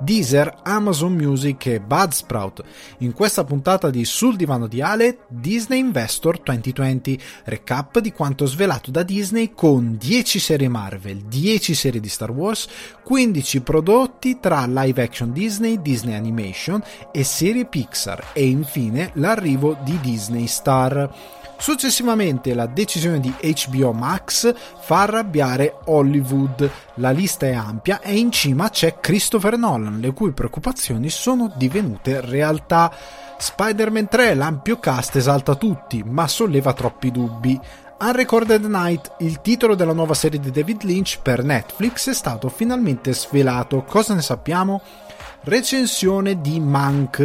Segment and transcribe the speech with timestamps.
[0.00, 2.62] Deezer, Amazon Music e Budsprout.
[2.98, 8.90] In questa puntata di Sul Divano di Ale, Disney Investor 2020, recap di quanto svelato
[8.90, 12.66] da Disney con 10 serie Marvel, 10 serie di Star Wars,
[13.02, 16.82] 15 prodotti tra live action Disney, Disney Animation
[17.12, 21.42] e serie Pixar e infine l'arrivo di Disney Star.
[21.56, 26.70] Successivamente la decisione di HBO Max fa arrabbiare Hollywood.
[26.94, 32.20] La lista è ampia e in cima c'è Christopher Nolan, le cui preoccupazioni sono divenute
[32.20, 32.92] realtà.
[33.36, 37.58] Spider-Man 3, l'ampio cast esalta tutti, ma solleva troppi dubbi.
[38.00, 43.14] Unrecorded Night, il titolo della nuova serie di David Lynch per Netflix, è stato finalmente
[43.14, 43.82] svelato.
[43.84, 44.82] Cosa ne sappiamo?
[45.44, 47.22] Recensione di Mank.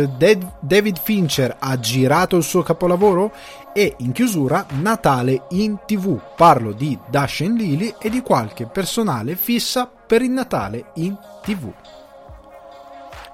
[0.59, 3.31] David Fincher ha girato il suo capolavoro
[3.73, 6.19] e in chiusura Natale in tv.
[6.35, 11.71] Parlo di Dash Lily e di qualche personale fissa per il Natale in tv.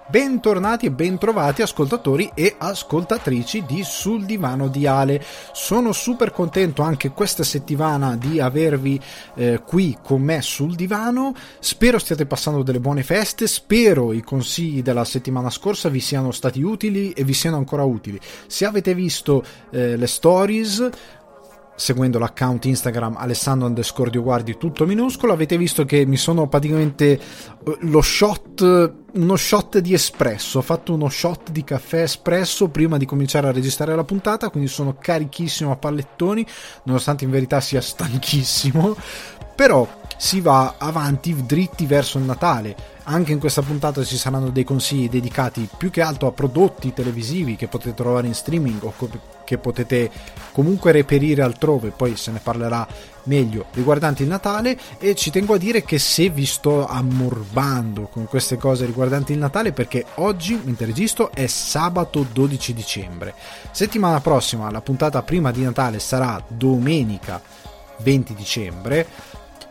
[0.08, 5.20] Bentornati e bentrovati ascoltatori e ascoltatrici di Sul Divano di Ale.
[5.52, 9.02] Sono super contento anche questa settimana di avervi
[9.34, 11.34] eh, qui con me sul divano.
[11.58, 16.62] Spero stiate passando delle buone feste, spero i consigli della settimana scorsa vi siano stati
[16.62, 18.20] utili e vi siano ancora utili.
[18.46, 20.88] Se avete visto eh, le stories
[21.76, 25.34] seguendo l'account Instagram Alessandro underscore Dioguardi tutto minuscolo.
[25.34, 27.20] Avete visto che mi sono praticamente eh,
[27.82, 30.60] lo shot uno shot di espresso.
[30.60, 34.70] Ho fatto uno shot di caffè espresso prima di cominciare a registrare la puntata quindi
[34.70, 36.46] sono carichissimo a pallettoni
[36.84, 38.96] nonostante in verità sia stanchissimo.
[39.56, 39.88] Però
[40.18, 42.94] si va avanti dritti verso il Natale.
[43.08, 47.56] Anche in questa puntata ci saranno dei consigli dedicati più che altro a prodotti televisivi
[47.56, 48.94] che potete trovare in streaming o
[49.44, 50.10] che potete
[50.52, 52.88] comunque reperire altrove, poi se ne parlerà
[53.26, 54.78] meglio riguardanti il Natale.
[54.98, 59.40] E ci tengo a dire che se vi sto ammorbando con queste cose riguardanti il
[59.40, 63.36] Natale perché oggi mentre registro è sabato 12 dicembre.
[63.70, 67.40] Settimana prossima la puntata prima di Natale sarà domenica
[67.98, 69.08] 20 dicembre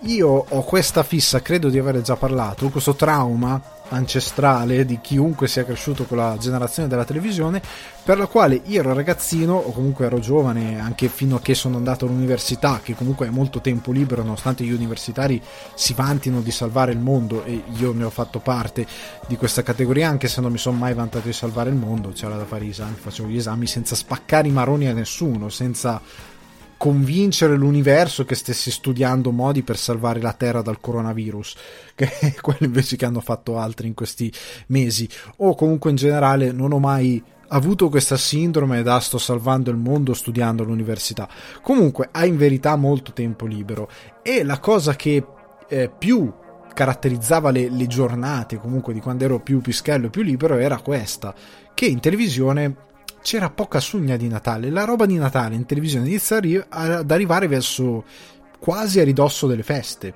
[0.06, 5.64] io ho questa fissa, credo di aver già parlato, questo trauma ancestrale di chiunque sia
[5.64, 7.62] cresciuto con la generazione della televisione,
[8.02, 11.76] per la quale io ero ragazzino o comunque ero giovane, anche fino a che sono
[11.76, 15.40] andato all'università, che comunque è molto tempo libero, nonostante gli universitari
[15.74, 18.86] si vantino di salvare il mondo e io ne ho fatto parte
[19.26, 22.36] di questa categoria, anche se non mi sono mai vantato di salvare il mondo, c'era
[22.36, 26.00] da fare gli esami, facevo gli esami senza spaccare i maroni a nessuno, senza
[26.76, 31.54] convincere l'universo che stessi studiando modi per salvare la Terra dal coronavirus,
[31.94, 34.32] che è quello invece che hanno fatto altri in questi
[34.68, 35.08] mesi.
[35.38, 40.14] O comunque in generale non ho mai avuto questa sindrome da sto salvando il mondo
[40.14, 41.28] studiando all'università.
[41.62, 43.88] Comunque hai in verità molto tempo libero
[44.22, 45.24] e la cosa che
[45.68, 46.32] eh, più
[46.72, 51.34] caratterizzava le, le giornate comunque di quando ero più pischello e più libero era questa,
[51.72, 52.76] che in televisione
[53.24, 54.68] c'era poca sugna di Natale.
[54.68, 56.36] La roba di Natale in televisione inizia
[56.68, 58.04] ad arrivare verso
[58.58, 60.14] quasi a ridosso delle feste.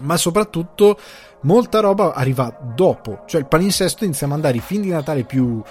[0.00, 0.98] Ma soprattutto
[1.42, 5.62] molta roba arriva dopo, cioè il palinsesto inizia a mandare i film di Natale più,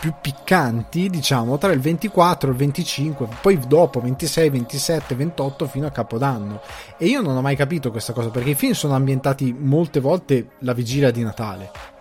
[0.00, 5.86] più piccanti, diciamo, tra il 24 e il 25, poi dopo 26, 27, 28 fino
[5.86, 6.62] a Capodanno.
[6.98, 10.50] E io non ho mai capito questa cosa perché i film sono ambientati molte volte
[10.60, 11.98] la vigilia di Natale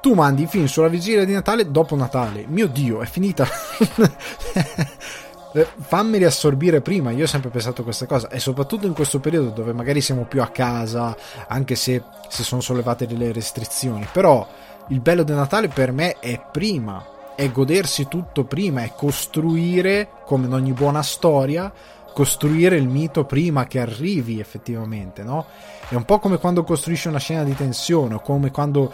[0.00, 2.44] tu mandi i film sulla vigilia di Natale dopo Natale.
[2.48, 3.46] Mio Dio, è finita.
[5.52, 7.10] Eh, fammi riassorbire prima.
[7.10, 10.42] Io ho sempre pensato questa cosa, e soprattutto in questo periodo dove magari siamo più
[10.42, 11.16] a casa,
[11.48, 14.06] anche se si sono sollevate delle restrizioni.
[14.12, 14.46] Però
[14.90, 20.46] il bello del Natale per me è prima, è godersi tutto prima, è costruire, come
[20.46, 21.72] in ogni buona storia,
[22.12, 25.46] costruire il mito prima che arrivi effettivamente, no?
[25.90, 28.92] È un po' come quando costruisci una scena di tensione, o come quando,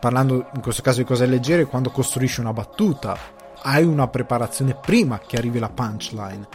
[0.00, 3.18] parlando in questo caso di cose leggere, quando costruisci una battuta,
[3.60, 6.48] hai una preparazione prima che arrivi la punchline.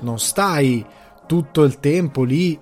[0.00, 0.84] Non stai
[1.24, 2.58] tutto il tempo lì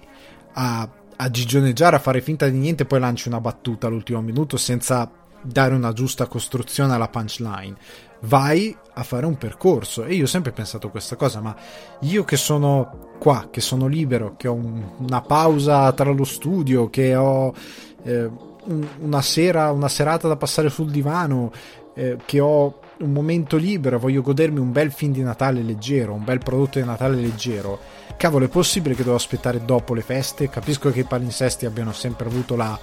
[0.52, 4.56] a, a gigioneggiare, a fare finta di niente e poi lanci una battuta all'ultimo minuto
[4.56, 5.10] senza
[5.42, 7.74] dare una giusta costruzione alla punchline.
[8.20, 11.54] Vai a fare un percorso e io ho sempre pensato questa cosa, ma
[12.00, 16.88] io che sono qua, che sono libero, che ho un, una pausa tra lo studio,
[16.88, 17.52] che ho
[18.02, 18.30] eh,
[19.00, 21.52] una sera, una serata da passare sul divano,
[21.94, 26.24] eh, che ho un momento libero, voglio godermi un bel film di Natale leggero, un
[26.24, 27.78] bel prodotto di Natale leggero,
[28.16, 30.48] cavolo, è possibile che devo aspettare dopo le feste?
[30.48, 32.78] Capisco che i palinsesti abbiano sempre avuto la,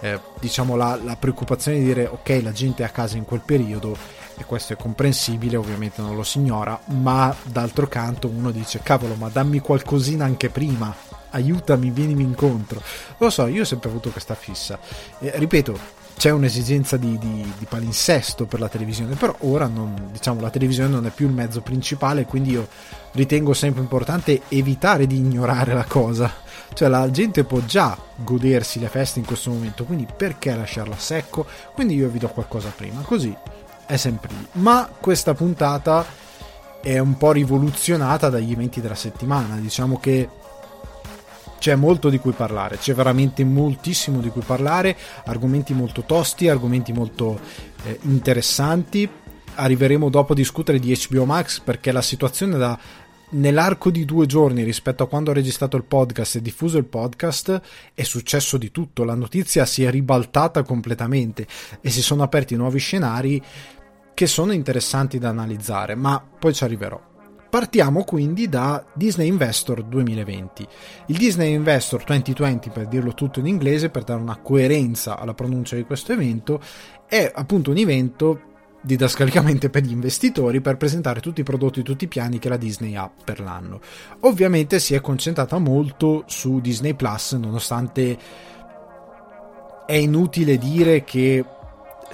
[0.00, 3.42] eh, diciamo la, la preoccupazione di dire ok, la gente è a casa in quel
[3.44, 3.96] periodo
[4.36, 9.14] e questo è comprensibile, ovviamente non lo si ignora, ma d'altro canto uno dice cavolo,
[9.14, 10.94] ma dammi qualcosina anche prima,
[11.30, 12.82] aiutami, vienimi incontro.
[13.18, 14.78] Lo so, io ho sempre avuto questa fissa.
[15.20, 20.40] Eh, ripeto, c'è un'esigenza di, di, di, palinsesto per la televisione, però ora non, diciamo,
[20.40, 22.68] la televisione non è più il mezzo principale, quindi io
[23.12, 26.42] ritengo sempre importante evitare di ignorare la cosa.
[26.72, 30.98] Cioè la gente può già godersi le feste in questo momento, quindi perché lasciarla a
[30.98, 31.46] secco?
[31.72, 33.36] Quindi io vi do qualcosa prima, così
[33.86, 34.46] è sempre lì.
[34.62, 36.04] Ma questa puntata
[36.80, 40.28] è un po' rivoluzionata dagli eventi della settimana, diciamo che
[41.58, 44.94] c'è molto di cui parlare, c'è veramente moltissimo di cui parlare,
[45.24, 47.40] argomenti molto tosti, argomenti molto
[47.84, 49.08] eh, interessanti.
[49.56, 52.78] Arriveremo dopo a discutere di HBO Max perché la situazione da
[53.34, 57.60] nell'arco di due giorni rispetto a quando ho registrato il podcast e diffuso il podcast
[57.94, 61.46] è successo di tutto, la notizia si è ribaltata completamente
[61.80, 63.42] e si sono aperti nuovi scenari
[64.14, 67.12] che sono interessanti da analizzare, ma poi ci arriverò.
[67.50, 70.66] Partiamo quindi da Disney Investor 2020.
[71.06, 75.76] Il Disney Investor 2020, per dirlo tutto in inglese, per dare una coerenza alla pronuncia
[75.76, 76.60] di questo evento,
[77.06, 78.53] è appunto un evento
[78.84, 82.58] didascalicamente per gli investitori per presentare tutti i prodotti e tutti i piani che la
[82.58, 83.80] Disney ha per l'anno.
[84.20, 88.18] Ovviamente si è concentrata molto su Disney Plus, nonostante
[89.86, 91.44] è inutile dire che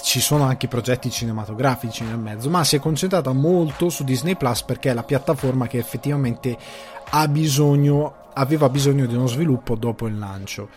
[0.00, 4.62] ci sono anche progetti cinematografici nel mezzo, ma si è concentrata molto su Disney Plus
[4.62, 6.56] perché è la piattaforma che effettivamente
[7.10, 10.68] ha bisogno, aveva bisogno di uno sviluppo dopo il lancio.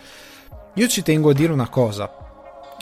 [0.73, 2.22] Io ci tengo a dire una cosa.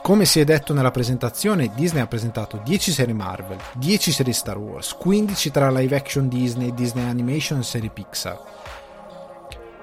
[0.02, 4.58] Come si è detto nella presentazione, Disney ha presentato 10 serie Marvel, 10 serie Star
[4.58, 8.42] Wars, 15 tra live action Disney, Disney Animation e serie Pixar.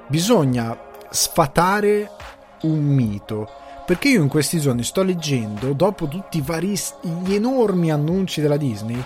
[0.08, 0.76] Bisogna
[1.08, 2.10] sfatare
[2.62, 3.48] un mito
[3.86, 6.76] perché io in questi giorni sto leggendo, dopo tutti vari,
[7.22, 9.02] gli enormi annunci della Disney,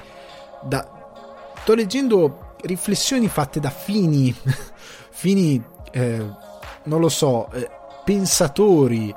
[0.63, 0.89] da,
[1.61, 4.35] sto leggendo riflessioni fatte da fini,
[5.13, 5.63] fini,
[5.93, 6.27] eh,
[6.85, 7.69] non lo so, eh,
[8.03, 9.15] pensatori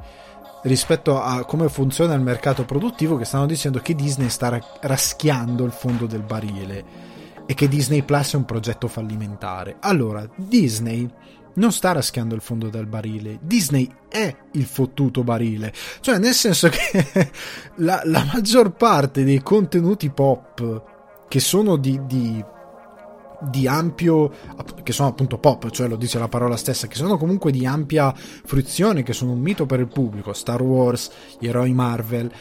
[0.66, 5.72] rispetto a come funziona il mercato produttivo che stanno dicendo che Disney sta raschiando il
[5.72, 7.14] fondo del barile
[7.46, 9.78] e che Disney Plus è un progetto fallimentare.
[9.80, 11.08] Allora, Disney
[11.56, 13.38] non sta raschiando il fondo del barile.
[13.42, 15.72] Disney è il fottuto barile.
[16.00, 17.32] Cioè, nel senso che
[17.78, 20.94] la, la maggior parte dei contenuti pop
[21.28, 22.44] che sono di, di,
[23.40, 24.32] di, ampio
[24.84, 28.14] che sono appunto pop, cioè lo dice la parola stessa, che sono comunque di ampia
[28.16, 32.32] fruizione, che sono un mito per il pubblico, Star Wars, gli eroi Marvel,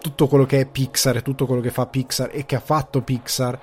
[0.00, 3.02] tutto quello che è Pixar e tutto quello che fa Pixar e che ha fatto
[3.02, 3.58] Pixar.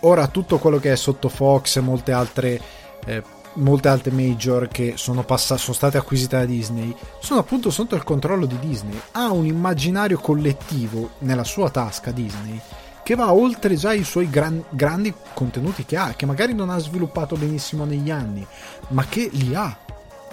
[0.00, 2.60] Ora tutto quello che è sotto Fox e molte altre
[3.06, 3.22] eh,
[3.54, 8.04] molte altre major che sono, pass- sono state acquisite da Disney sono appunto sotto il
[8.04, 8.98] controllo di Disney.
[9.12, 12.60] Ha un immaginario collettivo nella sua tasca Disney
[13.02, 16.78] che va oltre già i suoi gran- grandi contenuti che ha, che magari non ha
[16.78, 18.46] sviluppato benissimo negli anni,
[18.88, 19.76] ma che li ha,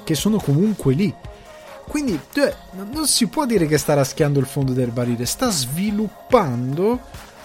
[0.03, 1.13] che sono comunque lì.
[1.87, 2.55] Quindi cioè,
[2.91, 6.99] non si può dire che sta raschiando il fondo del barile, sta sviluppando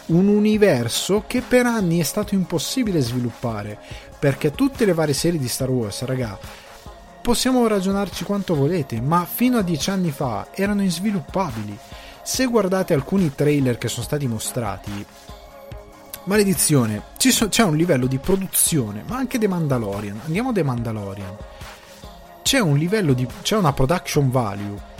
[0.06, 3.78] un universo che per anni è stato impossibile sviluppare
[4.18, 6.38] perché tutte le varie serie di Star Wars, raga,
[7.20, 11.78] possiamo ragionarci quanto volete, ma fino a dieci anni fa erano insviluppabili.
[12.24, 15.04] Se guardate alcuni trailer che sono stati mostrati,
[16.24, 20.20] maledizione, so, c'è un livello di produzione, ma anche The Mandalorian.
[20.24, 21.36] Andiamo a The Mandalorian.
[22.42, 23.28] C'è un livello di.
[23.42, 24.92] c'è una production value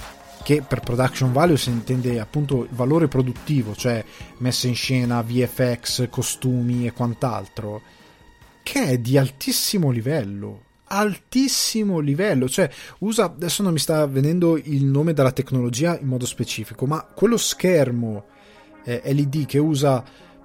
[0.43, 4.05] che per production value si intende appunto valore produttivo, cioè
[4.39, 7.81] messa in scena, VFX, costumi e quant'altro
[8.63, 12.49] che è di altissimo livello altissimo livello.
[12.49, 17.05] Cioè usa adesso non mi sta venendo il nome della tecnologia in modo specifico ma
[17.05, 18.27] quello schermo
[18.85, 20.03] eh, LED che usa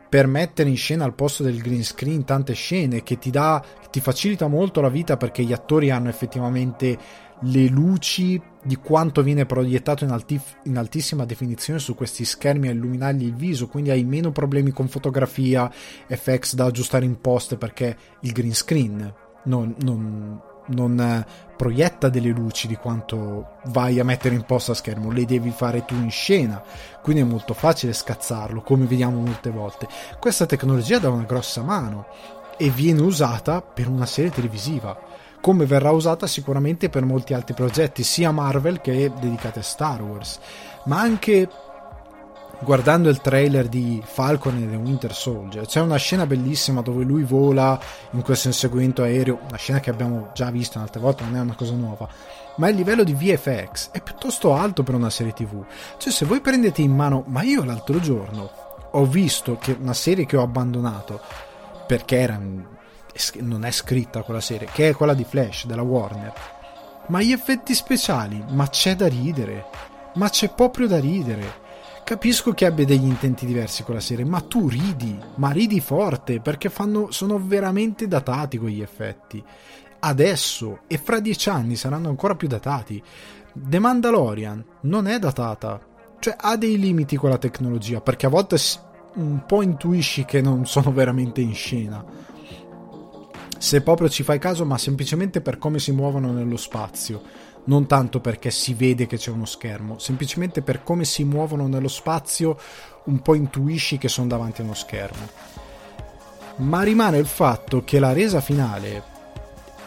[0.09, 3.99] per mettere in scena al posto del green screen tante scene che ti dà ti
[3.99, 6.97] facilita molto la vita perché gli attori hanno effettivamente
[7.43, 12.71] le luci di quanto viene proiettato in, alti, in, altissima definizione su questi schermi a
[12.71, 15.71] illuminargli il viso, quindi hai meno problemi con fotografia,
[16.07, 19.13] FX da aggiustare in post perché il green screen
[19.49, 21.25] non, non, non eh,
[21.57, 25.83] proietta delle luci di quanto vai a mettere in post a schermo, le devi fare
[25.83, 26.61] tu in scena,
[27.01, 29.87] quindi è molto facile scazzarlo, come vediamo molte volte.
[30.19, 32.05] Questa tecnologia dà una grossa mano
[32.57, 38.03] e viene usata per una serie televisiva come verrà usata sicuramente per molti altri progetti,
[38.03, 40.37] sia Marvel che dedicati a Star Wars,
[40.83, 41.47] ma anche
[42.61, 47.23] guardando il trailer di Falcon e The Winter Soldier, c'è una scena bellissima dove lui
[47.23, 47.79] vola
[48.11, 51.55] in questo inseguimento aereo, una scena che abbiamo già visto un'altra volta, non è una
[51.55, 52.07] cosa nuova,
[52.57, 55.63] ma il livello di VFX è piuttosto alto per una serie TV.
[55.97, 58.49] Cioè, se voi prendete in mano, ma io l'altro giorno
[58.91, 61.21] ho visto che una serie che ho abbandonato
[61.87, 62.39] perché era,
[63.39, 66.33] non è scritta quella serie, che è quella di Flash della Warner.
[67.07, 69.65] Ma gli effetti speciali, ma c'è da ridere,
[70.15, 71.67] ma c'è proprio da ridere
[72.09, 76.39] Capisco che abbia degli intenti diversi con la serie, ma tu ridi, ma ridi forte
[76.39, 79.43] perché fanno, sono veramente datati quegli effetti.
[79.99, 82.99] Adesso e fra dieci anni saranno ancora più datati.
[83.53, 85.79] The Mandalorian non è datata,
[86.17, 88.57] cioè ha dei limiti quella tecnologia perché a volte
[89.17, 92.03] un po' intuisci che non sono veramente in scena.
[93.55, 97.21] Se proprio ci fai caso, ma semplicemente per come si muovono nello spazio
[97.69, 101.87] non tanto perché si vede che c'è uno schermo, semplicemente per come si muovono nello
[101.87, 102.57] spazio
[103.05, 105.29] un po' intuisci che sono davanti a uno schermo.
[106.57, 109.03] Ma rimane il fatto che la resa finale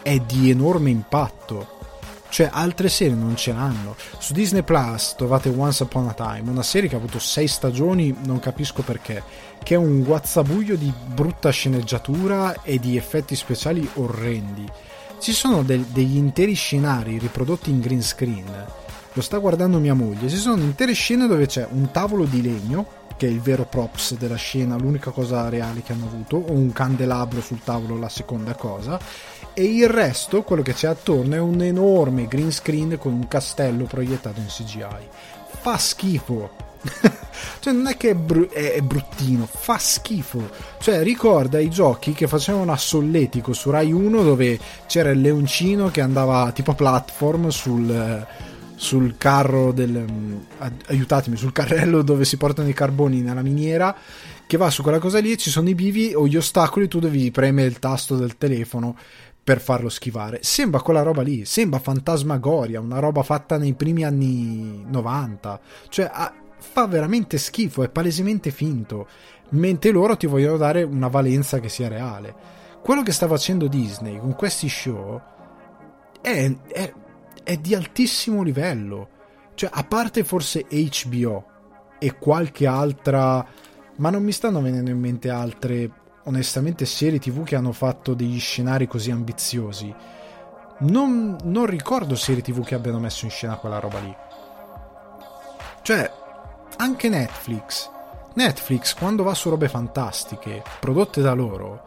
[0.01, 1.81] è di enorme impatto.
[2.29, 3.95] Cioè, altre serie non ce l'hanno.
[4.17, 8.15] Su Disney Plus trovate Once Upon a Time, una serie che ha avuto sei stagioni,
[8.23, 9.21] non capisco perché,
[9.61, 14.67] che è un guazzabuglio di brutta sceneggiatura e di effetti speciali orrendi
[15.23, 18.65] ci sono del, degli interi scenari riprodotti in green screen.
[19.13, 20.27] Lo sta guardando mia moglie.
[20.27, 24.17] Ci sono intere scene dove c'è un tavolo di legno, che è il vero props
[24.17, 28.53] della scena, l'unica cosa reale che hanno avuto, o un candelabro sul tavolo, la seconda
[28.55, 28.99] cosa.
[29.53, 33.85] E il resto, quello che c'è attorno, è un enorme green screen con un castello
[33.85, 35.07] proiettato in CGI.
[35.61, 36.62] Fa schifo
[37.59, 40.49] cioè non è che è, br- è, bruttino, fa schifo.
[40.79, 45.89] Cioè ricorda i giochi che facevano a Solletico su Rai 1 dove c'era il leoncino
[45.89, 48.25] che andava tipo platform sul,
[48.75, 50.05] sul carro del...
[50.87, 53.95] aiutatemi, sul carrello dove si portano i carboni nella miniera
[54.45, 56.99] che va su quella cosa lì e ci sono i bivi o gli ostacoli tu
[56.99, 58.95] devi premere il tasto del telefono
[59.43, 60.39] per farlo schivare.
[60.41, 65.59] Sembra quella roba lì, sembra fantasmagoria, una roba fatta nei primi anni 90.
[65.89, 66.09] Cioè,
[66.63, 69.07] fa veramente schifo, è palesemente finto,
[69.49, 72.33] mentre loro ti vogliono dare una valenza che sia reale.
[72.81, 75.21] Quello che sta facendo Disney con questi show
[76.21, 76.93] è, è,
[77.43, 79.09] è di altissimo livello.
[79.53, 81.45] Cioè, a parte forse HBO
[81.99, 83.45] e qualche altra,
[83.97, 85.91] ma non mi stanno venendo in mente altre,
[86.23, 89.93] onestamente, serie TV che hanno fatto degli scenari così ambiziosi.
[90.79, 94.15] Non, non ricordo serie TV che abbiano messo in scena quella roba lì.
[95.83, 96.11] Cioè,
[96.77, 97.89] anche Netflix.
[98.35, 101.83] Netflix quando va su robe fantastiche prodotte da loro,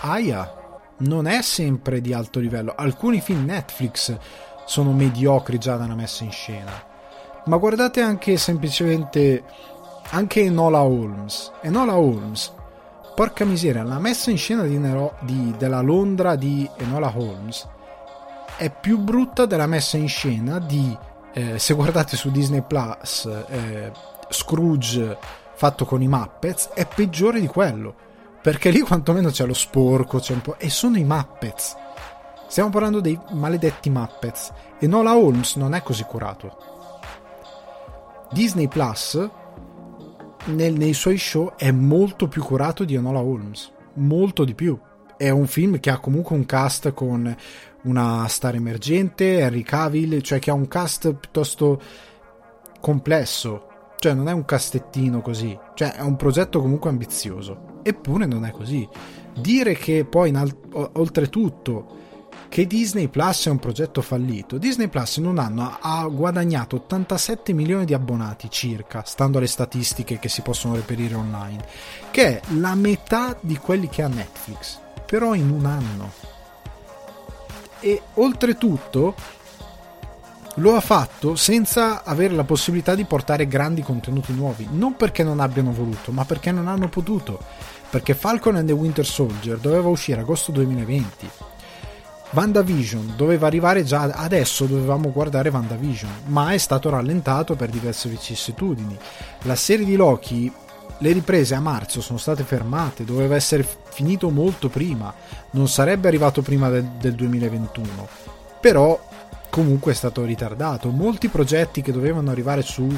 [0.00, 2.74] aia, non è sempre di alto livello.
[2.76, 4.16] Alcuni film Netflix
[4.64, 6.72] sono mediocri già da una messa in scena.
[7.44, 9.42] Ma guardate anche semplicemente
[10.10, 11.50] anche Enola Holmes.
[11.60, 12.52] Enola Holmes,
[13.14, 17.68] porca miseria, la messa in scena di Nero, di, della Londra di Enola Holmes
[18.56, 20.96] è più brutta della messa in scena di,
[21.32, 23.90] eh, se guardate su Disney Plus, eh,
[24.32, 25.16] Scrooge
[25.54, 27.94] fatto con i Muppets è peggiore di quello.
[28.42, 30.58] Perché lì quantomeno c'è lo sporco, c'è un po'.
[30.58, 31.76] E sono i Muppets.
[32.48, 34.52] Stiamo parlando dei maledetti Muppets.
[34.80, 36.56] E Nola Holmes non è così curato.
[38.32, 39.30] Disney Plus
[40.46, 43.70] nel, nei suoi show è molto più curato di Enola Holmes.
[43.94, 44.76] Molto di più.
[45.16, 47.36] È un film che ha comunque un cast con
[47.82, 51.80] una star emergente, Henry Cavill, cioè che ha un cast piuttosto
[52.80, 53.66] complesso
[54.02, 57.78] cioè non è un castettino così, cioè è un progetto comunque ambizioso.
[57.84, 58.86] Eppure non è così.
[59.32, 62.00] Dire che poi alt- oltretutto
[62.48, 64.58] che Disney Plus è un progetto fallito.
[64.58, 70.18] Disney Plus in un anno ha guadagnato 87 milioni di abbonati circa, stando alle statistiche
[70.18, 71.64] che si possono reperire online,
[72.10, 76.10] che è la metà di quelli che ha Netflix, però in un anno.
[77.78, 79.14] E oltretutto
[80.56, 85.40] lo ha fatto senza avere la possibilità di portare grandi contenuti nuovi, non perché non
[85.40, 87.38] abbiano voluto, ma perché non hanno potuto,
[87.88, 91.30] perché Falcon and the Winter Soldier doveva uscire agosto 2020.
[92.34, 98.96] WandaVision doveva arrivare già adesso, dovevamo guardare WandaVision, ma è stato rallentato per diverse vicissitudini.
[99.42, 100.50] La serie di Loki,
[100.98, 105.12] le riprese a marzo sono state fermate, doveva essere finito molto prima,
[105.50, 108.08] non sarebbe arrivato prima del, del 2021.
[108.60, 109.10] Però
[109.52, 110.88] comunque è stato ritardato.
[110.88, 112.88] Molti progetti che dovevano arrivare su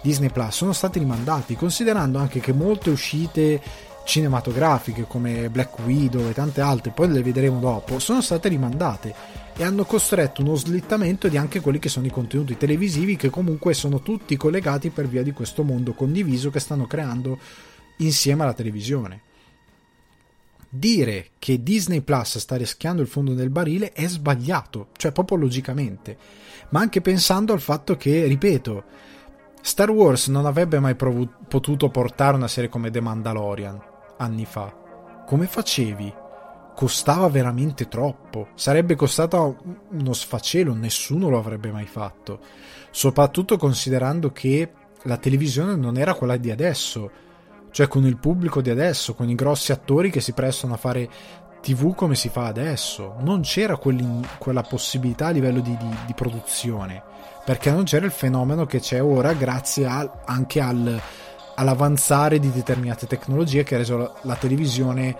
[0.00, 3.60] Disney Plus sono stati rimandati, considerando anche che molte uscite
[4.04, 9.12] cinematografiche come Black Widow e tante altre, poi le vedremo dopo, sono state rimandate
[9.56, 13.74] e hanno costretto uno slittamento di anche quelli che sono i contenuti televisivi che comunque
[13.74, 17.36] sono tutti collegati per via di questo mondo condiviso che stanno creando
[17.96, 19.25] insieme alla televisione.
[20.78, 26.16] Dire che Disney Plus sta rischiando il fondo del barile è sbagliato, cioè proprio logicamente,
[26.70, 28.84] ma anche pensando al fatto che, ripeto,
[29.62, 33.80] Star Wars non avrebbe mai provu- potuto portare una serie come The Mandalorian
[34.18, 35.24] anni fa.
[35.26, 36.12] Come facevi?
[36.74, 38.48] Costava veramente troppo.
[38.54, 39.56] Sarebbe costato
[39.90, 42.38] uno sfacelo, nessuno lo avrebbe mai fatto.
[42.90, 47.10] Soprattutto considerando che la televisione non era quella di adesso,
[47.76, 51.10] cioè con il pubblico di adesso, con i grossi attori che si prestano a fare
[51.60, 53.16] TV come si fa adesso.
[53.20, 57.02] Non c'era quella possibilità a livello di, di, di produzione
[57.44, 60.98] perché non c'era il fenomeno che c'è ora grazie al, anche al,
[61.56, 65.14] all'avanzare di determinate tecnologie che ha reso la, la televisione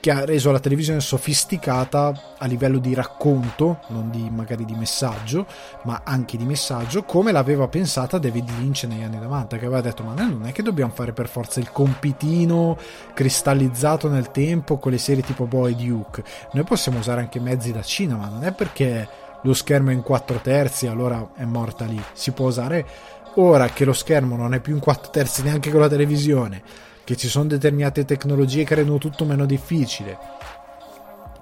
[0.00, 5.46] che ha reso la televisione sofisticata a livello di racconto, non di, magari di messaggio,
[5.82, 10.04] ma anche di messaggio, come l'aveva pensata David Lynch negli anni 90, che aveva detto:
[10.04, 12.78] Ma noi non è che dobbiamo fare per forza il compitino
[13.12, 17.82] cristallizzato nel tempo con le serie tipo Boy Duke, noi possiamo usare anche mezzi da
[17.82, 19.08] cinema, non è perché
[19.42, 22.00] lo schermo è in 4 terzi, allora è morta lì.
[22.12, 22.86] Si può usare
[23.34, 26.62] ora che lo schermo non è più in 4 terzi neanche con la televisione,
[27.08, 30.18] che ci sono determinate tecnologie che rendono tutto meno difficile,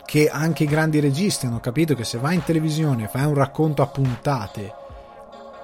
[0.05, 3.35] che anche i grandi registi hanno capito che se vai in televisione e fai un
[3.35, 4.73] racconto a puntate,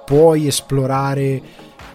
[0.03, 1.41] puoi esplorare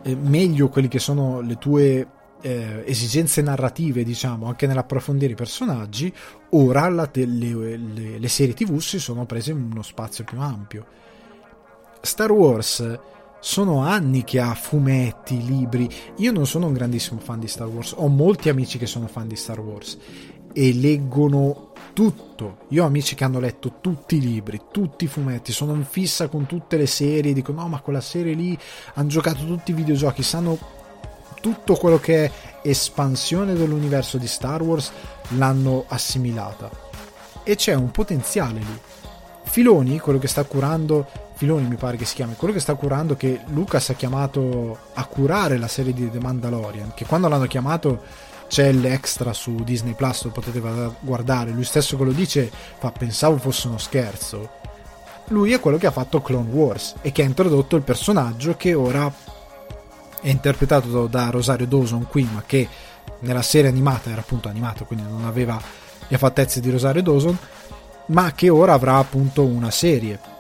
[0.01, 2.07] eh, meglio quelle che sono le tue
[2.41, 6.11] eh, esigenze narrative, diciamo, anche nell'approfondire i personaggi,
[6.53, 10.87] ora la, le, le, le, serie TV si sono prese in uno spazio più ampio.
[12.01, 12.99] Star Wars
[13.41, 15.89] sono anni che ha fumetti, libri.
[16.17, 19.29] Io non sono un grandissimo fan di Star Wars, ho molti amici che sono fan
[19.29, 19.99] di Star Wars
[20.53, 22.59] e leggono tutto.
[22.69, 26.29] Io ho amici che hanno letto tutti i libri, tutti i fumetti, sono in fissa
[26.29, 28.59] con tutte le serie, dicono no ma quella serie lì
[28.95, 30.59] hanno giocato tutti i videogiochi, sanno
[31.41, 34.91] tutto quello che è espansione dell'universo di Star Wars
[35.37, 36.71] l'hanno assimilata
[37.43, 38.81] e c'è un potenziale lì.
[39.45, 41.07] Filoni, quello che sta curando,
[41.39, 45.05] Filoni mi pare che si chiami, quello che sta curando che Lucas ha chiamato a
[45.05, 48.03] curare la serie di The Mandalorian, che quando l'hanno chiamato
[48.49, 50.61] c'è l'extra su Disney Plus, lo potete
[50.99, 54.51] guardare, lui stesso che lo dice, fa pensavo fosse uno scherzo.
[55.29, 58.75] Lui è quello che ha fatto Clone Wars e che ha introdotto il personaggio che
[58.75, 59.09] ora
[60.21, 62.67] è interpretato da Rosario Dawson qui, ma che
[63.21, 65.57] nella serie animata era appunto animato, quindi non aveva
[66.09, 67.39] le fattezze di Rosario Dawson,
[68.07, 70.35] ma che ora avrà appunto una serie.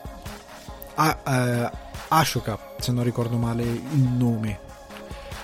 [0.99, 1.71] Uh,
[2.09, 4.67] Ashoka, se non ricordo male il nome.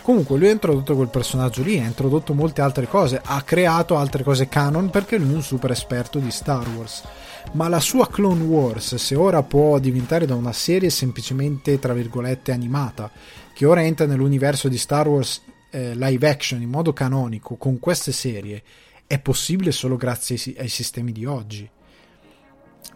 [0.03, 4.23] Comunque lui ha introdotto quel personaggio lì, ha introdotto molte altre cose, ha creato altre
[4.23, 7.05] cose canon perché lui è un super esperto di Star Wars.
[7.53, 12.53] Ma la sua Clone Wars, se ora può diventare da una serie semplicemente tra virgolette
[12.53, 13.11] animata
[13.53, 15.41] che ora entra nell'universo di Star Wars
[15.71, 18.63] eh, live action in modo canonico con queste serie
[19.07, 21.71] è possibile solo grazie ai, ai sistemi di oggi.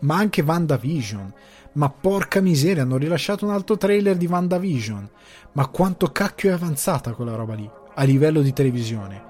[0.00, 1.32] Ma anche WandaVision.
[1.72, 5.10] Ma porca miseria, hanno rilasciato un altro trailer di WandaVision.
[5.52, 9.24] Ma quanto cacchio è avanzata quella roba lì, a livello di televisione.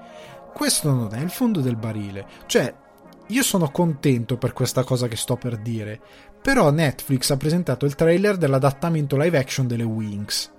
[0.53, 2.25] Questo non è il fondo del barile.
[2.45, 2.73] Cioè,
[3.27, 5.99] io sono contento per questa cosa che sto per dire.
[6.41, 10.57] Però Netflix ha presentato il trailer dell'adattamento live action delle Wings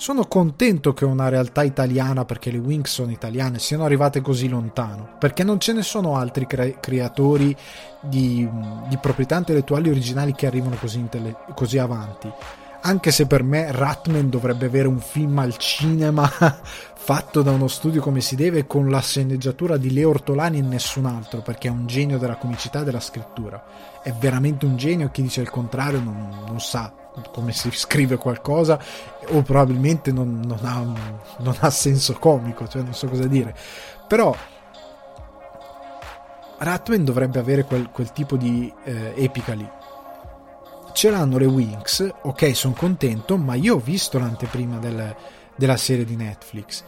[0.00, 5.16] sono contento che una realtà italiana, perché le Wings sono italiane, siano arrivate così lontano,
[5.18, 7.54] perché non ce ne sono altri cre- creatori
[8.00, 8.48] di,
[8.88, 12.32] di, proprietà intellettuali originali che arrivano così, intelle- così avanti.
[12.80, 18.00] Anche se per me Ratman dovrebbe avere un film al cinema fatto da uno studio
[18.00, 21.86] come si deve con la sceneggiatura di Leo Ortolani e nessun altro, perché è un
[21.86, 23.62] genio della comicità e della scrittura.
[24.02, 26.99] È veramente un genio, chi dice il contrario non, non sa
[27.32, 28.78] come si scrive qualcosa
[29.28, 30.84] o probabilmente non, non, ha,
[31.38, 33.54] non, ha, senso comico, cioè non so cosa dire.
[34.06, 34.34] Però
[36.58, 39.68] Ratman dovrebbe avere quel, quel tipo di eh, epica lì.
[40.92, 45.14] Ce l'hanno le Winx, ok, sono contento, ma io ho visto l'anteprima del,
[45.56, 46.82] della serie di Netflix.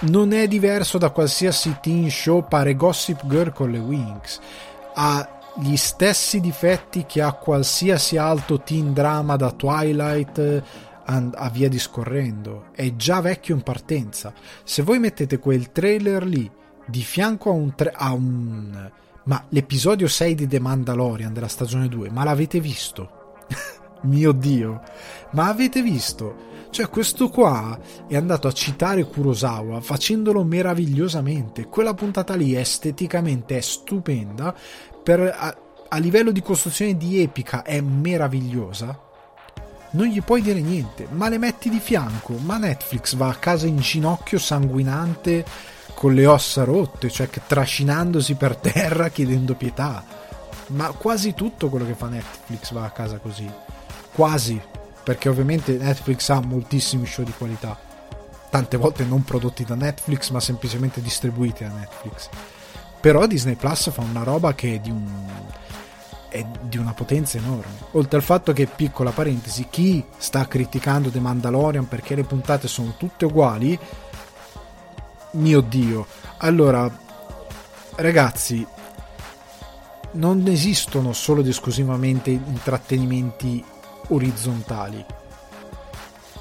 [0.00, 4.40] Non è diverso da qualsiasi teen show, pare Gossip Girl con le Winx.
[4.94, 10.62] Ha gli stessi difetti che ha qualsiasi altro teen drama da Twilight
[11.04, 12.66] a via discorrendo.
[12.72, 14.32] È già vecchio in partenza.
[14.64, 16.50] Se voi mettete quel trailer lì
[16.86, 18.90] di fianco a un, tra- a un
[19.24, 23.36] ma l'episodio 6 di The Mandalorian della stagione 2, ma l'avete visto?
[24.02, 24.82] Mio Dio,
[25.32, 26.50] ma avete visto?
[26.70, 31.66] Cioè, questo qua è andato a citare Kurosawa facendolo meravigliosamente.
[31.66, 34.54] Quella puntata lì esteticamente è stupenda.
[35.02, 35.56] Per, a,
[35.88, 38.98] a livello di costruzione di epica è meravigliosa.
[39.90, 42.34] Non gli puoi dire niente, ma le metti di fianco.
[42.34, 45.44] Ma Netflix va a casa in ginocchio sanguinante
[45.94, 50.02] con le ossa rotte, cioè trascinandosi per terra chiedendo pietà.
[50.68, 53.50] Ma quasi tutto quello che fa Netflix va a casa così.
[54.12, 54.60] Quasi,
[55.02, 57.78] perché ovviamente Netflix ha moltissimi show di qualità.
[58.48, 62.28] Tante volte non prodotti da Netflix, ma semplicemente distribuiti da Netflix.
[63.02, 65.30] Però Disney Plus fa una roba che è di un
[66.32, 67.88] è di una potenza enorme.
[67.90, 72.94] Oltre al fatto che, piccola parentesi, chi sta criticando The Mandalorian perché le puntate sono
[72.96, 73.78] tutte uguali,
[75.32, 76.06] mio dio.
[76.38, 76.90] Allora,
[77.96, 78.66] ragazzi,
[80.12, 83.62] non esistono solo ed esclusivamente intrattenimenti
[84.08, 85.04] orizzontali.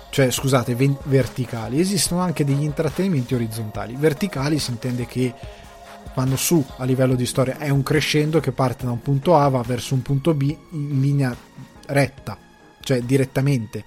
[0.09, 1.81] Cioè, scusate, verticali.
[1.81, 3.95] Esistono anche degli intrattenimenti orizzontali.
[3.97, 5.33] Verticali si intende che
[6.13, 7.57] vanno su a livello di storia.
[7.57, 11.01] È un crescendo che parte da un punto A, va verso un punto B in
[11.01, 11.35] linea
[11.87, 12.37] retta,
[12.79, 13.83] cioè direttamente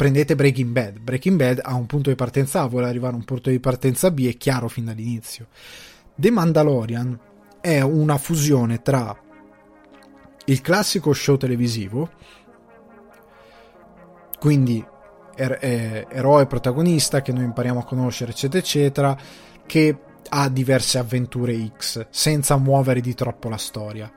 [0.00, 0.98] prendete Breaking Bad.
[0.98, 4.10] Breaking Bad ha un punto di partenza A, vuole arrivare a un punto di partenza
[4.10, 5.48] B, è chiaro fin dall'inizio.
[6.14, 7.18] The Mandalorian
[7.60, 9.14] è una fusione tra
[10.46, 12.10] il classico show televisivo,
[14.38, 14.82] quindi
[15.34, 19.18] er- er- eroe protagonista che noi impariamo a conoscere, eccetera, eccetera,
[19.66, 24.12] che ha diverse avventure X senza muovere di troppo la storia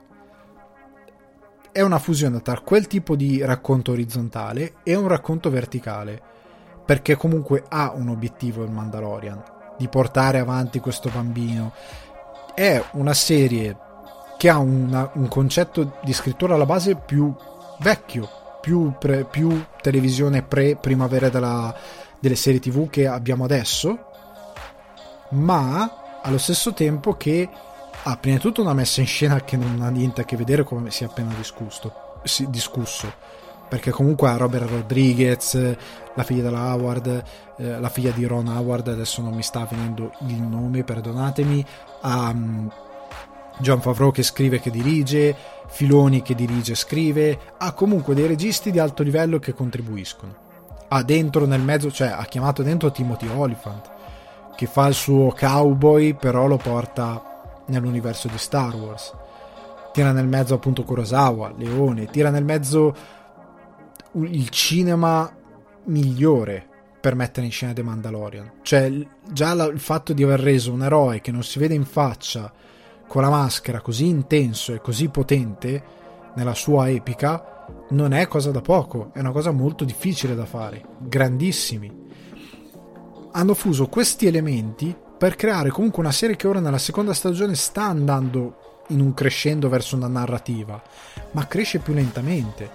[1.74, 6.22] è una fusione tra quel tipo di racconto orizzontale e un racconto verticale,
[6.86, 9.42] perché comunque ha un obiettivo il Mandalorian,
[9.76, 11.72] di portare avanti questo bambino.
[12.54, 13.76] È una serie
[14.38, 17.34] che ha una, un concetto di scrittura alla base più
[17.80, 18.28] vecchio,
[18.60, 21.74] più, pre, più televisione pre-primavera della,
[22.20, 24.10] delle serie tv che abbiamo adesso,
[25.30, 27.48] ma allo stesso tempo che
[28.02, 30.64] ha prima di tutto una messa in scena che non ha niente a che vedere
[30.64, 33.12] come si è appena discusso, si, discusso
[33.68, 35.76] perché comunque ha Robert Rodriguez,
[36.14, 37.24] la figlia della Howard,
[37.56, 41.64] eh, la figlia di Ron Howard, adesso non mi sta venendo il nome, perdonatemi,
[42.02, 42.70] ha um,
[43.58, 45.34] John Favreau che scrive e che dirige,
[45.66, 50.42] Filoni che dirige e scrive, ha comunque dei registi di alto livello che contribuiscono.
[50.88, 53.90] Ha dentro nel mezzo, cioè ha chiamato dentro Timothy Oliphant,
[54.56, 59.14] che fa il suo cowboy, però lo porta nell'universo di Star Wars.
[59.92, 62.94] Tira nel mezzo appunto Kurosawa, Leone, tira nel mezzo
[64.12, 65.32] il cinema
[65.84, 66.66] migliore
[67.00, 68.52] per mettere in scena The Mandalorian.
[68.62, 68.90] Cioè,
[69.30, 72.50] già la, il fatto di aver reso un eroe che non si vede in faccia
[73.06, 75.82] con la maschera così intenso e così potente
[76.34, 80.82] nella sua epica non è cosa da poco, è una cosa molto difficile da fare.
[80.98, 82.03] Grandissimi.
[83.36, 87.82] Hanno fuso questi elementi per creare comunque una serie che ora nella seconda stagione sta
[87.82, 90.80] andando in un crescendo verso una narrativa,
[91.32, 92.70] ma cresce più lentamente.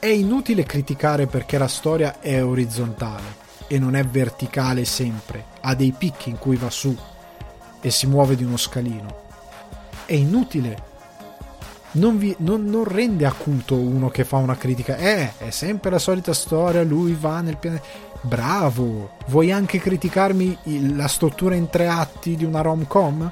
[0.00, 5.94] È inutile criticare perché la storia è orizzontale e non è verticale sempre, ha dei
[5.96, 6.96] picchi in cui va su
[7.80, 9.26] e si muove di uno scalino.
[10.06, 10.94] È inutile.
[11.92, 14.96] Non, vi, non, non rende acuto uno che fa una critica.
[14.96, 19.10] Eh, è sempre la solita storia, lui va nel pianeta Bravo!
[19.26, 20.58] Vuoi anche criticarmi
[20.96, 23.30] la struttura in tre atti di una rom-com?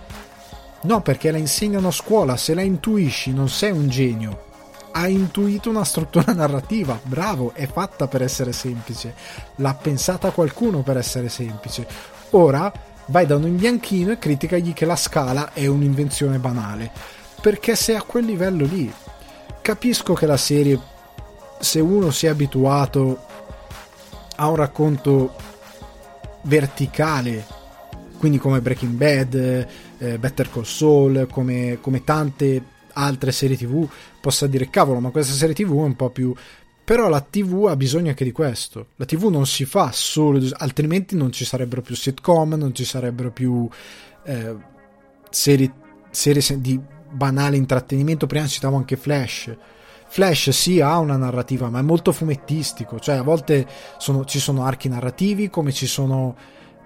[0.82, 4.44] No, perché la insegnano a scuola, se la intuisci non sei un genio.
[4.92, 9.14] Ha intuito una struttura narrativa, bravo, è fatta per essere semplice.
[9.56, 11.84] L'ha pensata qualcuno per essere semplice.
[12.30, 12.72] Ora
[13.06, 16.92] vai da un imbianchino e criticagli che la scala è un'invenzione banale.
[17.40, 18.92] Perché sei a quel livello lì.
[19.60, 20.78] Capisco che la serie,
[21.58, 23.32] se uno si è abituato
[24.36, 25.34] ha un racconto
[26.42, 27.44] verticale,
[28.18, 29.34] quindi come Breaking Bad,
[29.98, 32.62] eh, Better Call Saul, come, come tante
[32.94, 33.88] altre serie tv,
[34.20, 36.34] possa dire cavolo, ma questa serie tv è un po' più...
[36.84, 38.88] Però la TV ha bisogno anche di questo.
[38.96, 43.30] La TV non si fa solo, altrimenti non ci sarebbero più sitcom, non ci sarebbero
[43.30, 43.66] più
[44.24, 44.54] eh,
[45.30, 45.72] serie,
[46.10, 46.78] serie di
[47.10, 48.26] banale intrattenimento.
[48.26, 49.56] Prima citavo anche Flash
[50.14, 53.66] Flash sì ha una narrativa, ma è molto fumettistico, cioè a volte
[53.98, 56.36] sono, ci sono archi narrativi come ci sono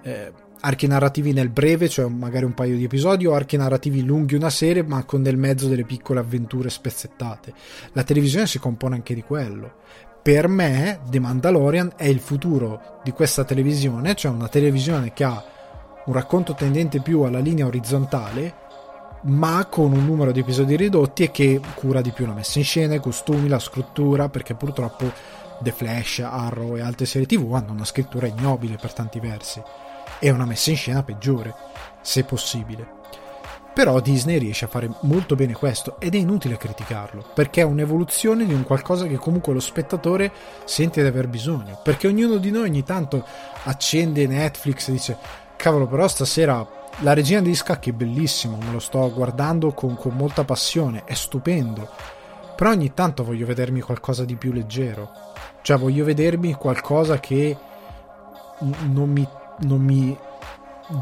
[0.02, 4.34] eh, archi narrativi nel breve, cioè magari un paio di episodi, o archi narrativi lunghi
[4.34, 7.52] una serie, ma con nel mezzo delle piccole avventure spezzettate.
[7.92, 9.74] La televisione si compone anche di quello.
[10.22, 15.44] Per me, The Mandalorian è il futuro di questa televisione, cioè una televisione che ha
[16.06, 18.67] un racconto tendente più alla linea orizzontale
[19.22, 22.64] ma con un numero di episodi ridotti e che cura di più la messa in
[22.64, 25.10] scena, i costumi, la scrittura, perché purtroppo
[25.60, 29.60] The Flash, Arrow e altre serie tv hanno una scrittura ignobile per tanti versi
[30.20, 31.54] e una messa in scena peggiore,
[32.00, 32.96] se possibile.
[33.74, 38.44] Però Disney riesce a fare molto bene questo ed è inutile criticarlo, perché è un'evoluzione
[38.44, 40.32] di un qualcosa che comunque lo spettatore
[40.64, 43.24] sente di aver bisogno, perché ognuno di noi ogni tanto
[43.64, 45.16] accende Netflix e dice
[45.56, 50.14] cavolo però stasera la regina degli scacchi è bellissimo, me lo sto guardando con, con
[50.14, 51.88] molta passione, è stupendo,
[52.56, 55.10] però ogni tanto voglio vedermi qualcosa di più leggero,
[55.62, 57.56] cioè voglio vedermi qualcosa che
[58.60, 59.26] non mi,
[59.60, 60.16] non mi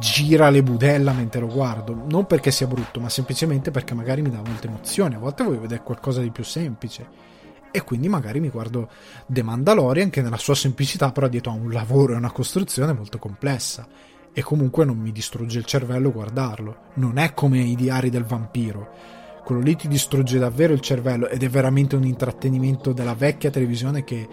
[0.00, 1.94] gira le budella mentre lo guardo.
[1.94, 5.14] Non perché sia brutto, ma semplicemente perché magari mi dà molte emozioni.
[5.14, 7.34] A volte voglio vedere qualcosa di più semplice.
[7.70, 8.88] E quindi magari mi guardo
[9.26, 13.18] The Mandalorian, che nella sua semplicità, però dietro ha un lavoro e una costruzione molto
[13.18, 13.86] complessa.
[14.38, 16.76] E comunque non mi distrugge il cervello guardarlo.
[16.96, 18.90] Non è come i diari del vampiro.
[19.42, 24.04] Quello lì ti distrugge davvero il cervello ed è veramente un intrattenimento della vecchia televisione
[24.04, 24.28] che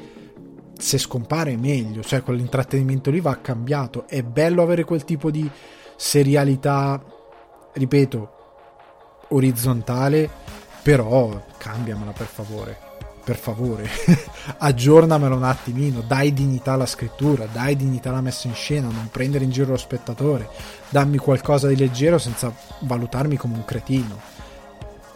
[0.78, 4.06] se scompare è meglio, cioè quell'intrattenimento lì va cambiato.
[4.06, 5.50] È bello avere quel tipo di
[5.96, 7.02] serialità,
[7.72, 8.32] ripeto,
[9.30, 10.30] orizzontale,
[10.82, 12.78] però cambiamela per favore.
[13.24, 13.90] Per favore,
[14.60, 19.46] aggiornamelo un attimino, dai dignità alla scrittura, dai dignità alla messa in scena, non prendere
[19.46, 20.50] in giro lo spettatore,
[20.90, 24.34] dammi qualcosa di leggero senza valutarmi come un cretino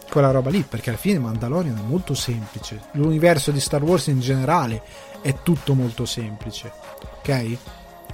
[0.08, 2.80] quella roba lì, perché alla fine Mandalorian è molto semplice.
[2.92, 4.82] L'universo di Star Wars in generale
[5.20, 6.72] è tutto molto semplice,
[7.18, 7.56] ok?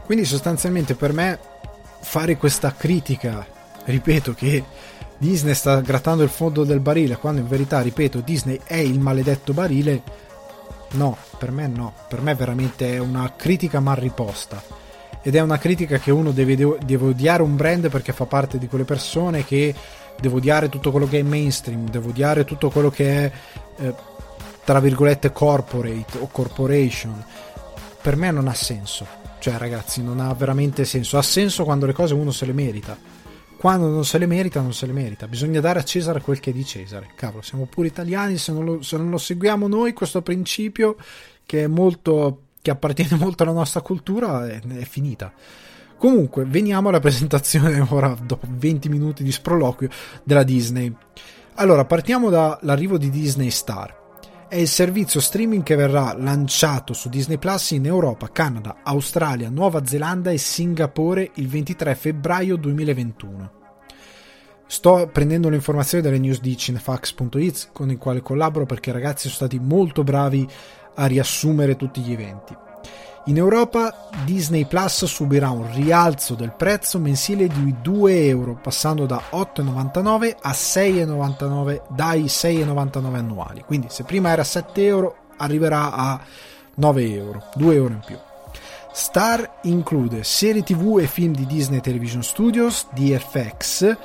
[0.05, 1.39] Quindi sostanzialmente per me
[2.01, 3.47] fare questa critica,
[3.85, 4.63] ripeto che
[5.25, 9.55] Disney sta grattando il fondo del barile, quando in verità, ripeto, Disney è il maledetto
[9.55, 10.03] barile,
[10.93, 14.63] no, per me no, per me veramente è una critica mal riposta.
[15.23, 18.67] Ed è una critica che uno deve, deve odiare un brand perché fa parte di
[18.67, 19.75] quelle persone che
[20.21, 23.33] devo odiare tutto quello che è mainstream, devo odiare tutto quello che è
[23.79, 23.95] eh,
[24.63, 27.25] tra virgolette corporate o corporation,
[28.03, 29.07] per me non ha senso.
[29.39, 31.17] Cioè, ragazzi, non ha veramente senso.
[31.17, 33.23] Ha senso quando le cose uno se le merita.
[33.65, 35.27] Quando non se le merita, non se le merita.
[35.27, 37.13] Bisogna dare a Cesare quel che è di Cesare.
[37.15, 40.97] Cavolo, siamo pure italiani, se non lo, se non lo seguiamo noi, questo principio
[41.47, 45.33] che è molto che appartiene molto alla nostra cultura è, è finita.
[45.97, 49.89] Comunque, veniamo alla presentazione ora dopo 20 minuti di sproloquio
[50.25, 50.95] della Disney.
[51.55, 54.04] Allora, partiamo dall'arrivo di Disney Star
[54.55, 59.85] è il servizio streaming che verrà lanciato su Disney Plus in Europa, Canada, Australia, Nuova
[59.85, 63.53] Zelanda e Singapore il 23 febbraio 2021.
[64.65, 69.23] Sto prendendo le informazioni dalle news di cinefax.it con il quale collaboro perché i ragazzi
[69.23, 70.49] sono stati molto bravi
[70.95, 72.57] a riassumere tutti gli eventi.
[73.27, 79.23] In Europa Disney Plus subirà un rialzo del prezzo mensile di 2 euro, passando da
[79.31, 83.63] 8,99 a 6,99 dai 6,99 annuali.
[83.65, 86.21] Quindi se prima era 7 euro arriverà a
[86.75, 88.19] 9 euro, 2 euro in più.
[88.93, 93.97] Star include serie tv e film di Disney Television Studios, DFX,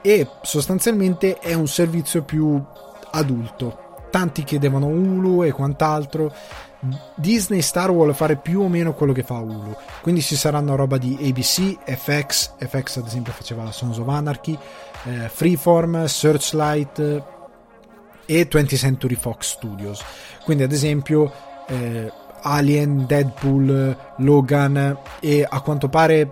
[0.00, 2.62] e sostanzialmente è un servizio più
[3.10, 4.06] adulto.
[4.10, 6.32] Tanti chiedevano Hulu e quant'altro
[7.14, 10.98] Disney Star vuole fare più o meno quello che fa Hulu, quindi ci saranno roba
[10.98, 14.58] di ABC, FX, FX ad esempio faceva la Sons of Anarchy,
[15.04, 16.98] eh, Freeform, Searchlight
[18.26, 20.02] e 20th Century Fox Studios.
[20.44, 21.32] Quindi ad esempio
[21.66, 26.30] eh, Alien, Deadpool, Logan e a quanto pare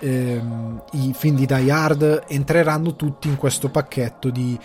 [0.00, 4.58] ehm, i film di Die Hard entreranno tutti in questo pacchetto di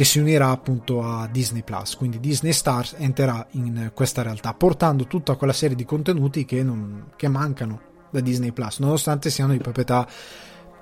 [0.00, 1.94] che si unirà appunto a Disney Plus.
[1.94, 7.10] Quindi Disney Stars entrerà in questa realtà, portando tutta quella serie di contenuti che, non,
[7.16, 10.08] che mancano da Disney Plus, nonostante siano di proprietà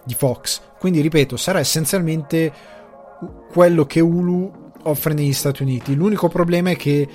[0.05, 0.61] di Fox.
[0.79, 2.53] Quindi ripeto, sarà essenzialmente
[3.51, 5.97] quello che Hulu offre negli Stati Uniti.
[5.97, 7.09] L'unico problema è che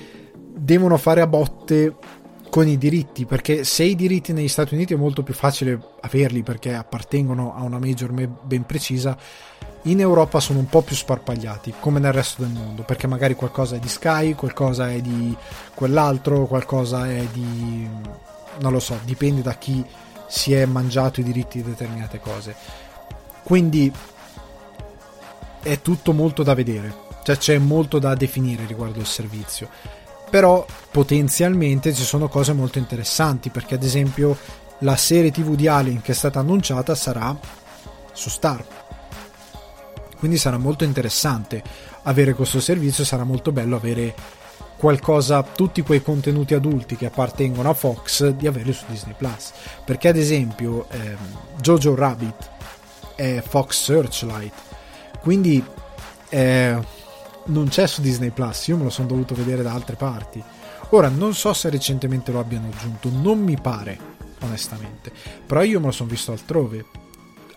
[0.53, 1.95] devono fare a botte
[2.49, 6.43] con i diritti, perché se i diritti negli Stati Uniti è molto più facile averli
[6.43, 9.17] perché appartengono a una major ben precisa,
[9.83, 13.75] in Europa sono un po' più sparpagliati, come nel resto del mondo, perché magari qualcosa
[13.75, 15.35] è di Sky, qualcosa è di
[15.73, 17.87] quell'altro, qualcosa è di...
[18.59, 19.83] non lo so, dipende da chi
[20.27, 22.55] si è mangiato i diritti di determinate cose.
[23.43, 23.91] Quindi
[25.61, 26.93] è tutto molto da vedere,
[27.23, 29.69] cioè c'è molto da definire riguardo il servizio
[30.33, 34.35] però potenzialmente ci sono cose molto interessanti perché ad esempio
[34.79, 37.37] la serie tv di Alien che è stata annunciata sarà
[38.13, 38.65] su Star
[40.23, 41.61] quindi sarà molto interessante
[42.03, 44.15] avere questo servizio sarà molto bello avere
[44.77, 49.51] qualcosa tutti quei contenuti adulti che appartengono a Fox di averli su Disney Plus
[49.83, 51.17] perché ad esempio ehm,
[51.59, 52.51] Jojo Rabbit
[53.15, 54.53] è Fox Searchlight
[55.19, 55.61] quindi
[56.29, 56.79] eh,
[57.47, 60.41] non c'è su Disney Plus, io me lo sono dovuto vedere da altre parti.
[60.91, 63.97] Ora non so se recentemente lo abbiano aggiunto, non mi pare,
[64.39, 65.11] onestamente.
[65.45, 66.85] Però io me lo sono visto altrove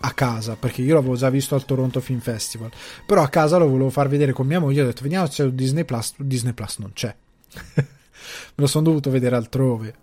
[0.01, 2.71] a casa, perché io l'avevo già visto al Toronto Film Festival,
[3.07, 5.85] però a casa lo volevo far vedere con mia moglie, ho detto veniamo c'è Disney
[5.85, 7.15] Plus, Disney Plus non c'è.
[7.75, 7.85] Me
[8.55, 9.95] lo sono dovuto vedere altrove.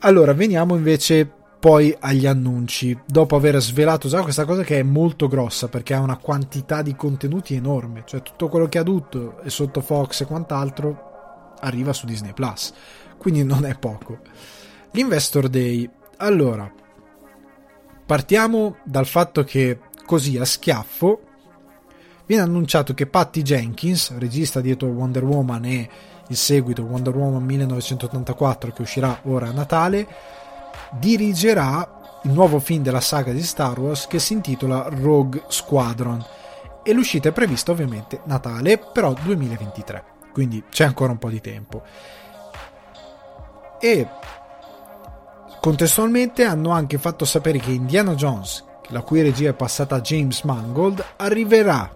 [0.00, 1.28] Allora, veniamo invece
[1.58, 6.00] poi agli annunci, dopo aver svelato già questa cosa che è molto grossa perché ha
[6.00, 10.26] una quantità di contenuti enorme, cioè tutto quello che ha tutto e sotto Fox e
[10.26, 12.72] quant'altro arriva su Disney Plus,
[13.16, 14.20] quindi non è poco.
[14.92, 16.72] L'Investor Day, allora,
[18.08, 21.20] partiamo dal fatto che così a schiaffo
[22.24, 25.90] viene annunciato che Patty Jenkins, regista dietro Wonder Woman e
[26.26, 30.08] il seguito Wonder Woman 1984 che uscirà ora a Natale,
[30.92, 36.24] dirigerà il nuovo film della saga di Star Wars che si intitola Rogue Squadron
[36.82, 41.82] e l'uscita è prevista ovviamente Natale, però 2023, quindi c'è ancora un po' di tempo.
[43.78, 44.08] E
[45.60, 50.42] contestualmente hanno anche fatto sapere che Indiana Jones, la cui regia è passata a James
[50.42, 51.90] Mangold, arriverà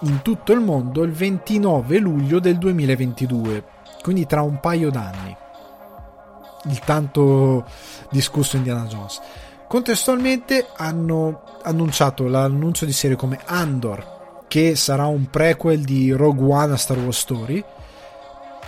[0.00, 3.64] in tutto il mondo il 29 luglio del 2022,
[4.02, 5.36] quindi tra un paio d'anni
[6.64, 7.64] il tanto
[8.10, 9.20] discusso Indiana Jones.
[9.66, 16.72] Contestualmente hanno annunciato l'annuncio di serie come Andor, che sarà un prequel di Rogue One
[16.72, 17.64] a Star Wars Story.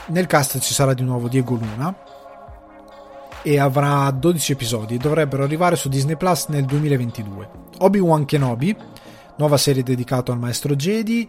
[0.07, 1.95] Nel cast ci sarà di nuovo Diego Luna
[3.43, 4.97] e avrà 12 episodi.
[4.97, 7.51] Dovrebbero arrivare su Disney Plus nel 2022.
[7.79, 8.77] Obi-Wan Kenobi,
[9.37, 11.29] nuova serie dedicata al maestro Jedi,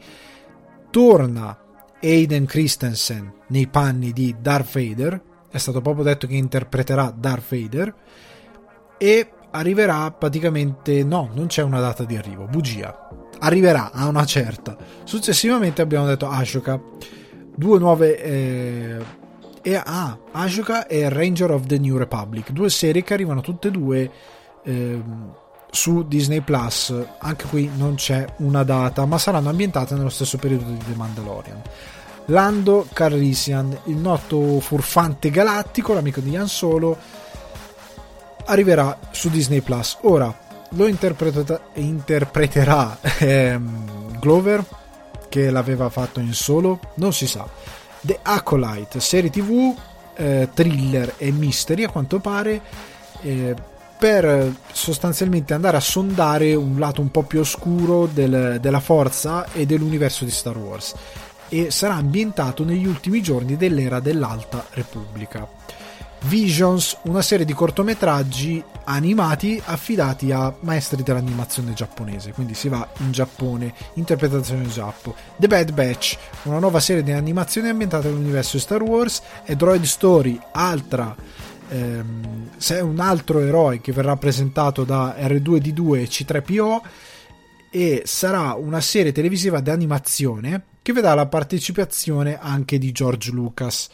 [0.89, 1.57] torna
[2.01, 7.93] Aiden Christensen nei panni di Darth Vader è stato proprio detto che interpreterà Darth Vader
[8.97, 13.07] e arriverà praticamente no, non c'è una data di arrivo, bugia.
[13.37, 14.75] Arriverà a una certa.
[15.03, 16.81] Successivamente abbiamo detto Ashoka,
[17.55, 18.97] due nuove eh,
[19.63, 23.71] e ah, Ashoka e Ranger of the New Republic, due serie che arrivano tutte e
[23.71, 24.11] due
[24.63, 25.01] eh,
[25.71, 26.93] su Disney Plus.
[27.19, 31.61] Anche qui non c'è una data, ma saranno ambientate nello stesso periodo di The Mandalorian.
[32.25, 36.97] Lando Carrisian, il noto furfante galattico, l'amico di Han Solo,
[38.45, 39.97] arriverà su Disney Plus.
[40.01, 44.63] Ora lo interpreterà ehm, Glover,
[45.29, 47.47] che l'aveva fatto in solo, non si sa.
[48.05, 49.75] The Acolyte, serie tv,
[50.15, 52.61] eh, thriller e mystery a quanto pare.
[53.21, 53.55] Eh,
[53.97, 59.65] per sostanzialmente andare a sondare un lato un po' più oscuro del, della forza e
[59.65, 60.93] dell'universo di Star Wars
[61.47, 65.47] e sarà ambientato negli ultimi giorni dell'era dell'Alta Repubblica.
[66.25, 73.11] Visions, una serie di cortometraggi animati affidati a maestri dell'animazione giapponese, quindi si va in
[73.11, 75.15] Giappone, interpretazione Giappo.
[75.35, 80.39] The Bad Batch, una nuova serie di animazione ambientata nell'universo Star Wars, e Droid Story,
[80.53, 81.13] altra
[81.67, 82.49] ehm,
[82.81, 86.81] un altro eroe che verrà presentato da R2D2 e C3PO
[87.69, 93.89] e sarà una serie televisiva di animazione che vedrà la partecipazione anche di George Lucas.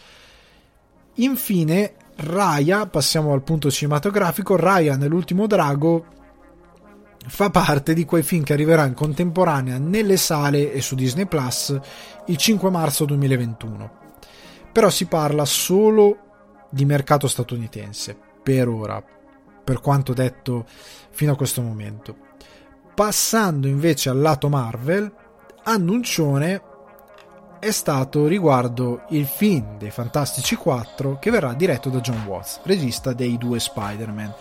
[1.16, 6.18] Infine, Raya, passiamo al punto cinematografico, Raya nell'ultimo drago
[7.26, 11.80] fa parte di quei film che arriverà in contemporanea nelle sale e su Disney Plus
[12.26, 13.92] il 5 marzo 2021.
[14.74, 16.18] Però si parla solo
[16.70, 19.02] di mercato statunitense, per ora,
[19.64, 20.66] per quanto detto
[21.12, 22.16] fino a questo momento.
[22.94, 25.10] Passando invece al lato Marvel,
[25.64, 26.62] annuncione
[27.60, 33.12] è stato riguardo il film dei Fantastici 4 che verrà diretto da John Watts, regista
[33.12, 34.34] dei due Spider-Man.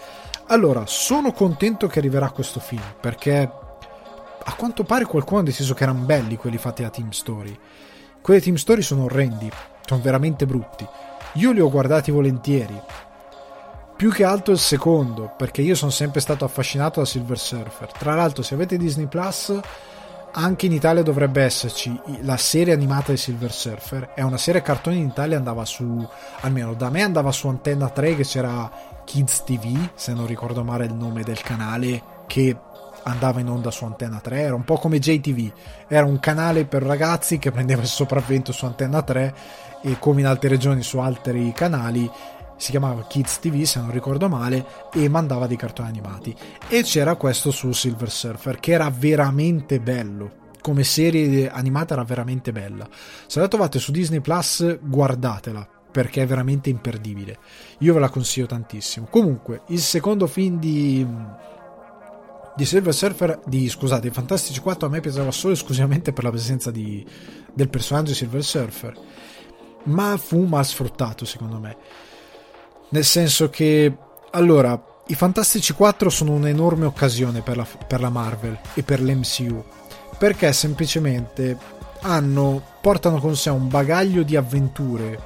[0.46, 3.50] Allora, sono contento che arriverà questo film perché
[4.40, 7.59] a quanto pare qualcuno ha deciso che erano belli quelli fatti da Team Story.
[8.22, 9.50] Quelli Team Story sono orrendi,
[9.85, 10.87] sono veramente brutti.
[11.35, 12.81] Io li ho guardati volentieri.
[13.96, 17.90] Più che altro il secondo, perché io sono sempre stato affascinato da Silver Surfer.
[17.90, 19.59] Tra l'altro, se avete Disney Plus
[20.38, 24.11] anche in Italia dovrebbe esserci la serie animata di Silver Surfer.
[24.14, 26.09] È una serie cartoni in Italia andava su,
[26.40, 28.70] almeno da me andava su Antenna 3 che c'era
[29.05, 32.57] Kids TV, se non ricordo male il nome del canale, che
[33.03, 34.40] andava in onda su Antenna 3.
[34.40, 35.51] Era un po' come JTV,
[35.88, 39.35] era un canale per ragazzi che prendeva il sopravvento su Antenna 3
[39.83, 42.09] e come in altre regioni su altri canali
[42.59, 46.35] si chiamava Kids TV se non ricordo male e mandava dei cartoni animati.
[46.68, 50.46] E c'era questo su Silver Surfer che era veramente bello.
[50.61, 52.87] Come serie animata era veramente bella.
[53.27, 57.38] Se la trovate su Disney Plus guardatela perché è veramente imperdibile.
[57.79, 59.06] Io ve la consiglio tantissimo.
[59.09, 61.06] Comunque il secondo film di
[62.59, 66.73] di Silver Surfer, di scusate, Fantastici 4 a me piaceva solo esclusivamente per la presenza
[66.73, 67.06] di,
[67.54, 68.98] del personaggio Silver Surfer,
[69.85, 71.77] ma fu mal sfruttato secondo me.
[72.90, 73.92] Nel senso che,
[74.30, 79.64] allora, i Fantastici 4 sono un'enorme occasione per la, per la Marvel e per l'MCU,
[80.18, 81.56] perché semplicemente
[82.00, 85.18] hanno, portano con sé un bagaglio di avventure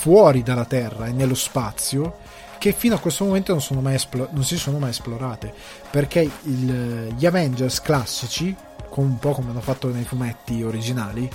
[0.00, 2.16] fuori dalla Terra e nello spazio
[2.58, 5.52] che fino a questo momento non, esplo- non si sono mai esplorate.
[5.90, 8.54] Perché il, gli Avengers classici
[9.00, 11.28] un po' come hanno fatto nei fumetti originali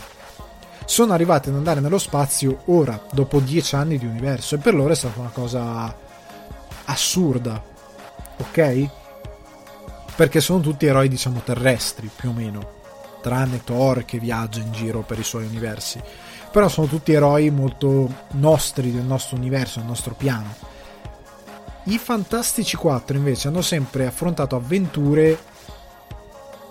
[0.86, 4.94] sono arrivati ad andare nello spazio ora dopo dieci anni di universo e per loro
[4.94, 5.96] è stata una cosa
[6.86, 7.62] assurda
[8.38, 8.90] ok?
[10.16, 12.74] perché sono tutti eroi diciamo terrestri più o meno
[13.22, 16.02] tranne Thor che viaggia in giro per i suoi universi
[16.52, 20.74] però sono tutti eroi molto nostri del nostro universo, del nostro piano
[21.88, 25.38] i Fantastici 4 invece hanno sempre affrontato avventure,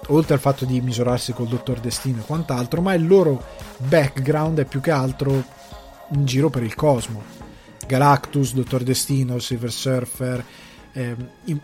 [0.08, 3.42] oltre al fatto di misurarsi col Dottor Destino e quant'altro, ma il loro
[3.88, 5.44] background è più che altro
[6.10, 7.22] in giro per il cosmo.
[7.86, 10.44] Galactus, Dottor Destino, Silver Surfer,
[10.92, 11.60] eh, in,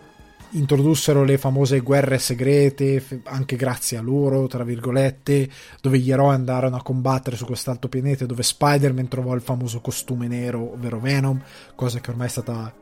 [0.50, 5.48] introdussero le famose guerre segrete, anche grazie a loro, tra virgolette,
[5.80, 10.26] dove gli eroi andarono a combattere su quest'altro pianeta, dove Spider-Man trovò il famoso costume
[10.26, 11.40] nero, ovvero Venom,
[11.74, 12.74] cosa che ormai è stata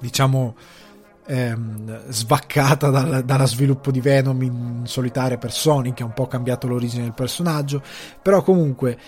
[0.00, 0.56] diciamo
[1.30, 6.26] ehm, svaccata dal, dalla sviluppo di Venom in solitaria per Sonic che ha un po'
[6.26, 7.82] cambiato l'origine del personaggio
[8.20, 8.98] però comunque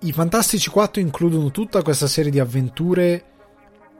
[0.00, 3.24] i Fantastici 4 includono tutta questa serie di avventure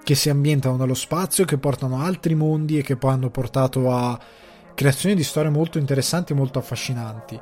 [0.02, 3.92] che si ambientano nello spazio, che portano a altri mondi e che poi hanno portato
[3.92, 4.18] a
[4.74, 7.38] creazioni di storie molto interessanti e molto affascinanti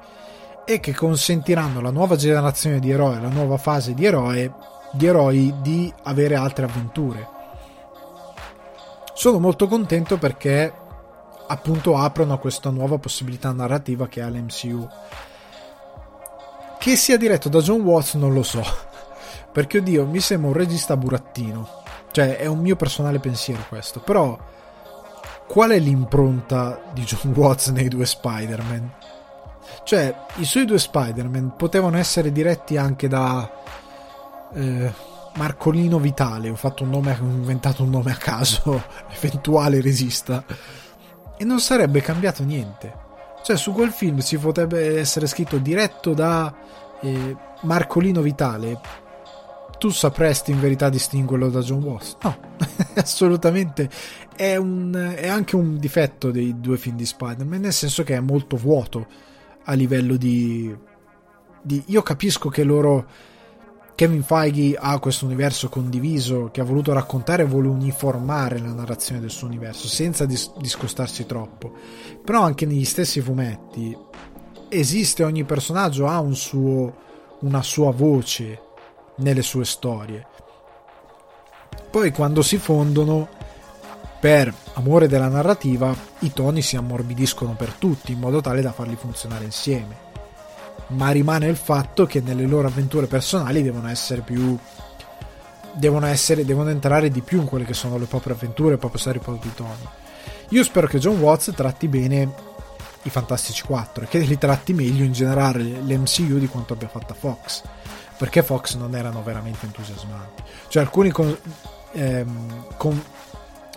[0.67, 4.53] e che consentiranno alla nuova generazione di eroi, alla nuova fase di eroe
[4.93, 7.40] di eroi di avere altre avventure.
[9.21, 10.73] Sono molto contento perché
[11.47, 14.89] appunto aprono questa nuova possibilità narrativa che ha l'MCU.
[16.79, 18.65] Che sia diretto da John Watts non lo so,
[19.53, 24.39] perché oddio mi sembra un regista burattino, cioè è un mio personale pensiero questo, però
[25.47, 28.93] qual è l'impronta di John Watts nei due Spider-Man?
[29.85, 33.53] Cioè, i suoi due Spider-Man potevano essere diretti anche da
[34.55, 34.93] eh,
[35.37, 38.83] Marcolino Vitale, ho fatto un nome, ho inventato un nome a caso,
[39.17, 40.45] eventuale resista,
[41.37, 43.09] e non sarebbe cambiato niente.
[43.43, 46.55] Cioè, su quel film si potrebbe essere scritto diretto da
[47.01, 48.79] eh, Marcolino Vitale.
[49.79, 52.17] Tu sapresti in verità distinguerlo da John Watts?
[52.23, 52.39] No,
[52.97, 53.89] assolutamente.
[54.37, 58.21] È, un, è anche un difetto dei due film di Spider-Man, nel senso che è
[58.21, 59.07] molto vuoto
[59.65, 60.75] a livello di,
[61.63, 63.07] di io capisco che loro
[64.01, 69.21] Kevin Feige ha questo universo condiviso che ha voluto raccontare e vuole uniformare la narrazione
[69.21, 71.71] del suo universo senza dis- discostarsi troppo.
[72.25, 73.95] Però anche negli stessi fumetti
[74.71, 76.97] esiste ogni personaggio ha un suo,
[77.41, 78.63] una sua voce
[79.17, 80.27] nelle sue storie.
[81.91, 83.29] Poi quando si fondono
[84.19, 88.97] per amore della narrativa i toni si ammorbidiscono per tutti in modo tale da farli
[88.97, 90.09] funzionare insieme
[90.89, 94.59] ma rimane il fatto che nelle loro avventure personali devono essere più
[95.73, 98.99] devono essere devono entrare di più in quelle che sono le proprie avventure, i propri
[98.99, 99.89] storie, i propri toni.
[100.49, 102.49] Io spero che John Watts tratti bene
[103.03, 107.15] i Fantastici 4 e che li tratti meglio in generale l'MCU di quanto abbia fatto
[107.15, 107.63] Fox
[108.19, 111.35] perché Fox non erano veramente entusiasmanti cioè alcuni con,
[111.93, 113.03] ehm, con,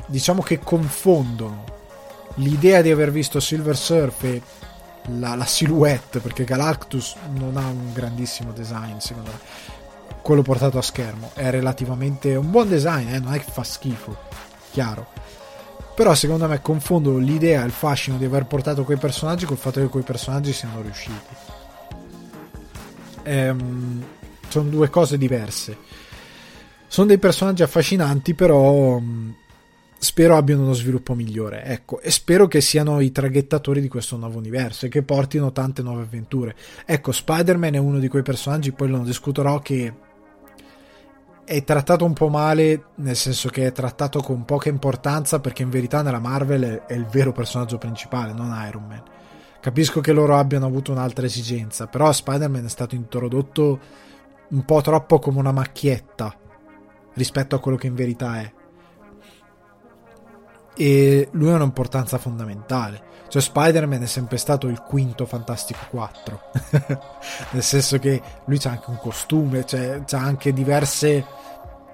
[0.07, 1.63] diciamo che confondono
[2.35, 4.41] l'idea di aver visto Silver Surf e
[5.07, 9.39] la, la silhouette, perché Galactus non ha un grandissimo design, secondo me.
[10.21, 13.19] Quello portato a schermo è relativamente un buon design, eh?
[13.19, 14.17] non è che fa schifo,
[14.71, 15.07] chiaro.
[15.95, 19.79] Però secondo me confondo l'idea e il fascino di aver portato quei personaggi col fatto
[19.79, 21.35] che quei personaggi siano riusciti.
[23.23, 24.03] Ehm,
[24.47, 25.77] sono due cose diverse.
[26.87, 28.99] Sono dei personaggi affascinanti, però
[30.03, 34.37] spero abbiano uno sviluppo migliore, ecco, e spero che siano i traghettatori di questo nuovo
[34.37, 36.55] universo e che portino tante nuove avventure.
[36.85, 39.93] Ecco, Spider-Man è uno di quei personaggi, poi lo discuterò, che
[41.45, 45.69] è trattato un po' male, nel senso che è trattato con poca importanza, perché in
[45.69, 49.03] verità nella Marvel è, il vero personaggio principale, non Iron Man.
[49.61, 53.79] Capisco che loro abbiano avuto un'altra esigenza, però Spider-Man è stato introdotto
[54.49, 56.35] un po' troppo come una macchietta
[57.13, 58.51] rispetto a quello che in verità è
[60.75, 63.11] e lui ha un'importanza fondamentale.
[63.27, 66.41] Cioè Spider-Man è sempre stato il quinto Fantastico 4,
[67.51, 71.41] nel senso che lui c'ha anche un costume, cioè, c'ha anche diverse...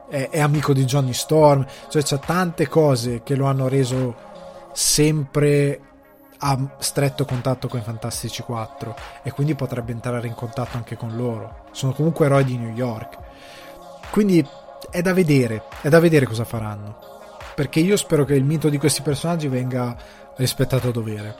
[0.10, 4.16] È, è, amico di Johnny Storm, cioè c'ha tante cose che lo hanno reso
[4.74, 5.80] sempre
[6.40, 11.16] a stretto contatto con i Fantastici 4 e quindi potrebbe entrare in contatto anche con
[11.16, 11.66] loro.
[11.72, 13.18] Sono comunque eroi di New York.
[14.10, 14.46] Quindi
[14.90, 17.19] è da vedere, è da vedere cosa faranno.
[17.56, 19.96] Perché io spero che il mito di questi personaggi venga
[20.38, 21.36] rispettato a dovere.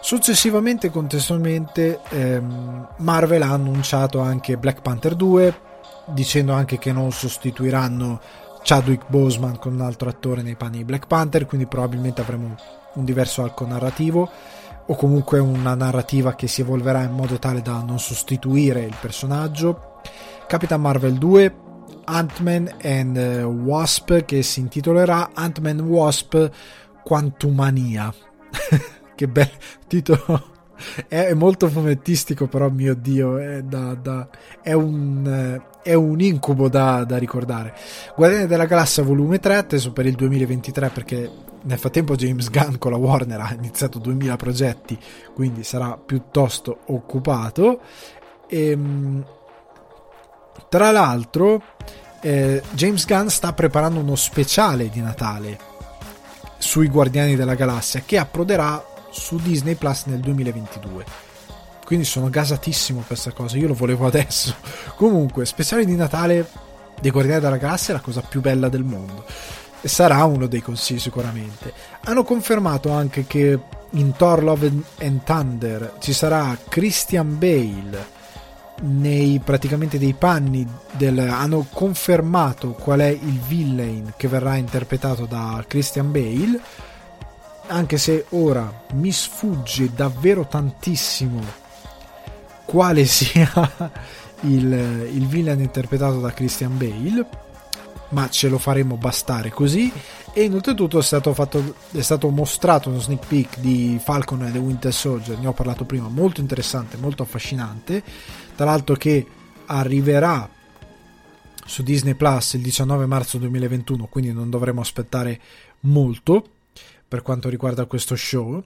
[0.00, 5.60] Successivamente, contestualmente, ehm, Marvel ha annunciato anche Black Panther 2,
[6.06, 8.20] dicendo anche che non sostituiranno
[8.62, 12.56] Chadwick Boseman con un altro attore nei panni di Black Panther, quindi probabilmente avremo
[12.94, 14.28] un diverso arco narrativo
[14.86, 20.00] o comunque una narrativa che si evolverà in modo tale da non sostituire il personaggio.
[20.46, 21.54] Capitan Marvel 2,
[22.04, 26.50] Ant-Man and eh, Wasp che si intitolerà Ant-Man Wasp
[27.02, 28.12] Quantumania.
[29.14, 29.50] che bel
[29.86, 30.50] titolo
[31.08, 34.28] è molto fumettistico, però mio dio, è, da, da,
[34.62, 37.74] è, un, eh, è un, incubo da, da, ricordare.
[38.16, 41.30] Guardiani della Galassia volume 3, atteso per il 2023 perché
[41.62, 44.98] nel frattempo James Gunn con la Warner ha iniziato 2000 progetti,
[45.34, 47.80] quindi sarà piuttosto occupato.
[48.48, 49.24] E, ehm,
[50.68, 51.62] tra l'altro,
[52.20, 55.58] eh, James Gunn sta preparando uno speciale di Natale
[56.58, 61.04] sui Guardiani della Galassia che approderà su Disney Plus nel 2022.
[61.84, 64.54] Quindi sono gasatissimo per questa cosa, io lo volevo adesso.
[64.94, 66.48] Comunque, speciale di Natale
[67.00, 69.24] dei Guardiani della Galassia è la cosa più bella del mondo.
[69.80, 71.72] E sarà uno dei consigli sicuramente.
[72.04, 73.58] Hanno confermato anche che
[73.90, 78.18] in Thor Love and Thunder ci sarà Christian Bale
[78.80, 85.62] nei praticamente dei panni del hanno confermato qual è il villain che verrà interpretato da
[85.66, 86.60] Christian Bale
[87.66, 91.68] anche se ora mi sfugge davvero tantissimo
[92.64, 93.50] quale sia
[94.42, 94.72] il,
[95.12, 97.26] il villain interpretato da Christian Bale,
[98.10, 99.92] ma ce lo faremo bastare così.
[100.32, 105.38] E oltretutto è è stato mostrato uno sneak peek di Falcon e The Winter Soldier,
[105.38, 108.02] ne ho parlato prima, molto interessante, molto affascinante.
[108.60, 109.26] Tra l'altro che
[109.64, 110.46] arriverà
[111.64, 115.40] su Disney Plus il 19 marzo 2021, quindi non dovremo aspettare
[115.80, 116.44] molto
[117.08, 118.62] per quanto riguarda questo show.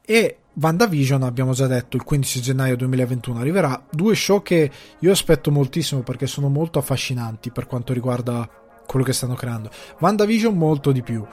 [0.00, 3.84] E WandaVision, abbiamo già detto, il 15 gennaio 2021 arriverà.
[3.90, 4.70] Due show che
[5.00, 8.48] io aspetto moltissimo perché sono molto affascinanti per quanto riguarda
[8.86, 9.72] quello che stanno creando.
[9.98, 11.26] WandaVision molto di più.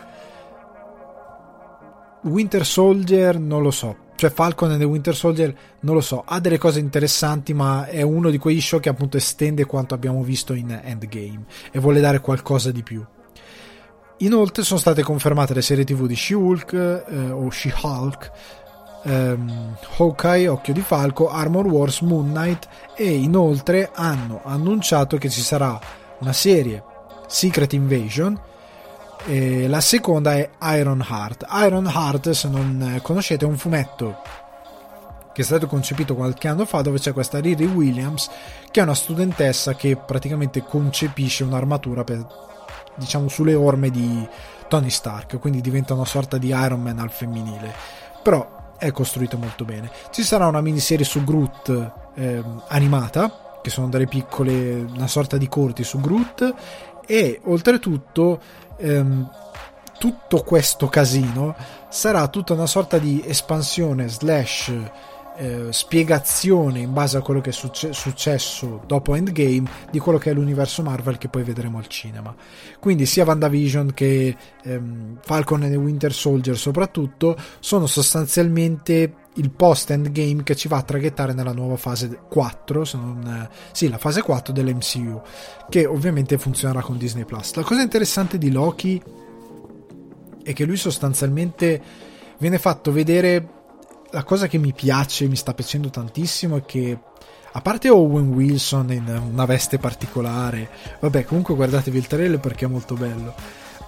[2.23, 4.07] Winter Soldier non lo so.
[4.19, 6.25] Cioè Falcon e The Winter Soldier non lo so.
[6.25, 10.23] Ha delle cose interessanti ma è uno di quegli show che appunto estende quanto abbiamo
[10.23, 13.01] visto in Endgame e vuole dare qualcosa di più.
[14.17, 18.31] Inoltre sono state confermate le serie tv di She-Hulk eh, o She-Hulk,
[19.05, 22.67] ehm, Hawkeye, Occhio di Falco, Armor Wars, Moon Knight
[22.97, 25.79] e inoltre hanno annunciato che ci sarà
[26.19, 26.83] una serie
[27.27, 28.37] Secret Invasion
[29.25, 31.45] e la seconda è Iron Heart.
[31.65, 34.21] Iron Heart, se non conoscete, è un fumetto
[35.33, 38.29] che è stato concepito qualche anno fa dove c'è questa Riri Williams
[38.71, 42.25] che è una studentessa che praticamente concepisce un'armatura per
[42.95, 44.27] diciamo sulle orme di
[44.67, 47.73] Tony Stark, quindi diventa una sorta di Iron Man al femminile.
[48.21, 49.89] Però è costruito molto bene.
[50.11, 55.47] Ci sarà una miniserie su Groot eh, animata, che sono delle piccole, una sorta di
[55.47, 56.53] corti su Groot,
[57.05, 58.39] e oltretutto
[58.79, 59.29] ehm,
[59.99, 61.55] tutto questo casino
[61.89, 64.73] sarà tutta una sorta di espansione slash
[65.39, 70.31] eh, spiegazione in base a quello che è succe- successo dopo Endgame di quello che
[70.31, 72.35] è l'universo Marvel che poi vedremo al cinema.
[72.79, 80.43] Quindi sia WandaVision che ehm, Falcon e Winter Soldier soprattutto sono sostanzialmente il post Endgame
[80.43, 84.21] che ci va a traghettare nella nuova fase 4, se non, eh, sì, la fase
[84.21, 85.21] 4 dell'MCU,
[85.69, 87.53] che ovviamente funzionerà con Disney Plus.
[87.53, 89.01] La cosa interessante di Loki
[90.43, 91.81] è che lui sostanzialmente
[92.37, 93.57] viene fatto vedere
[94.11, 96.97] la cosa che mi piace, mi sta piacendo tantissimo è che
[97.51, 100.69] a parte Owen Wilson in una veste particolare,
[100.99, 103.33] vabbè, comunque guardatevi il trailer perché è molto bello.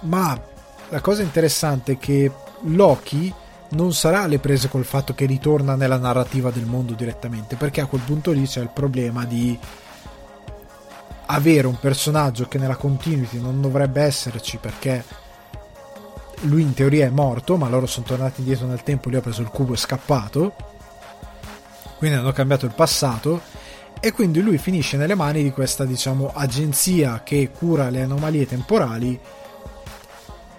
[0.02, 0.40] Ma
[0.88, 2.30] la cosa interessante è che
[2.62, 3.32] Loki
[3.72, 7.86] non sarà alle prese col fatto che ritorna nella narrativa del mondo direttamente, perché a
[7.86, 9.58] quel punto lì c'è il problema di
[11.26, 15.02] avere un personaggio che nella continuity non dovrebbe esserci perché
[16.42, 19.42] lui in teoria è morto, ma loro sono tornati indietro nel tempo, lui ha preso
[19.42, 20.54] il cubo e scappato.
[21.96, 23.40] Quindi hanno cambiato il passato
[24.00, 29.18] e quindi lui finisce nelle mani di questa, diciamo, agenzia che cura le anomalie temporali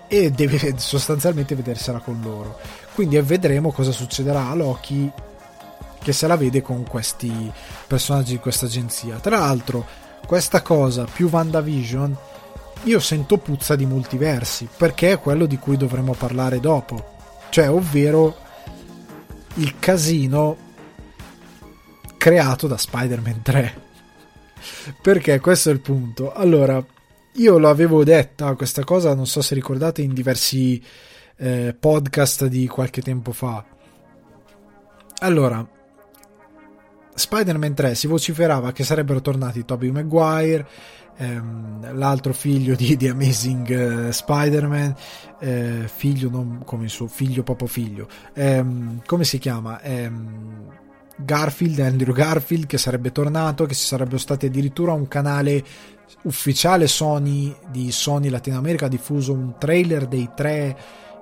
[0.08, 2.58] e deve sostanzialmente vedersela con loro.
[2.94, 5.12] Quindi vedremo cosa succederà a Loki
[6.02, 7.52] che se la vede con questi
[7.88, 9.18] personaggi di questa agenzia.
[9.18, 9.86] Tra l'altro,
[10.26, 12.18] questa cosa più WandaVision
[12.84, 17.12] io sento puzza di multiversi, perché è quello di cui dovremo parlare dopo.
[17.50, 18.36] cioè ovvero
[19.56, 20.58] il casino
[22.18, 23.82] creato da Spider-Man 3.
[25.02, 26.34] Perché questo è il punto.
[26.34, 26.84] Allora,
[27.34, 30.82] io lo avevo detta questa cosa, non so se ricordate, in diversi
[31.38, 33.64] eh, podcast di qualche tempo fa.
[35.20, 35.66] Allora,
[37.16, 40.68] Spider-Man 3 si vociferava che sarebbero tornati Tobey Maguire,
[41.18, 43.70] ehm, l'altro figlio di The Amazing
[44.08, 44.96] eh, Spider-Man,
[45.40, 49.82] eh, figlio non come il suo figlio, proprio figlio, ehm, come si chiama?
[49.82, 50.82] Ehm,
[51.16, 55.64] Garfield, Andrew Garfield che sarebbe tornato, che ci sarebbe stato addirittura un canale
[56.24, 60.76] ufficiale Sony di Sony Latino America diffuso un trailer dei tre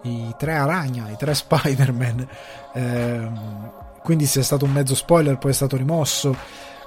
[0.04, 2.28] i tre Aragna, i tre Spider-Man
[2.74, 3.72] ehm,
[4.02, 6.36] quindi sia stato un mezzo spoiler poi è stato rimosso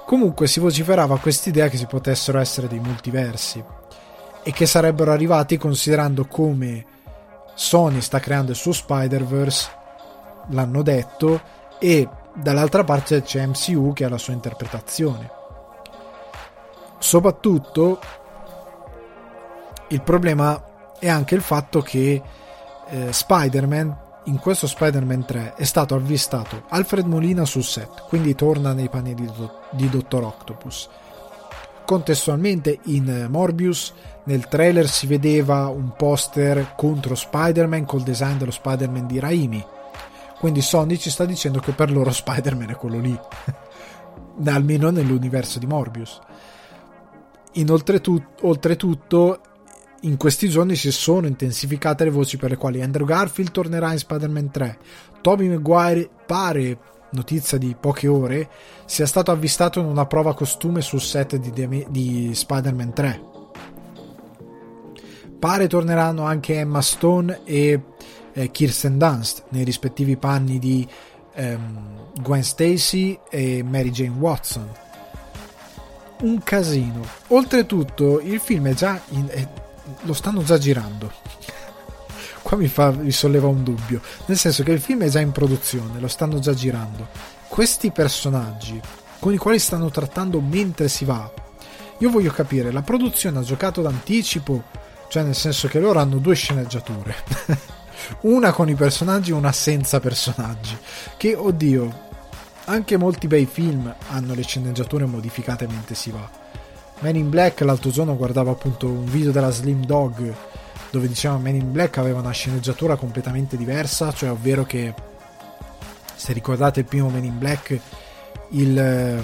[0.05, 3.63] comunque si vociferava quest'idea che si potessero essere dei multiversi
[4.43, 6.85] e che sarebbero arrivati considerando come
[7.55, 9.83] Sony sta creando il suo Spider-Verse
[10.49, 11.41] l'hanno detto
[11.79, 15.31] e dall'altra parte c'è MCU che ha la sua interpretazione.
[16.99, 17.99] Soprattutto
[19.89, 22.21] il problema è anche il fatto che
[22.89, 28.73] eh, Spider-Man in questo Spider-Man 3 è stato avvistato Alfred Molina sul set, quindi torna
[28.73, 29.29] nei panni di,
[29.71, 30.89] di Dottor Octopus.
[31.85, 39.05] Contestualmente in Morbius nel trailer si vedeva un poster contro Spider-Man col design dello Spider-Man
[39.05, 39.65] di Raimi
[40.45, 43.17] quindi Sony ci sta dicendo che per loro Spider-Man è quello lì,
[44.45, 46.19] almeno nell'universo di Morbius.
[47.53, 49.39] Inoltretutto, oltretutto,
[50.05, 53.97] in questi giorni si sono intensificate le voci per le quali Andrew Garfield tornerà in
[53.97, 54.77] Spider-Man 3.
[55.21, 56.77] Tobey Maguire pare,
[57.11, 58.49] notizia di poche ore,
[58.85, 63.21] sia stato avvistato in una prova costume sul set di, di Spider-Man 3.
[65.39, 67.81] Pare torneranno anche Emma Stone e
[68.33, 70.87] eh, Kirsten Dunst nei rispettivi panni di
[71.33, 74.69] ehm, Gwen Stacy e Mary Jane Watson.
[76.21, 77.01] Un casino.
[77.27, 78.99] Oltretutto, il film è già.
[79.09, 79.47] In, è,
[80.01, 81.11] lo stanno già girando.
[82.41, 84.01] Qua mi, fa, mi solleva un dubbio.
[84.25, 87.07] Nel senso che il film è già in produzione, lo stanno già girando.
[87.47, 88.79] Questi personaggi
[89.19, 91.31] con i quali stanno trattando mentre si va.
[91.99, 94.63] Io voglio capire, la produzione ha giocato d'anticipo,
[95.07, 97.15] cioè nel senso che loro hanno due sceneggiature.
[98.21, 100.77] una con i personaggi e una senza personaggi.
[101.17, 102.03] Che oddio,
[102.65, 106.43] anche molti bei film hanno le sceneggiature modificate mentre si va.
[106.99, 110.33] Man in Black l'altro giorno guardavo appunto un video della Slim Dog
[110.89, 114.93] dove diceva Man in Black aveva una sceneggiatura completamente diversa, cioè ovvero che
[116.15, 117.79] se ricordate il primo Man in Black
[118.51, 119.21] il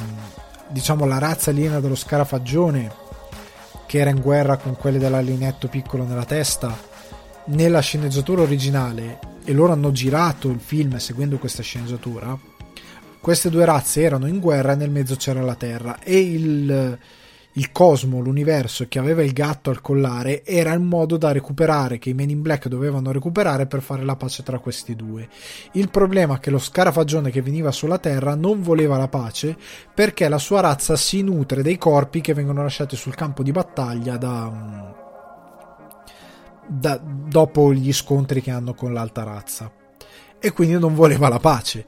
[0.67, 2.91] diciamo la razza aliena dello scarafaggione
[3.85, 6.89] che era in guerra con quelle dell'alienetto piccolo nella testa
[7.45, 12.37] nella sceneggiatura originale, e loro hanno girato il film seguendo questa sceneggiatura,
[13.19, 16.99] queste due razze erano in guerra e nel mezzo c'era la Terra e il,
[17.53, 22.09] il cosmo, l'universo che aveva il gatto al collare era il modo da recuperare, che
[22.09, 25.27] i Men in Black dovevano recuperare per fare la pace tra questi due.
[25.73, 29.57] Il problema è che lo scarafagione che veniva sulla Terra non voleva la pace
[29.93, 34.17] perché la sua razza si nutre dei corpi che vengono lasciati sul campo di battaglia
[34.17, 34.99] da
[36.71, 39.71] da, dopo gli scontri che hanno con l'alta razza
[40.39, 41.85] e quindi non voleva la pace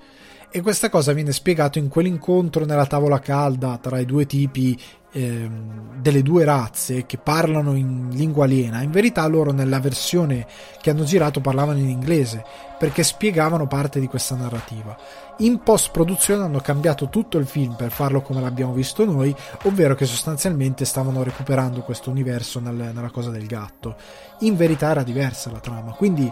[0.52, 4.78] e questa cosa viene spiegato in quell'incontro nella tavola calda tra i due tipi
[5.14, 8.82] ehm, delle due razze che parlano in lingua aliena.
[8.82, 10.46] In verità loro nella versione
[10.82, 12.44] che hanno girato parlavano in inglese
[12.78, 14.98] perché spiegavano parte di questa narrativa.
[15.38, 19.34] In post produzione hanno cambiato tutto il film per farlo come l'abbiamo visto noi,
[19.64, 23.96] ovvero che sostanzialmente stavano recuperando questo universo nel, nella cosa del gatto.
[24.40, 26.30] In verità era diversa la trama, quindi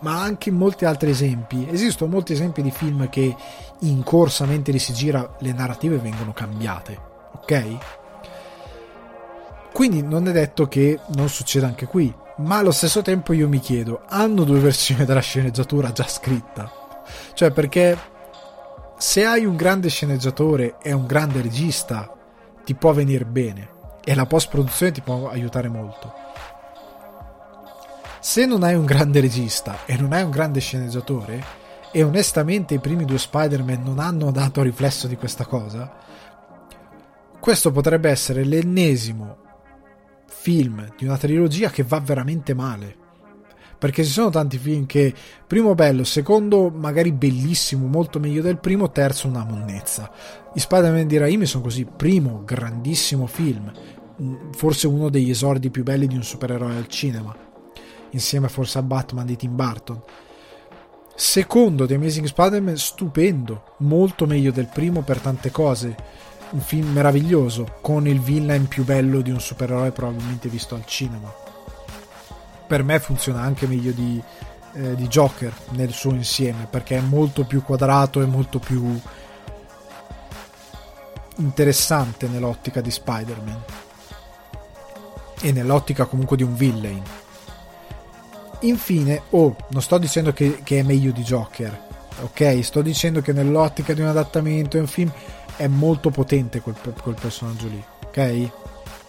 [0.00, 1.66] ma anche in molti altri esempi.
[1.70, 3.34] Esistono molti esempi di film che
[3.80, 6.98] in corsa mentre li si gira le narrative vengono cambiate,
[7.32, 7.76] ok?
[9.76, 13.58] Quindi non è detto che non succeda anche qui, ma allo stesso tempo io mi
[13.58, 16.72] chiedo, hanno due versioni della sceneggiatura già scritta?
[17.34, 17.98] Cioè perché
[18.96, 22.10] se hai un grande sceneggiatore e un grande regista
[22.64, 23.68] ti può venire bene
[24.02, 26.10] e la post produzione ti può aiutare molto
[28.18, 31.44] se non hai un grande regista e non hai un grande sceneggiatore,
[31.92, 35.92] e onestamente i primi due Spider-Man non hanno dato riflesso di questa cosa,
[37.38, 39.44] questo potrebbe essere l'ennesimo
[40.46, 42.94] film di una trilogia che va veramente male.
[43.76, 45.12] Perché ci sono tanti film che,
[45.44, 50.08] primo bello, secondo magari bellissimo, molto meglio del primo, terzo una monnezza.
[50.54, 53.72] I Spider-Man di Raimi sono così, primo grandissimo film,
[54.52, 57.34] forse uno degli esordi più belli di un supereroe al cinema
[58.10, 60.00] insieme forse a Batman di Tim Burton.
[61.16, 65.96] Secondo The Amazing Spider-Man, stupendo, molto meglio del primo per tante cose.
[66.50, 71.32] Un film meraviglioso, con il villain più bello di un supereroe probabilmente visto al cinema.
[72.66, 74.22] Per me funziona anche meglio di,
[74.74, 78.98] eh, di Joker nel suo insieme, perché è molto più quadrato e molto più
[81.36, 83.62] interessante nell'ottica di Spider-Man.
[85.40, 87.02] E nell'ottica comunque di un villain
[88.60, 91.78] Infine, oh, non sto dicendo che, che, è meglio di Joker,
[92.22, 92.64] ok?
[92.64, 95.12] Sto dicendo che nell'ottica di un adattamento, un film,
[95.56, 98.50] è molto potente quel, quel personaggio lì, ok?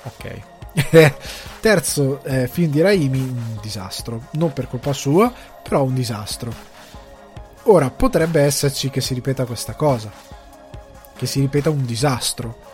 [0.03, 0.41] Ok.
[1.59, 4.27] Terzo eh, film di Raimi, un disastro.
[4.31, 6.53] Non per colpa sua, però un disastro.
[7.63, 10.11] Ora, potrebbe esserci che si ripeta questa cosa.
[11.15, 12.65] Che si ripeta un disastro.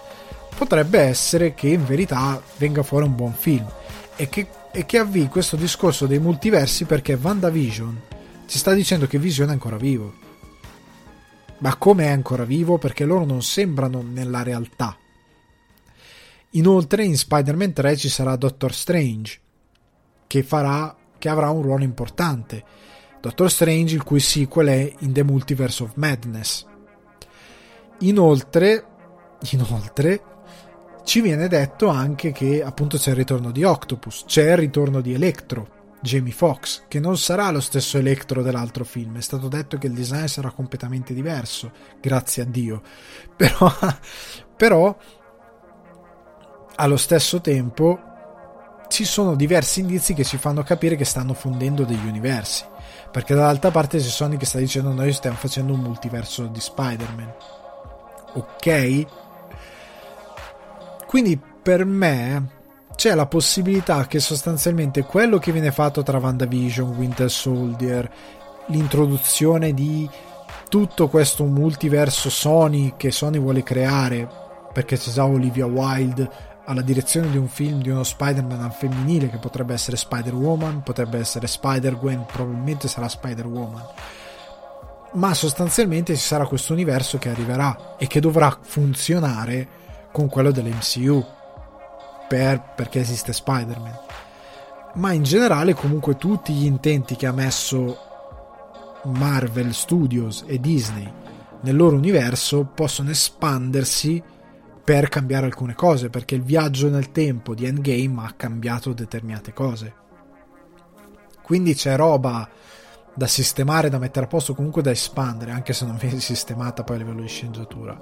[0.55, 3.65] Potrebbe essere che in verità venga fuori un buon film.
[4.15, 8.01] E che e che avvii questo discorso dei multiversi perché WandaVision
[8.47, 10.13] ci sta dicendo che Vision è ancora vivo.
[11.64, 12.78] Ma come è ancora vivo?
[12.78, 14.97] Perché loro non sembrano nella realtà.
[16.51, 19.39] Inoltre in Spider-Man 3 ci sarà Doctor Strange,
[20.28, 22.66] che, farà, che avrà un ruolo importante.
[23.22, 26.66] Doctor Strange, il cui sequel è In the Multiverse of Madness.
[27.99, 28.86] Inoltre,
[29.51, 30.24] inoltre
[31.05, 35.14] ci viene detto anche che appunto c'è il ritorno di Octopus, c'è il ritorno di
[35.14, 39.88] Electro, Jamie Foxx, che non sarà lo stesso Electro dell'altro film, è stato detto che
[39.88, 42.82] il design sarà completamente diverso, grazie a Dio,
[43.38, 43.72] però,
[44.58, 44.95] però
[46.76, 47.97] allo stesso tempo
[48.89, 52.66] ci sono diversi indizi che ci fanno capire che stanno fondendo degli universi,
[53.10, 57.34] perché dall'altra parte c'è Sony che sta dicendo noi stiamo facendo un multiverso di Spider-Man,
[58.34, 59.06] ok?
[61.08, 62.62] Quindi per me
[62.96, 68.10] c'è la possibilità che sostanzialmente quello che viene fatto tra WandaVision, Winter Soldier,
[68.68, 70.10] l'introduzione di
[70.70, 74.28] tutto questo multiverso Sony che Sony vuole creare,
[74.72, 79.38] perché c'è già Olivia Wilde alla direzione di un film di uno Spider-Man femminile che
[79.38, 83.86] potrebbe essere Spider-Woman, potrebbe essere Spider-Gwen, probabilmente sarà Spider-Woman.
[85.14, 89.68] Ma sostanzialmente ci sarà questo universo che arriverà e che dovrà funzionare
[90.12, 91.41] con quello dell'MCU
[92.28, 93.99] per, perché esiste Spider-Man.
[94.95, 97.97] Ma in generale comunque tutti gli intenti che ha messo
[99.05, 101.11] Marvel Studios e Disney
[101.61, 104.21] nel loro universo possono espandersi
[104.84, 109.95] per cambiare alcune cose perché il viaggio nel tempo di Endgame ha cambiato determinate cose.
[111.41, 112.47] Quindi c'è roba
[113.13, 116.97] da sistemare, da mettere a posto, comunque da espandere, anche se non viene sistemata poi
[116.97, 117.99] a livello di sceneggiatura.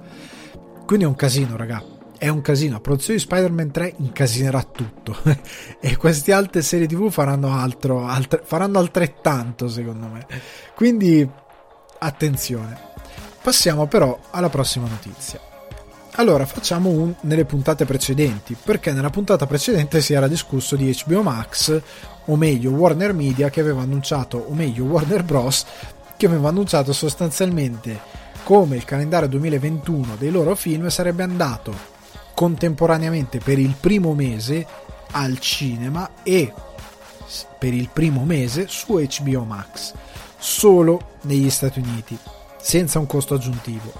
[0.84, 2.74] Quindi è un casino, raga è un casino.
[2.74, 5.16] La produzione di Spider-Man 3 incasinerà tutto.
[5.80, 10.24] e queste altre serie TV faranno altro, altre, faranno altrettanto, secondo me.
[10.76, 11.28] Quindi
[11.98, 12.78] attenzione.
[13.42, 15.40] Passiamo però alla prossima notizia.
[16.12, 21.22] Allora, facciamo un nelle puntate precedenti, perché nella puntata precedente si era discusso di HBO
[21.22, 21.82] Max,
[22.26, 25.66] o meglio Warner Media che aveva annunciato, o meglio Warner Bros,
[26.16, 27.98] che aveva annunciato sostanzialmente
[28.44, 31.91] come il calendario 2021 dei loro film sarebbe andato
[32.42, 34.66] contemporaneamente per il primo mese
[35.12, 36.52] al cinema e
[37.56, 39.92] per il primo mese su HBO Max,
[40.38, 42.18] solo negli Stati Uniti,
[42.60, 43.92] senza un costo aggiuntivo,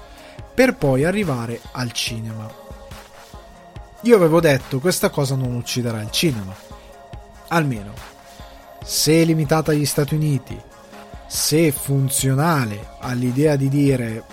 [0.53, 2.53] per poi arrivare al cinema.
[4.01, 6.53] Io avevo detto questa cosa non ucciderà il cinema,
[7.47, 7.93] almeno
[8.83, 10.59] se è limitata agli Stati Uniti,
[11.27, 14.25] se funzionale all'idea di dire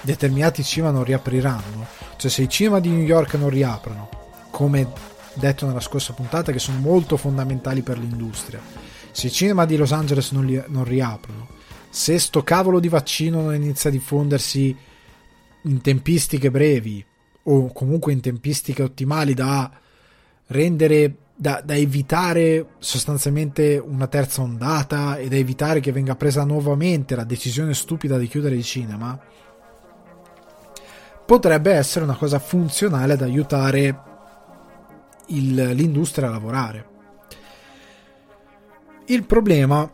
[0.00, 4.08] determinati cinema non riapriranno, cioè se i cinema di New York non riaprono,
[4.52, 4.86] come
[5.34, 8.60] detto nella scorsa puntata, che sono molto fondamentali per l'industria,
[9.10, 11.48] se i cinema di Los Angeles non, li, non riaprono,
[11.90, 14.76] se sto cavolo di vaccino non inizia a diffondersi
[15.62, 17.04] in tempistiche brevi
[17.42, 19.68] o comunque in tempistiche ottimali da
[20.46, 27.16] rendere da, da, evitare sostanzialmente una terza ondata e da evitare che venga presa nuovamente
[27.16, 29.18] la decisione stupida di chiudere il cinema
[31.24, 34.02] potrebbe essere una cosa funzionale ad aiutare
[35.26, 36.86] il, l'industria a lavorare.
[39.06, 39.90] Il problema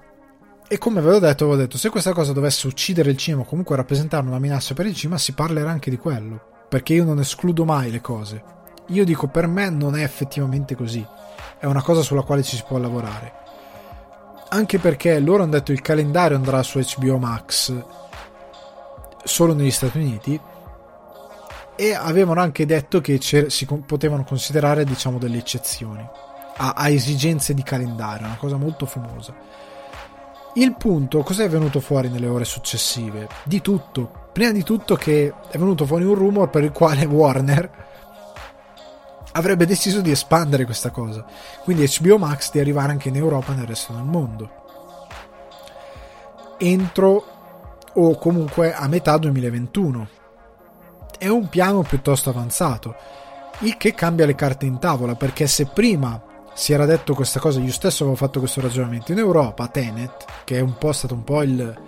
[0.69, 4.27] è come avevo detto, avevo detto, se questa cosa dovesse uccidere il cinema comunque rappresentare
[4.27, 6.41] una minaccia per il cinema, si parlerà anche di quello.
[6.69, 8.43] Perché io non escludo mai le cose.
[8.89, 11.05] Io dico, per me non è effettivamente così.
[11.59, 13.33] È una cosa sulla quale ci si può lavorare.
[14.51, 17.73] Anche perché loro hanno detto che il calendario andrà su HBO Max
[19.25, 20.41] solo negli Stati Uniti
[21.81, 26.05] e avevano anche detto che si potevano considerare diciamo delle eccezioni
[26.57, 29.33] a, a, esigenze di calendario, una cosa molto famosa.
[30.55, 33.29] Il punto, cos'è venuto fuori nelle ore successive?
[33.45, 34.31] Di tutto.
[34.33, 37.71] Prima di tutto che è venuto fuori un rumor per il quale Warner
[39.33, 41.25] avrebbe deciso di espandere questa cosa.
[41.63, 44.51] Quindi HBO Max di arrivare anche in Europa e nel resto del mondo.
[46.59, 47.25] Entro
[47.95, 50.18] o comunque a metà 2021.
[51.19, 52.95] È un piano piuttosto avanzato,
[53.61, 56.23] il che cambia le carte in tavola, perché se prima
[56.55, 60.59] si era detto questa cosa, io stesso avevo fatto questo ragionamento, in Europa Tenet, che
[60.59, 61.81] è un po' stato un po' il...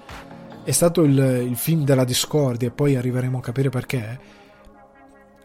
[0.65, 4.19] è stato il, il film della discordia e poi arriveremo a capire perché,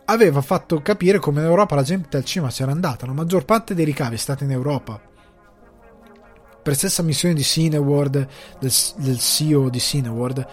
[0.06, 3.74] aveva fatto capire come in Europa la gente al cinema c'era andata, la maggior parte
[3.74, 5.00] dei ricavi è stata in Europa.
[6.62, 8.28] Per stessa missione di Cineworld,
[8.60, 10.48] del, del CEO di Cineworld,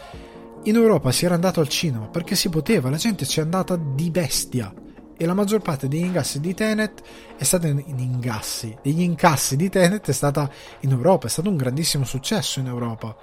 [0.64, 3.76] in Europa si era andato al cinema perché si poteva, la gente ci è andata
[3.76, 4.72] di bestia
[5.16, 7.02] e la maggior parte degli ingassi di Tenet
[7.36, 10.50] è stata in, in ingassi, degli incassi di Tenet è stata
[10.80, 13.16] in Europa, è stato un grandissimo successo in Europa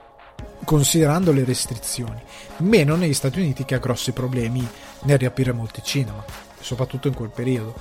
[0.63, 2.21] considerando le restrizioni,
[2.57, 4.65] meno negli Stati Uniti che ha grossi problemi
[5.03, 6.23] nel riaprire molti cinema,
[6.59, 7.73] soprattutto in quel periodo.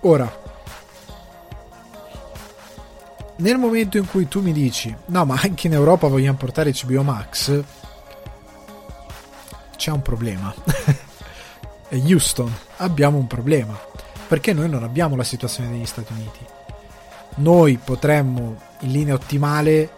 [0.00, 0.48] Ora,
[3.36, 7.02] nel momento in cui tu mi dici no ma anche in Europa vogliamo portare HBO
[7.02, 7.62] Max
[9.80, 10.54] c'è un problema.
[11.88, 13.76] Houston abbiamo un problema
[14.28, 16.44] perché noi non abbiamo la situazione degli Stati Uniti.
[17.36, 19.90] Noi potremmo in linea ottimale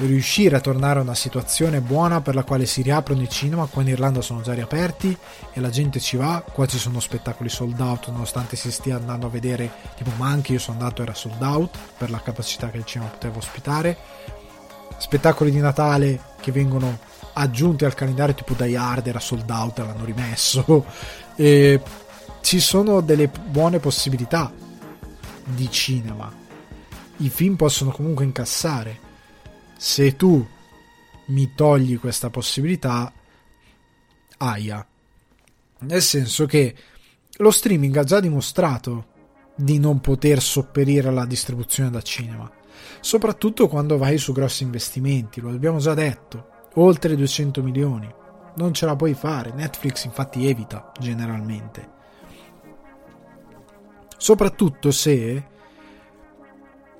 [0.00, 3.80] riuscire a tornare a una situazione buona per la quale si riaprono i cinema, qua
[3.80, 5.16] in Irlanda sono già riaperti
[5.52, 9.26] e la gente ci va, qua ci sono spettacoli sold out nonostante si stia andando
[9.26, 12.76] a vedere, tipo ma anche io sono andato era sold out per la capacità che
[12.76, 13.96] il cinema poteva ospitare,
[14.98, 20.04] spettacoli di Natale che vengono aggiunti al calendario tipo Die Hard era sold out, l'hanno
[20.04, 20.84] rimesso,
[21.36, 21.80] e
[22.40, 24.52] ci sono delle buone possibilità
[25.44, 26.32] di cinema,
[27.18, 28.98] i film possono comunque incassare.
[29.76, 30.46] Se tu
[31.26, 33.12] mi togli questa possibilità,
[34.38, 34.86] aia.
[35.80, 36.74] Nel senso che
[37.38, 39.06] lo streaming ha già dimostrato
[39.54, 42.50] di non poter sopperire alla distribuzione da cinema,
[43.00, 48.12] soprattutto quando vai su grossi investimenti, lo abbiamo già detto, oltre 200 milioni.
[48.56, 51.92] Non ce la puoi fare, Netflix infatti evita generalmente.
[54.16, 55.44] Soprattutto se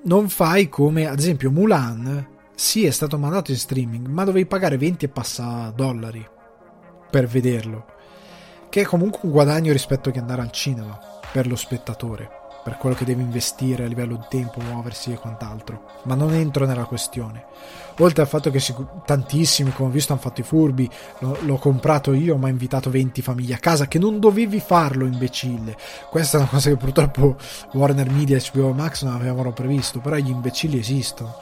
[0.03, 4.77] non fai come ad esempio Mulan sì, è stato mandato in streaming, ma dovevi pagare
[4.77, 6.25] 20 e passa dollari
[7.09, 7.85] per vederlo.
[8.69, 10.97] Che è comunque un guadagno rispetto che andare al cinema
[11.33, 12.29] per lo spettatore,
[12.63, 16.01] per quello che deve investire a livello di tempo, muoversi e quant'altro.
[16.03, 17.45] Ma non entro nella questione.
[17.99, 18.61] Oltre al fatto che
[19.05, 20.89] tantissimi, come ho visto, hanno fatto i furbi,
[21.19, 25.05] l'ho, l'ho comprato io, ma ho invitato 20 famiglie a casa, che non dovevi farlo,
[25.05, 25.77] imbecille.
[26.09, 27.37] Questa è una cosa che purtroppo
[27.73, 31.35] Warner Media e HBO Max non avevano previsto, però gli imbecilli esistono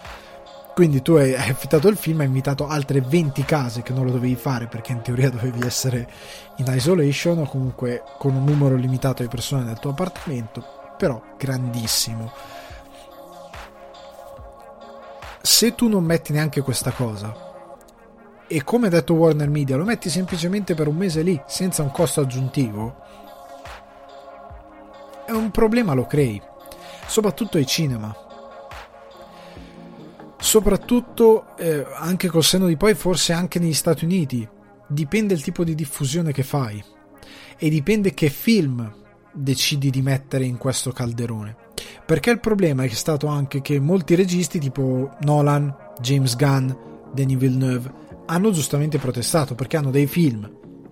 [0.74, 4.36] quindi tu hai affittato il film, hai invitato altre 20 case che non lo dovevi
[4.36, 6.10] fare perché in teoria dovevi essere
[6.58, 10.66] in isolation o comunque con un numero limitato di persone nel tuo appartamento,
[10.98, 12.32] però grandissimo.
[15.46, 17.36] Se tu non metti neanche questa cosa
[18.48, 21.92] e come ha detto Warner Media lo metti semplicemente per un mese lì senza un
[21.92, 22.96] costo aggiuntivo,
[25.26, 26.42] è un problema lo crei,
[27.08, 28.16] soprattutto ai cinema.
[30.40, 34.48] Soprattutto eh, anche col senno di poi forse anche negli Stati Uniti.
[34.88, 36.82] Dipende il tipo di diffusione che fai.
[37.58, 39.03] E dipende che film
[39.34, 41.56] decidi di mettere in questo calderone
[42.06, 46.72] perché il problema è stato anche che molti registi tipo Nolan, James Gunn,
[47.12, 47.92] Denis Villeneuve
[48.26, 50.50] hanno giustamente protestato perché hanno dei film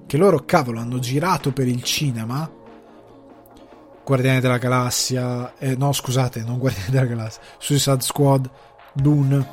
[0.08, 2.50] che loro cavolo hanno girato per il cinema
[4.04, 8.50] Guardiani della Galassia eh, no scusate non Guardiani della Galassia Suicide Squad
[8.94, 9.46] Dune,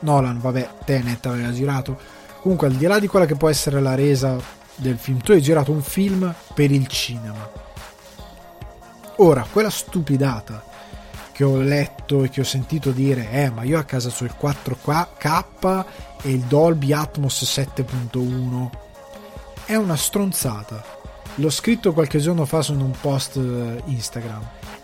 [0.00, 1.98] Nolan, vabbè, Tenet aveva girato.
[2.40, 4.36] Comunque, al di là di quella che può essere la resa
[4.76, 7.61] del film, tu hai girato un film per il cinema.
[9.22, 10.64] Ora, quella stupidata
[11.30, 14.34] che ho letto e che ho sentito dire, eh, ma io a casa ho il
[14.36, 15.84] 4K
[16.22, 18.70] e il Dolby Atmos 7.1,
[19.64, 20.84] è una stronzata.
[21.36, 24.42] L'ho scritto qualche giorno fa su un post eh, Instagram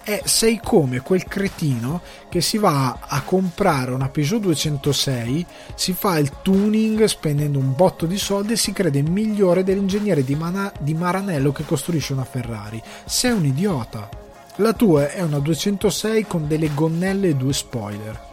[0.09, 6.19] è sei come quel cretino che si va a comprare una Peugeot 206, si fa
[6.19, 10.95] il tuning spendendo un botto di soldi e si crede migliore dell'ingegnere di, Mana- di
[10.95, 12.83] Maranello che costruisce una Ferrari.
[13.05, 14.09] Sei un idiota.
[14.59, 18.27] La tua è una 206 con delle gonnelle e due spoiler.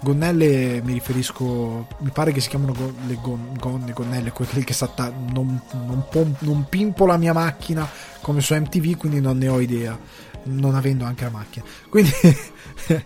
[0.00, 4.72] Gonnelle mi riferisco, mi pare che si chiamano go, le gon, gonne, gonnelle, quelli che
[4.72, 6.04] satta, non, non,
[6.40, 7.88] non pimpo la mia macchina
[8.20, 9.96] come su MTV, quindi non ne ho idea
[10.44, 11.64] non avendo anche la macchina.
[11.88, 12.10] Quindi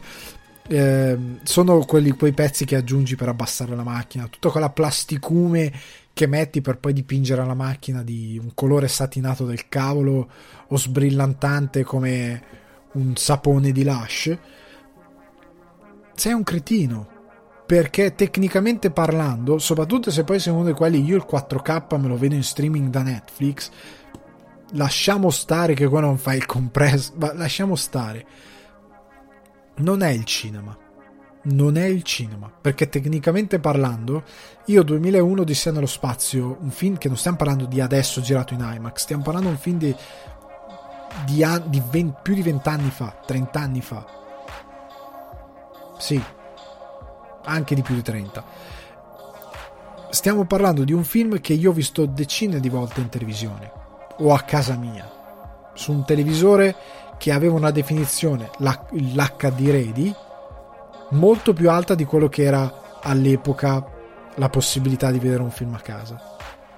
[0.68, 5.72] eh, sono quelli, quei pezzi che aggiungi per abbassare la macchina, tutta quella plasticume
[6.16, 10.30] che metti per poi dipingere la macchina di un colore satinato del cavolo
[10.66, 12.42] o sbrillantante come
[12.92, 14.38] un sapone di Lush.
[16.14, 17.06] Sei un cretino.
[17.66, 22.16] Perché tecnicamente parlando, soprattutto se poi sei uno di quelli, io il 4K me lo
[22.16, 23.70] vedo in streaming da Netflix,
[24.70, 28.24] lasciamo stare che qua non fai il compresso, ma lasciamo stare
[29.76, 30.85] non è il cinema.
[31.48, 34.24] Non è il cinema, perché tecnicamente parlando,
[34.64, 38.68] io 2001 Odissea nello spazio, un film che non stiamo parlando di adesso girato in
[38.68, 39.94] IMAX, stiamo parlando di un film di,
[41.24, 44.04] di, di 20, più di 20 anni fa, 30 anni fa.
[45.98, 46.20] Sì,
[47.44, 48.44] anche di più di 30.
[50.10, 53.70] Stiamo parlando di un film che io ho visto decine di volte in televisione
[54.18, 55.08] o a casa mia,
[55.74, 56.74] su un televisore
[57.18, 60.14] che aveva una definizione, l'HD ready,
[61.10, 63.84] molto più alta di quello che era all'epoca
[64.34, 66.20] la possibilità di vedere un film a casa.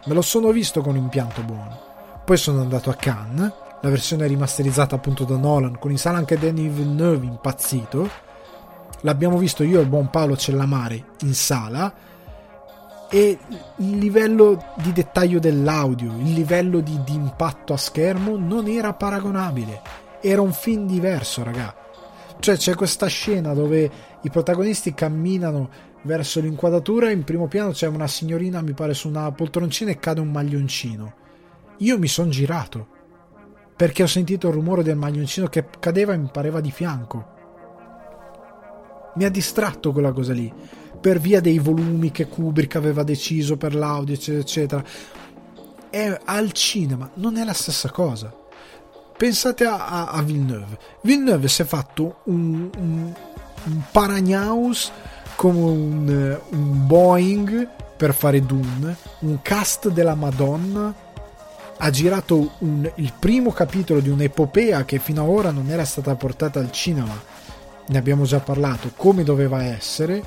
[0.05, 1.87] Me lo sono visto con un impianto buono.
[2.24, 6.39] Poi sono andato a Cannes, la versione rimasterizzata appunto da Nolan, con in sala anche
[6.39, 8.09] Danny Villeneuve impazzito.
[9.03, 11.93] L'abbiamo visto io e il buon Paolo Cellamare in sala
[13.11, 13.39] e
[13.76, 20.07] il livello di dettaglio dell'audio, il livello di, di impatto a schermo non era paragonabile
[20.20, 21.74] era un film diverso, raga.
[22.41, 23.91] Cioè c'è questa scena dove
[24.23, 25.71] i protagonisti camminano
[26.03, 30.21] verso l'inquadratura in primo piano c'è una signorina, mi pare, su una poltroncina e cade
[30.21, 31.14] un maglioncino.
[31.79, 32.97] Io mi sono girato
[33.77, 37.37] perché ho sentito il rumore del maglioncino che cadeva e mi pareva di fianco.
[39.14, 40.53] Mi ha distratto quella cosa lì
[41.01, 44.85] per via dei volumi che Kubrick aveva deciso per l'audio, eccetera, eccetera.
[45.91, 48.47] È al cinema, non è la stessa cosa
[49.19, 50.79] pensate a, a, a Villeneuve.
[51.03, 53.12] Villeneuve si è fatto un, un,
[53.64, 54.90] un Paragnaus
[55.36, 60.94] come un, un Boeing per fare Dune, un cast della Madonna
[61.80, 66.14] ha girato un, il primo capitolo di un'epopea che fino ad ora non era stata
[66.16, 67.16] portata al cinema.
[67.86, 70.22] Ne abbiamo già parlato, come doveva essere.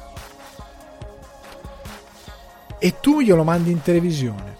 [2.79, 4.55] E tu glielo mandi in televisione.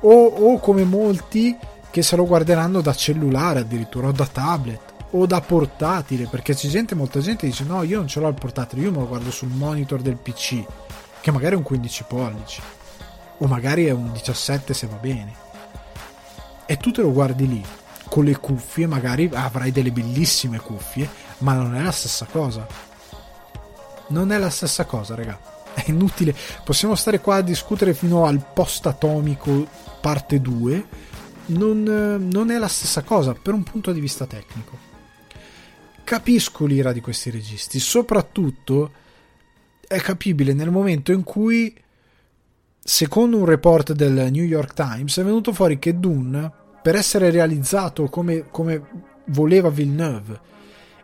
[0.00, 1.56] O, o come molti
[1.90, 6.68] che se lo guarderanno da cellulare addirittura o da tablet o da portatile perché c'è
[6.68, 9.30] gente, molta gente dice no io non ce l'ho il portatile io me lo guardo
[9.30, 10.64] sul monitor del pc
[11.20, 12.60] che magari è un 15 pollici
[13.38, 15.46] o magari è un 17 se va bene.
[16.66, 17.64] E tu te lo guardi lì
[18.08, 22.66] con le cuffie magari avrai delle bellissime cuffie ma non è la stessa cosa.
[24.08, 25.38] Non è la stessa cosa raga.
[25.74, 26.34] È inutile.
[26.64, 29.66] Possiamo stare qua a discutere fino al post atomico
[30.00, 30.86] parte 2
[31.46, 34.87] non, non è la stessa cosa per un punto di vista tecnico.
[36.08, 38.92] Capisco l'ira di questi registi, soprattutto
[39.86, 41.76] è capibile nel momento in cui,
[42.82, 46.50] secondo un report del New York Times, è venuto fuori che Dune,
[46.80, 48.82] per essere realizzato come, come
[49.26, 50.40] voleva Villeneuve,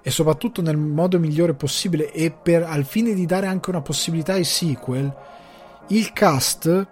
[0.00, 4.32] e soprattutto nel modo migliore possibile, e per, al fine di dare anche una possibilità
[4.32, 5.14] ai sequel,
[5.88, 6.86] il cast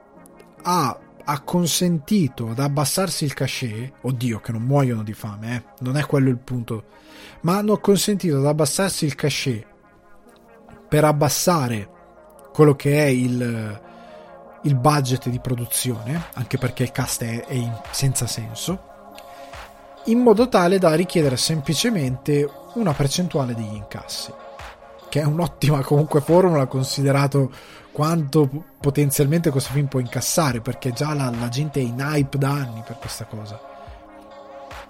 [0.61, 5.97] ha ha consentito ad abbassarsi il cachet, oddio che non muoiono di fame, eh, non
[5.97, 6.85] è quello il punto,
[7.43, 9.67] ma hanno consentito ad abbassarsi il cachet
[10.89, 11.89] per abbassare
[12.53, 13.81] quello che è il,
[14.63, 18.91] il budget di produzione, anche perché il cast è, è in, senza senso,
[20.07, 24.33] in modo tale da richiedere semplicemente una percentuale degli incassi,
[25.09, 27.51] che è un'ottima comunque formula considerato
[27.93, 28.49] quanto
[28.81, 32.83] potenzialmente questo film può incassare, perché già la, la gente è in hype da anni
[32.85, 33.61] per questa cosa.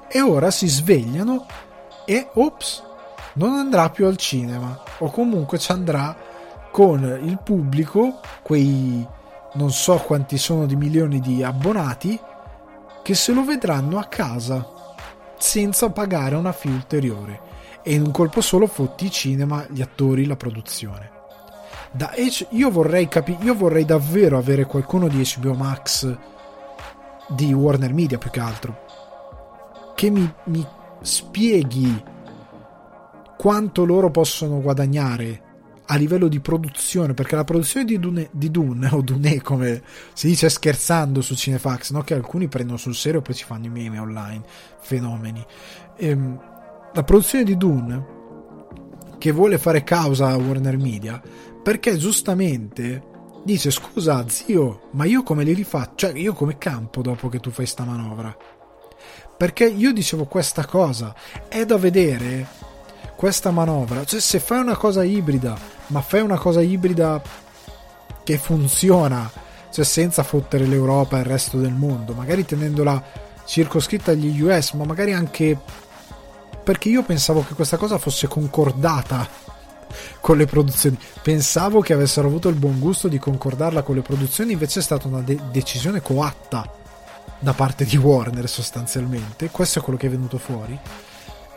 [0.09, 1.46] E ora si svegliano
[2.07, 2.82] e, ops,
[3.34, 6.16] non andrà più al cinema, o comunque ci andrà
[6.70, 9.07] con il pubblico, quei
[9.55, 12.18] non so quanti sono di milioni di abbonati,
[13.03, 14.94] che se lo vedranno a casa,
[15.38, 17.40] senza pagare una fee ulteriore.
[17.82, 21.11] E in un colpo solo fotti i cinema, gli attori, la produzione.
[21.93, 26.16] Da H- io vorrei capire, io vorrei davvero avere qualcuno di HBO Max
[27.28, 28.93] di Warner Media più che altro
[30.03, 30.66] che mi, mi
[31.01, 32.03] spieghi
[33.36, 35.43] quanto loro possono guadagnare
[35.86, 39.80] a livello di produzione, perché la produzione di Dune, di Dune o Dune come
[40.12, 42.03] si dice scherzando su Cinefax, no?
[42.03, 44.43] che alcuni prendono sul serio e poi ci fanno i meme online,
[44.80, 45.45] fenomeni.
[45.99, 46.40] Ehm,
[46.93, 48.20] la produzione di Dune
[49.18, 51.22] che vuole fare causa a Warner Media
[51.62, 53.10] perché giustamente
[53.44, 56.06] dice scusa zio ma io come li rifaccio?
[56.06, 58.36] Cioè io come campo dopo che tu fai sta manovra?
[59.36, 61.14] Perché io dicevo questa cosa.
[61.48, 62.46] È da vedere
[63.16, 65.56] questa manovra, cioè se fai una cosa ibrida,
[65.88, 67.22] ma fai una cosa ibrida
[68.24, 69.30] che funziona,
[69.70, 73.00] cioè senza fottere l'Europa e il resto del mondo, magari tenendola
[73.44, 75.56] circoscritta agli US, ma magari anche
[76.62, 79.28] perché io pensavo che questa cosa fosse concordata
[80.20, 80.99] con le produzioni.
[81.22, 85.07] Pensavo che avessero avuto il buon gusto di concordarla con le produzioni, invece è stata
[85.09, 86.80] una de- decisione coatta
[87.38, 89.51] da parte di Warner sostanzialmente.
[89.51, 90.78] Questo è quello che è venuto fuori.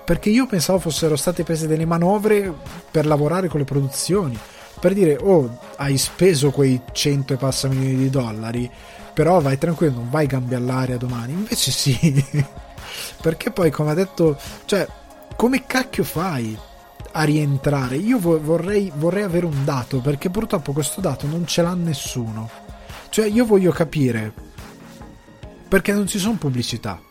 [0.03, 2.53] Perché io pensavo fossero state prese delle manovre
[2.91, 4.37] per lavorare con le produzioni.
[4.79, 8.69] Per dire, oh, hai speso quei 100 e passa milioni di dollari,
[9.13, 11.33] però vai tranquillo, non vai gambe all'aria domani.
[11.33, 11.97] Invece sì.
[13.21, 14.87] Perché poi, come ha detto, cioè,
[15.35, 16.57] come cacchio fai?
[17.17, 17.95] A rientrare.
[17.95, 22.49] Io vorrei, vorrei avere un dato perché purtroppo questo dato non ce l'ha nessuno.
[23.09, 24.33] Cioè io voglio capire
[25.67, 27.01] perché non ci sono pubblicità.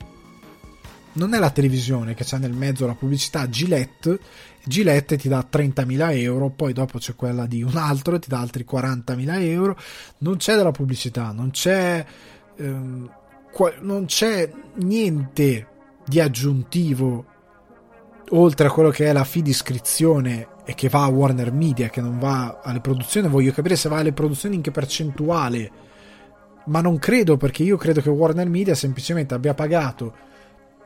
[1.14, 4.18] Non è la televisione che c'è nel mezzo la pubblicità Gillette.
[4.62, 8.66] Gillette ti dà 30.000 euro, poi dopo c'è quella di un altro, ti dà altri
[8.70, 9.78] 40.000 euro.
[10.18, 12.05] Non c'è della pubblicità, non c'è,
[12.57, 13.11] ehm,
[13.52, 15.68] qua, non c'è niente
[16.05, 17.32] di aggiuntivo
[18.31, 21.89] oltre a quello che è la fee di iscrizione e che va a Warner Media,
[21.89, 25.70] che non va alle produzioni, voglio capire se va alle produzioni in che percentuale.
[26.66, 30.14] Ma non credo, perché io credo che Warner Media semplicemente abbia pagato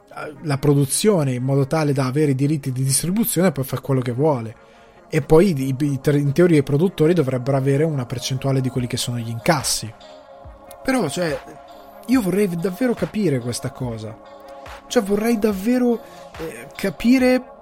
[0.09, 3.80] eh, la produzione in modo tale da avere i diritti di distribuzione e poi fa
[3.80, 4.66] quello che vuole.
[5.09, 9.30] E poi in teoria i produttori dovrebbero avere una percentuale di quelli che sono gli
[9.30, 9.91] incassi.
[10.82, 11.41] Però, cioè,
[12.07, 14.16] io vorrei davvero capire questa cosa.
[14.86, 16.00] Cioè, vorrei davvero
[16.38, 17.56] eh, capire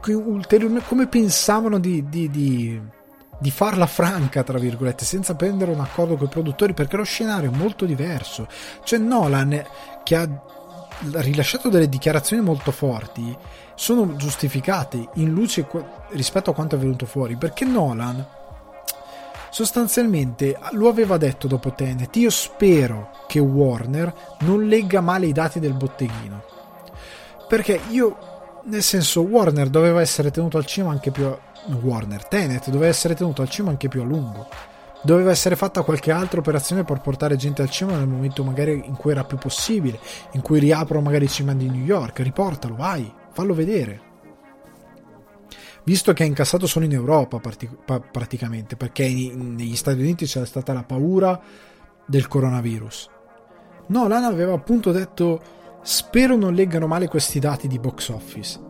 [0.00, 2.80] come pensavano di, di, di,
[3.38, 7.50] di, farla franca, tra virgolette, senza prendere un accordo con i produttori, perché lo scenario
[7.50, 8.46] è molto diverso.
[8.84, 9.64] Cioè, Nolan,
[10.04, 10.28] che ha
[11.12, 13.36] rilasciato delle dichiarazioni molto forti,
[13.74, 15.66] sono giustificate in luce
[16.10, 18.24] rispetto a quanto è venuto fuori, perché Nolan
[19.56, 25.60] sostanzialmente lo aveva detto dopo Tenet, io spero che Warner non legga male i dati
[25.60, 26.44] del botteghino
[27.48, 31.38] perché io, nel senso, Warner doveva essere tenuto al cinema anche più a...
[31.80, 34.46] Warner, Tenet doveva essere tenuto al cinema anche più a lungo.
[35.02, 38.94] Doveva essere fatta qualche altra operazione per portare gente al cinema nel momento magari in
[38.94, 39.98] cui era più possibile,
[40.32, 42.18] in cui riaprono magari i cinema di New York.
[42.18, 44.05] Riportalo, vai, fallo vedere.
[45.86, 50.44] Visto che ha incassato solo in Europa partic- praticamente, perché in, negli Stati Uniti c'era
[50.44, 51.40] stata la paura
[52.04, 53.10] del coronavirus.
[53.86, 55.40] No, Lana aveva appunto detto
[55.86, 58.60] Spero non leggano male questi dati di box office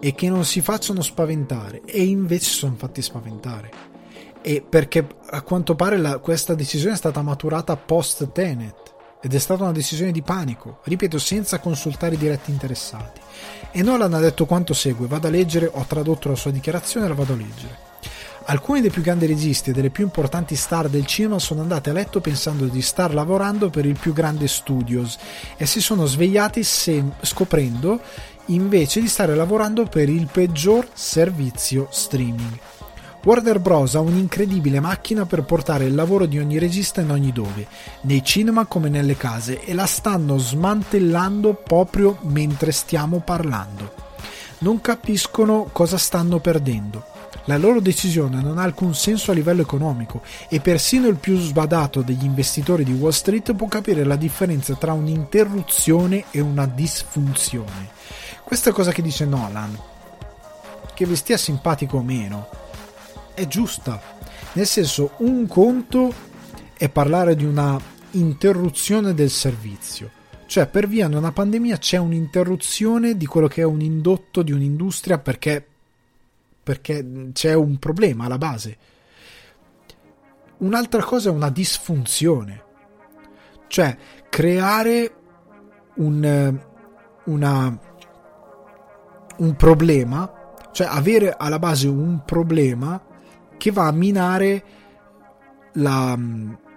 [0.00, 1.82] e che non si facciano spaventare.
[1.84, 3.70] E invece sono fatti spaventare.
[4.40, 8.89] E perché a quanto pare la, questa decisione è stata maturata post Tenet
[9.20, 13.20] ed è stata una decisione di panico, ripeto, senza consultare i diretti interessati.
[13.70, 17.14] E Nolan ha detto quanto segue, vado a leggere, ho tradotto la sua dichiarazione la
[17.14, 17.88] vado a leggere.
[18.46, 21.92] Alcuni dei più grandi registi e delle più importanti star del cinema sono andati a
[21.92, 25.18] letto pensando di star lavorando per il più grande studios
[25.56, 28.00] e si sono svegliati sem- scoprendo
[28.46, 32.58] invece di stare lavorando per il peggior servizio streaming.
[33.22, 33.96] Warner Bros.
[33.96, 37.66] ha un'incredibile macchina per portare il lavoro di ogni regista in ogni dove,
[38.02, 43.92] nei cinema come nelle case, e la stanno smantellando proprio mentre stiamo parlando.
[44.60, 47.04] Non capiscono cosa stanno perdendo.
[47.44, 52.00] La loro decisione non ha alcun senso a livello economico e persino il più sbadato
[52.00, 57.88] degli investitori di Wall Street può capire la differenza tra un'interruzione e una disfunzione.
[58.44, 59.78] Questa cosa che dice Nolan,
[60.94, 62.59] che vi stia simpatico o meno,
[63.40, 64.00] è giusta.
[64.52, 66.12] Nel senso, un conto
[66.76, 67.80] è parlare di una
[68.12, 70.10] interruzione del servizio.
[70.46, 74.52] Cioè, per via di una pandemia c'è un'interruzione di quello che è un indotto di
[74.52, 75.64] un'industria perché
[76.62, 78.76] perché c'è un problema alla base.
[80.58, 82.62] Un'altra cosa è una disfunzione,
[83.66, 83.96] cioè
[84.28, 85.14] creare
[85.94, 86.60] un,
[87.24, 87.78] una,
[89.38, 93.02] un problema, cioè avere alla base un problema
[93.60, 94.64] che va a minare
[95.74, 96.18] la,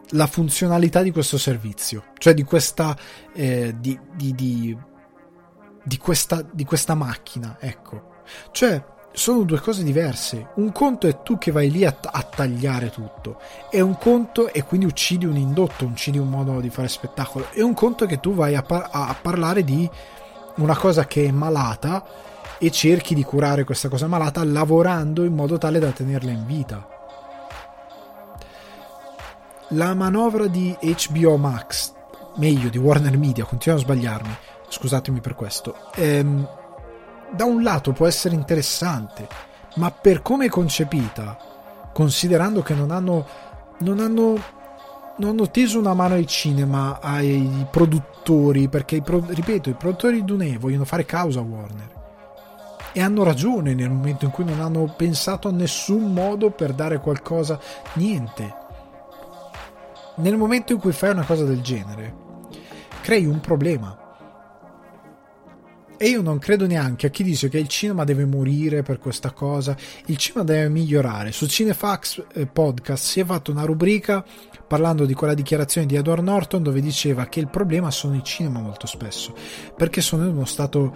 [0.09, 2.95] la funzionalità di questo servizio, cioè di questa,
[3.33, 4.77] eh, di, di,
[5.81, 8.11] di, questa, di questa macchina, ecco.
[8.51, 8.83] Cioè,
[9.13, 10.49] sono due cose diverse.
[10.55, 13.39] Un conto è tu che vai lì a, a, tagliare tutto,
[13.71, 17.61] e un conto è quindi uccidi un indotto, uccidi un modo di fare spettacolo, e
[17.61, 19.89] un conto è che tu vai a, par- a parlare di
[20.55, 22.31] una cosa che è malata
[22.65, 26.87] e cerchi di curare questa cosa malata lavorando in modo tale da tenerla in vita.
[29.71, 31.91] La manovra di HBO Max,
[32.37, 34.33] meglio di Warner Media, continuo a sbagliarmi,
[34.69, 36.47] scusatemi per questo, ehm,
[37.31, 39.27] da un lato può essere interessante,
[39.75, 41.37] ma per come è concepita,
[41.91, 43.27] considerando che non hanno,
[43.79, 44.41] non hanno,
[45.17, 50.57] non hanno teso una mano al cinema, ai produttori, perché, ripeto, i produttori di Dune
[50.57, 52.01] vogliono fare causa a Warner.
[52.93, 56.99] E hanno ragione nel momento in cui non hanno pensato a nessun modo per dare
[56.99, 57.59] qualcosa,
[57.93, 58.55] niente.
[60.17, 62.15] Nel momento in cui fai una cosa del genere,
[63.01, 63.97] crei un problema
[66.03, 69.31] e io non credo neanche a chi dice che il cinema deve morire per questa
[69.31, 69.73] cosa,
[70.07, 71.31] il cinema deve migliorare.
[71.31, 74.21] Su Cinefax eh, Podcast si è fatta una rubrica
[74.67, 78.59] parlando di quella dichiarazione di Edward Norton dove diceva che il problema sono i cinema
[78.59, 79.33] molto spesso,
[79.77, 80.93] perché sono in uno stato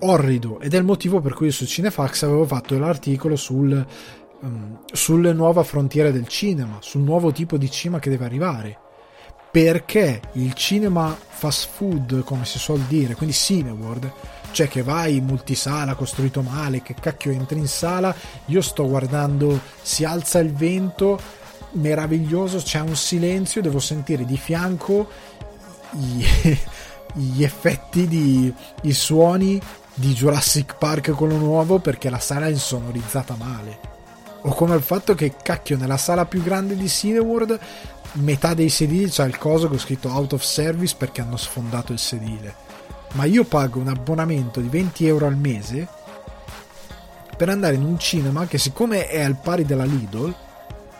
[0.00, 3.86] orrido ed è il motivo per cui su Cinefax avevo fatto l'articolo sul,
[4.40, 8.78] um, sulle nuove frontiere del cinema, sul nuovo tipo di cinema che deve arrivare.
[9.50, 14.10] Perché il cinema fast food, come si suol dire, quindi Cineworld,
[14.50, 18.12] cioè che vai in multisala costruito male, che cacchio entri in sala,
[18.46, 21.20] io sto guardando, si alza il vento,
[21.74, 25.08] meraviglioso, c'è un silenzio, devo sentire di fianco
[25.92, 26.26] i,
[27.14, 28.52] gli effetti di
[28.82, 29.60] i suoni
[29.94, 33.92] di Jurassic Park quello nuovo perché la sala è insonorizzata male
[34.46, 37.58] o come il fatto che cacchio nella sala più grande di Cineworld
[38.14, 41.92] metà dei sedili c'ha il coso che ho scritto out of service perché hanno sfondato
[41.92, 42.54] il sedile.
[43.12, 45.88] Ma io pago un abbonamento di 20 euro al mese
[47.36, 50.32] per andare in un cinema che siccome è al pari della Lidl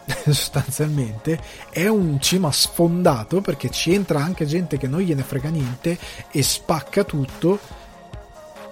[0.24, 1.40] sostanzialmente
[1.70, 5.96] è un cinema sfondato perché ci entra anche gente che non gliene frega niente
[6.30, 7.58] e spacca tutto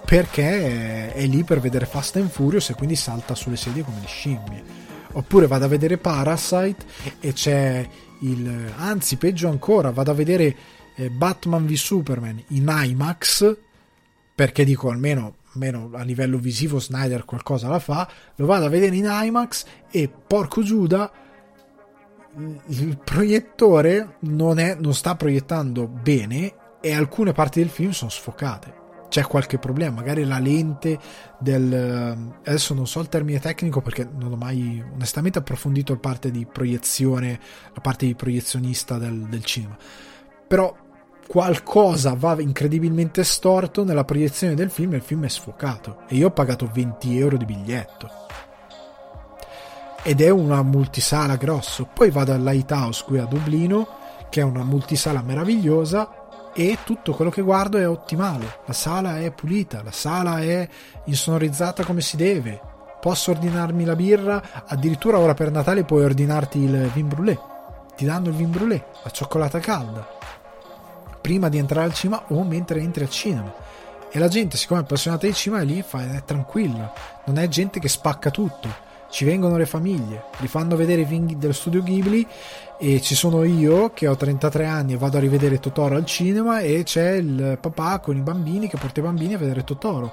[0.05, 4.07] perché è lì per vedere Fast and Furious e quindi salta sulle sedie come le
[4.07, 4.63] scimmie.
[5.13, 6.85] Oppure vado a vedere Parasite
[7.21, 7.87] e c'è
[8.23, 10.57] il, anzi peggio ancora vado a vedere
[10.95, 13.57] eh, Batman v Superman in IMAX
[14.35, 18.97] perché dico almeno, almeno a livello visivo Snyder qualcosa la fa lo vado a vedere
[18.97, 21.11] in IMAX e porco Giuda
[22.69, 28.82] il proiettore non, è, non sta proiettando bene e alcune parti del film sono sfocate
[29.13, 30.99] c'è qualche problema, magari la lente
[31.39, 32.33] del...
[32.47, 36.47] adesso non so il termine tecnico perché non ho mai onestamente approfondito la parte di
[36.51, 37.39] proiezione,
[37.75, 39.77] la parte di proiezionista del, del cinema,
[40.49, 40.75] però
[41.29, 46.29] qualcosa va incredibilmente storto nella proiezione del film e il film è sfocato e io
[46.29, 48.09] ho pagato 20 euro di biglietto.
[50.05, 51.87] Ed è una multisala grosso.
[51.93, 53.87] Poi vado al Lighthouse qui a Dublino
[54.31, 56.22] che è una multisala meravigliosa
[56.55, 60.69] e tutto quello che guardo è ottimale, la sala è pulita, la sala è
[61.05, 62.61] insonorizzata come si deve,
[63.01, 67.39] posso ordinarmi la birra, addirittura ora per Natale puoi ordinarti il vin brûlé,
[67.97, 70.07] ti danno il vin brûlé, la cioccolata calda,
[71.21, 73.53] prima di entrare al cinema o mentre entri al cinema.
[74.15, 76.93] E la gente, siccome è appassionata di cinema, è lì è tranquilla,
[77.25, 78.91] non è gente che spacca tutto.
[79.09, 82.27] Ci vengono le famiglie, li fanno vedere i film dello studio Ghibli
[82.85, 86.59] e ci sono io che ho 33 anni e vado a rivedere Totoro al cinema
[86.59, 90.13] e c'è il papà con i bambini che porta i bambini a vedere Totoro.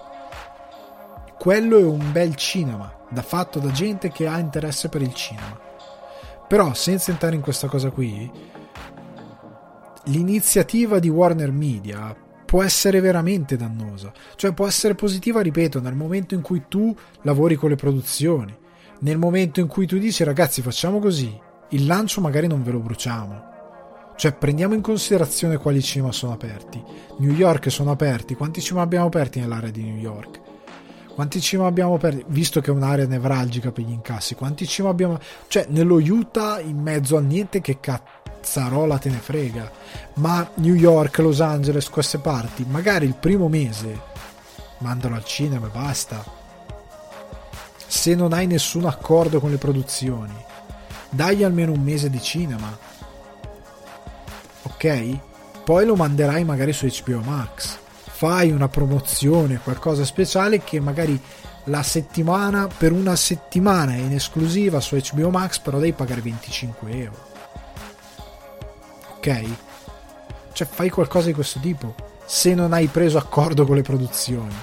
[1.39, 5.59] Quello è un bel cinema, da fatto da gente che ha interesse per il cinema.
[6.47, 8.29] Però senza entrare in questa cosa qui,
[10.03, 12.15] l'iniziativa di Warner Media
[12.45, 17.55] può essere veramente dannosa, cioè può essere positiva, ripeto, nel momento in cui tu lavori
[17.55, 18.55] con le produzioni
[19.01, 22.79] nel momento in cui tu dici ragazzi facciamo così, il lancio magari non ve lo
[22.79, 23.47] bruciamo.
[24.15, 26.83] Cioè prendiamo in considerazione quali cinema sono aperti.
[27.19, 30.39] New York sono aperti, quanti cinema abbiamo aperti nell'area di New York?
[31.13, 32.25] Quanti cinema abbiamo aperti?
[32.27, 35.19] Visto che è un'area nevralgica per gli incassi, quanti cinema abbiamo...
[35.47, 39.71] Cioè nello Utah in mezzo a niente che cazzarola te ne frega.
[40.15, 44.07] Ma New York, Los Angeles, queste parti, magari il primo mese
[44.79, 46.23] mandalo al cinema e basta
[47.85, 50.47] se non hai nessun accordo con le produzioni.
[51.09, 52.77] Dai almeno un mese di cinema.
[54.63, 55.17] Ok?
[55.63, 57.77] Poi lo manderai magari su HBO Max.
[58.11, 61.19] Fai una promozione, qualcosa speciale che magari
[61.65, 67.27] la settimana, per una settimana in esclusiva su HBO Max, però devi pagare 25 euro.
[69.15, 69.45] Ok?
[70.53, 71.95] Cioè fai qualcosa di questo tipo
[72.25, 74.55] se non hai preso accordo con le produzioni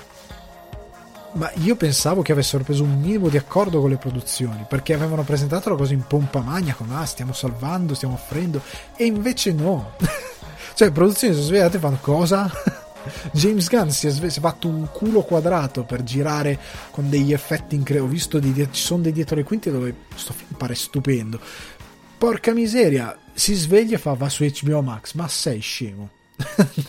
[1.37, 5.23] ma io pensavo che avessero preso un minimo di accordo con le produzioni perché avevano
[5.23, 8.61] presentato la cosa in pompa magna con ah stiamo salvando, stiamo offrendo
[8.97, 9.93] e invece no.
[10.77, 12.51] Cioè le produzioni si sono svegliate e fanno cosa?
[13.33, 16.59] James Gunn si è, sve- si è, fatto un culo quadrato per girare
[16.91, 20.33] con degli effetti incredibili ho visto dei, ci sono dei dietro le quinte dove sto
[20.33, 21.41] film pare stupendo.
[22.19, 26.11] Porca miseria si sveglia e fa va su HBO Max ma sei scemo.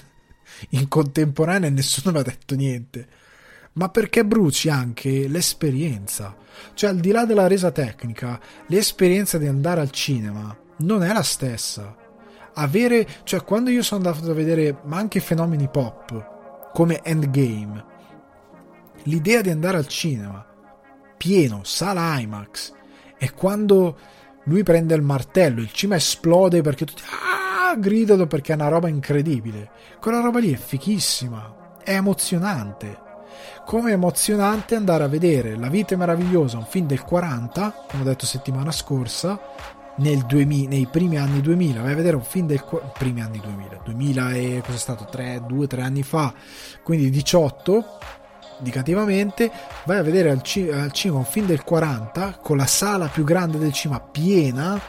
[0.70, 3.08] In contemporanea nessuno mi ha detto niente
[3.78, 6.36] ma perché bruci anche l'esperienza.
[6.74, 11.24] Cioè, al di là della resa tecnica, l'esperienza di andare al cinema non è la
[11.24, 11.96] stessa.
[12.54, 17.86] Avere, cioè, quando io sono andato a vedere, ma anche fenomeni pop, come Endgame,
[19.04, 20.44] l'idea di andare al cinema,
[21.16, 22.74] pieno, sala IMAX,
[23.20, 23.98] e quando
[24.46, 28.88] lui prende il martello, il cinema esplode perché tutti ah, gridano perché è una roba
[28.88, 29.70] incredibile.
[30.00, 33.06] Quella roba lì è fichissima, è emozionante.
[33.66, 38.06] Come emozionante andare a vedere La vita è meravigliosa, un film del 40, come ho
[38.06, 39.40] detto settimana scorsa,
[39.98, 42.64] nel 2000, nei primi anni 2000, vai a vedere un film del
[42.94, 45.06] primi anni 2000, 2000 e cos'è stato?
[45.06, 46.34] 3, 2, 3 anni fa,
[46.84, 47.86] quindi 18
[48.60, 49.52] indicativamente,
[49.86, 53.24] vai a vedere al, ci- al cinema un film del 40 con la sala più
[53.24, 54.80] grande del cinema piena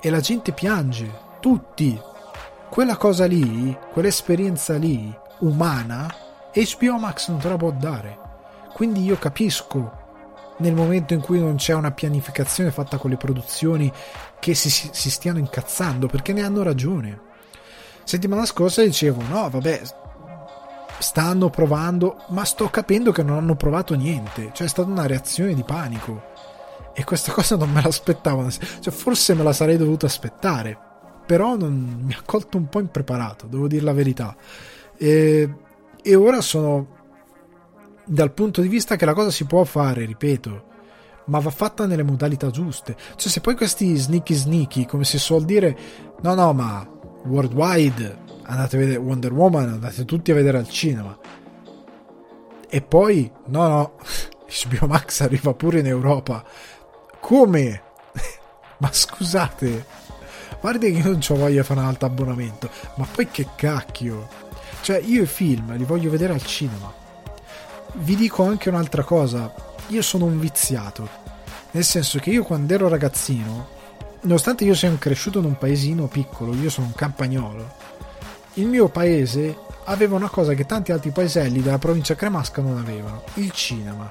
[0.00, 1.10] e la gente piange,
[1.40, 2.00] tutti.
[2.70, 6.12] Quella cosa lì, quell'esperienza lì, umana,
[6.54, 8.18] HBO Max non te la può dare.
[8.72, 10.06] Quindi io capisco
[10.58, 13.92] nel momento in cui non c'è una pianificazione fatta con le produzioni
[14.40, 17.26] che si, si stiano incazzando perché ne hanno ragione.
[18.04, 19.82] Settimana scorsa dicevo: no, vabbè,
[20.98, 24.50] stanno provando, ma sto capendo che non hanno provato niente.
[24.52, 26.36] Cioè, è stata una reazione di panico.
[26.94, 28.50] E questa cosa non me l'aspettavo.
[28.50, 30.78] Cioè, forse me la sarei dovuto aspettare.
[31.26, 34.34] Però non, mi ha colto un po' impreparato, devo dire la verità.
[34.96, 35.54] E,
[36.02, 36.96] e ora sono
[38.04, 40.64] dal punto di vista che la cosa si può fare, ripeto,
[41.26, 42.96] ma va fatta nelle modalità giuste.
[43.16, 45.76] Cioè, se poi questi sneaky sneaky, come si suol dire,
[46.22, 46.86] no, no, ma
[47.24, 51.16] worldwide andate a vedere Wonder Woman, andate tutti a vedere al cinema.
[52.70, 53.92] E poi, no, no,
[54.68, 56.44] HBO Max arriva pure in Europa.
[57.20, 57.82] Come?
[58.78, 59.84] ma scusate,
[60.60, 64.46] guardi che non ho voglia di fare un altro abbonamento, ma poi che cacchio?
[64.88, 66.90] Cioè, io i film li voglio vedere al cinema.
[67.96, 69.52] Vi dico anche un'altra cosa,
[69.88, 71.06] io sono un viziato,
[71.72, 73.68] nel senso che io quando ero ragazzino,
[74.22, 77.70] nonostante io sia cresciuto in un paesino piccolo, io sono un campagnolo,
[78.54, 83.24] il mio paese aveva una cosa che tanti altri paeselli della provincia cremasca non avevano,
[83.34, 84.08] il cinema.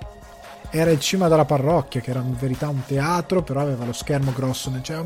[0.70, 4.32] Era il cinema della parrocchia, che era in verità un teatro, però aveva lo schermo
[4.32, 4.72] grosso.
[4.80, 5.02] Cioè,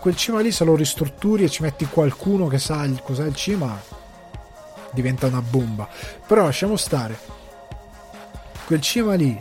[0.00, 3.36] quel cinema lì se lo ristrutturi e ci metti qualcuno che sa il, cos'è il
[3.36, 3.78] cinema,
[4.92, 5.88] diventa una bomba.
[6.26, 7.18] Però lasciamo stare.
[8.66, 9.36] Quel cinema lì,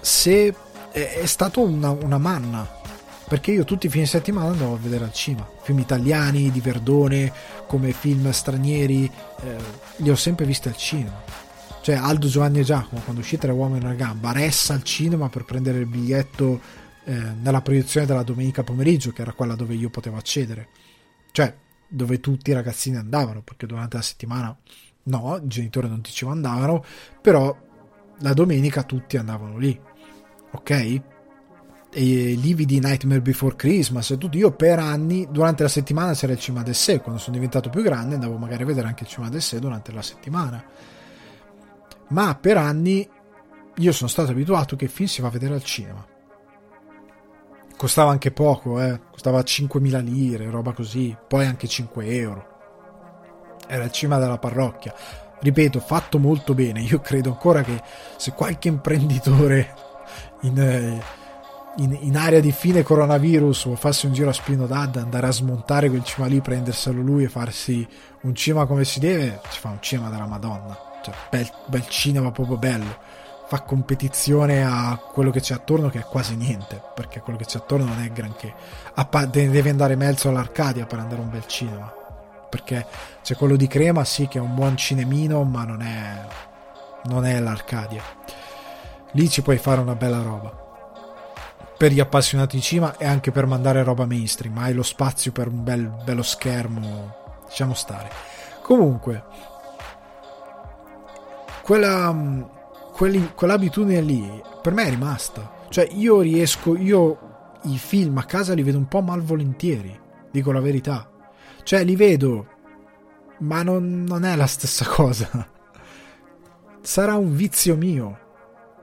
[0.00, 0.54] se
[0.92, 2.80] è, stato una, una manna
[3.26, 7.32] perché io tutti i fine settimana andavo a vedere al cinema film italiani di Verdone
[7.66, 9.10] come film stranieri
[9.40, 9.56] eh,
[9.96, 11.22] li ho sempre visti al cinema
[11.80, 15.30] cioè Aldo Giovanni e Giacomo quando uscì Tre uomini e una gamba ressa al cinema
[15.30, 16.60] per prendere il biglietto
[17.04, 20.68] eh, nella proiezione della domenica pomeriggio che era quella dove io potevo accedere
[21.30, 21.54] cioè
[21.92, 24.56] dove tutti i ragazzini andavano perché durante la settimana
[25.04, 26.84] no, i genitori non ci mandavano
[27.20, 27.56] però
[28.18, 29.78] la domenica tutti andavano lì
[30.52, 31.00] ok?
[31.94, 34.38] e lividi Nightmare Before Christmas e tutto.
[34.38, 37.82] Io per anni, durante la settimana c'era il cinema del sé, quando sono diventato più
[37.82, 40.64] grande andavo magari a vedere anche il cinema del sé durante la settimana.
[42.08, 43.06] Ma per anni
[43.76, 46.06] io sono stato abituato che il film si va a vedere al cinema.
[47.82, 49.00] Costava anche poco, eh?
[49.10, 52.46] costava 5.000 lire, roba così, poi anche 5 euro.
[53.66, 54.94] Era il cinema della parrocchia.
[55.40, 56.80] Ripeto, fatto molto bene.
[56.82, 57.82] Io credo ancora che
[58.16, 59.74] se qualche imprenditore
[60.42, 60.60] in...
[60.60, 61.02] Eh,
[61.78, 65.32] in, in, area di fine coronavirus o farsi un giro a Spino d'Adda, andare a
[65.32, 67.84] smontare quel cima lì, prenderselo lui e farsi
[68.20, 70.78] un cinema come si deve, si fa un cinema della Madonna.
[71.02, 72.96] Cioè, bel, bel cinema proprio bello.
[73.52, 77.58] Fa competizione a quello che c'è attorno, che è quasi niente, perché quello che c'è
[77.58, 78.54] attorno non è granché.
[79.10, 81.92] Pa- devi andare mezzo all'Arcadia per andare a un bel cinema.
[82.48, 82.86] Perché
[83.22, 86.26] c'è quello di Crema, sì, che è un buon cinemino, ma non è,
[87.10, 88.02] non è l'Arcadia.
[89.10, 90.60] Lì ci puoi fare una bella roba
[91.76, 95.48] per gli appassionati di cinema e anche per mandare roba mainstream, hai lo spazio per
[95.48, 97.14] un bel, bello schermo,
[97.46, 98.08] diciamo stare.
[98.62, 99.24] Comunque,
[101.62, 102.50] quella,
[103.34, 105.60] quell'abitudine lì per me è rimasta.
[105.68, 109.98] Cioè, io riesco, io i film a casa li vedo un po' malvolentieri,
[110.30, 111.10] dico la verità.
[111.62, 112.46] Cioè, li vedo,
[113.40, 115.48] ma non, non è la stessa cosa.
[116.80, 118.18] Sarà un vizio mio,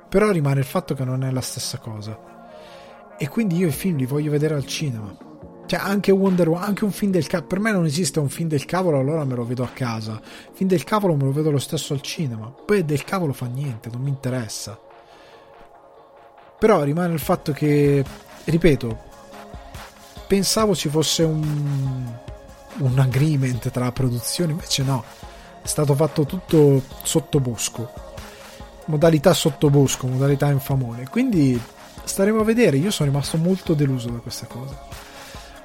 [0.10, 2.28] però rimane il fatto che non è la stessa cosa.
[3.18, 5.29] E quindi io i film li voglio vedere al cinema.
[5.70, 7.48] Cioè, anche Wonder Woman, anche un film del cavolo.
[7.48, 10.14] Per me non esiste un film del cavolo, allora me lo vedo a casa.
[10.14, 12.48] Il film del cavolo me lo vedo lo stesso al cinema.
[12.48, 14.80] Poi del cavolo fa niente, non mi interessa.
[16.58, 18.04] Però rimane il fatto che,
[18.46, 18.98] ripeto,
[20.26, 22.14] pensavo ci fosse un,
[22.78, 25.04] un agreement tra la produzione, invece no.
[25.62, 27.92] È stato fatto tutto sotto bosco.
[28.86, 31.08] modalità sottobosco, modalità infamone.
[31.10, 31.62] Quindi
[32.04, 32.78] staremo a vedere.
[32.78, 35.09] Io sono rimasto molto deluso da questa cosa.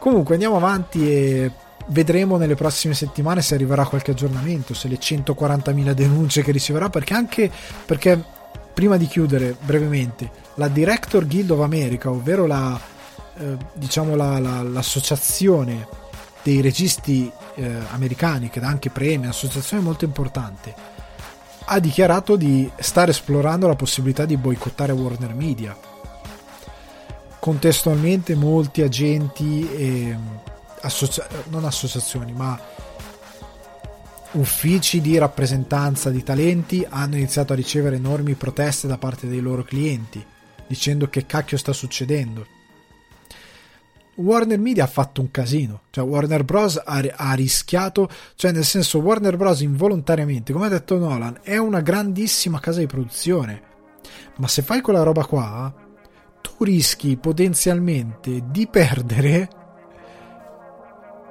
[0.04, 1.50] Comunque andiamo avanti e
[1.86, 7.14] vedremo nelle prossime settimane se arriverà qualche aggiornamento, se le 140.000 denunce che riceverà, perché
[7.14, 7.50] anche
[7.86, 8.22] perché
[8.74, 12.78] prima di chiudere brevemente, la Director Guild of America, ovvero la,
[13.38, 15.88] eh, diciamo la, la, l'associazione
[16.42, 20.74] dei registi eh, americani che dà anche premi, un'associazione molto importante,
[21.64, 25.74] ha dichiarato di stare esplorando la possibilità di boicottare Warner Media.
[27.44, 30.16] Contestualmente molti agenti e
[30.80, 32.58] associa- non associazioni, ma
[34.30, 39.62] uffici di rappresentanza di talenti hanno iniziato a ricevere enormi proteste da parte dei loro
[39.62, 40.24] clienti,
[40.66, 42.46] dicendo che cacchio sta succedendo.
[44.14, 46.80] Warner Media ha fatto un casino, cioè Warner Bros.
[46.82, 49.60] ha, ha, rischiato, cioè nel senso Warner Bros.
[49.60, 53.62] involontariamente, come ha detto Nolan, è una grandissima casa di produzione,
[54.36, 55.83] ma se fai quella roba qua,
[56.44, 59.48] tu rischi potenzialmente di perdere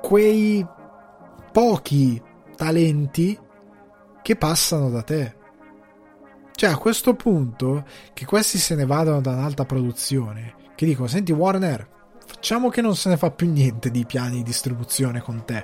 [0.02, 0.66] quei
[1.52, 2.20] pochi
[2.56, 3.40] talenti
[4.24, 5.36] che passano da te.
[6.56, 11.32] Cioè a questo punto che questi se ne vadano da un'alta produzione, che dicono senti
[11.32, 11.88] Warner,
[12.26, 15.64] facciamo che non se ne fa più niente di piani di distribuzione con te.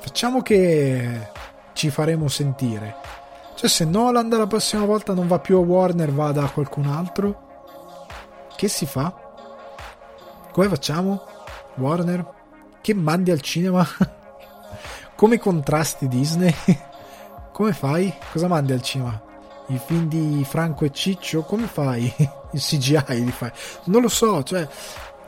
[0.00, 1.30] Facciamo che
[1.72, 2.94] ci faremo sentire.
[3.54, 7.44] Cioè se Nolan la prossima volta non va più a Warner, va da qualcun altro,
[8.56, 9.12] che si fa?
[10.52, 11.24] Come facciamo?
[11.76, 12.42] Warner?
[12.84, 13.82] che mandi al cinema?
[15.16, 16.54] Come contrasti Disney?
[17.50, 18.12] Come fai?
[18.30, 19.22] Cosa mandi al cinema?
[19.68, 21.44] I film di Franco e Ciccio?
[21.44, 22.12] Come fai?
[22.52, 23.50] Il CGI li fai?
[23.84, 24.68] Non lo so, cioè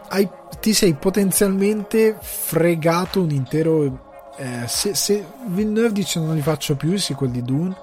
[0.09, 0.29] hai,
[0.61, 4.05] ti sei potenzialmente fregato un intero...
[4.37, 7.75] Eh, se, se Villeneuve dice non li faccio più i sequel di Dune,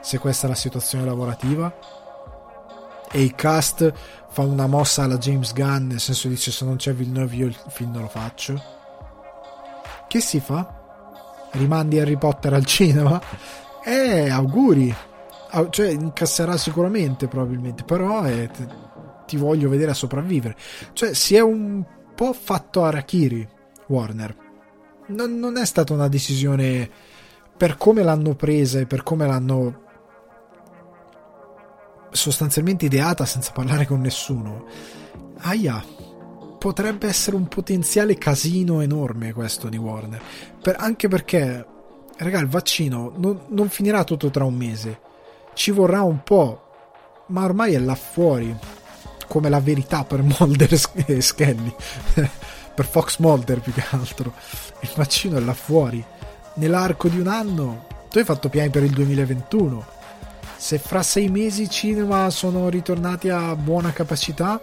[0.00, 1.74] se questa è la situazione lavorativa,
[3.10, 3.92] e il cast
[4.38, 7.56] fa una mossa alla James Gunn, nel senso dice se non c'è Villeneuve io il
[7.68, 8.76] film non lo faccio
[10.08, 11.48] che si fa?
[11.52, 13.20] Rimandi Harry Potter al cinema?
[13.84, 14.94] Eh, auguri.
[15.70, 18.50] Cioè, incasserà sicuramente, probabilmente, però eh,
[19.24, 20.56] ti voglio vedere a sopravvivere.
[20.92, 21.82] Cioè, si è un
[22.14, 23.48] po' fatto Arakiri,
[23.86, 24.36] Warner.
[25.06, 26.90] Non, non è stata una decisione
[27.56, 29.87] per come l'hanno presa e per come l'hanno
[32.10, 34.66] sostanzialmente ideata senza parlare con nessuno.
[35.40, 35.82] Aia,
[36.58, 40.20] potrebbe essere un potenziale casino enorme questo di Warner.
[40.60, 41.64] Per, anche perché,
[42.16, 45.00] raga, il vaccino non, non finirà tutto tra un mese.
[45.54, 46.62] Ci vorrà un po',
[47.26, 48.54] ma ormai è là fuori.
[49.26, 50.72] Come la verità per Mulder
[51.06, 51.74] e Skelly.
[52.74, 54.32] per Fox Mulder più che altro.
[54.80, 56.04] Il vaccino è là fuori.
[56.54, 59.96] Nell'arco di un anno, tu hai fatto piani per il 2021.
[60.60, 64.60] Se fra sei mesi i cinema sono ritornati a buona capacità,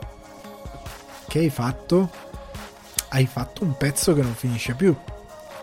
[1.25, 2.11] che hai fatto?
[3.07, 4.93] Hai fatto un pezzo che non finisce più.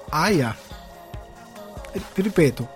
[0.09, 0.57] Aia.
[2.15, 2.69] Ripeto,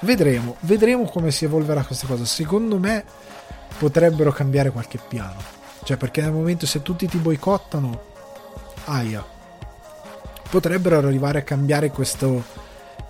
[0.00, 2.26] vedremo, vedremo come si evolverà questa cosa.
[2.26, 3.02] Secondo me
[3.78, 5.40] potrebbero cambiare qualche piano.
[5.82, 8.02] Cioè, perché nel momento se tutti ti boicottano,
[8.84, 9.24] aia.
[10.50, 12.44] Potrebbero arrivare a cambiare questo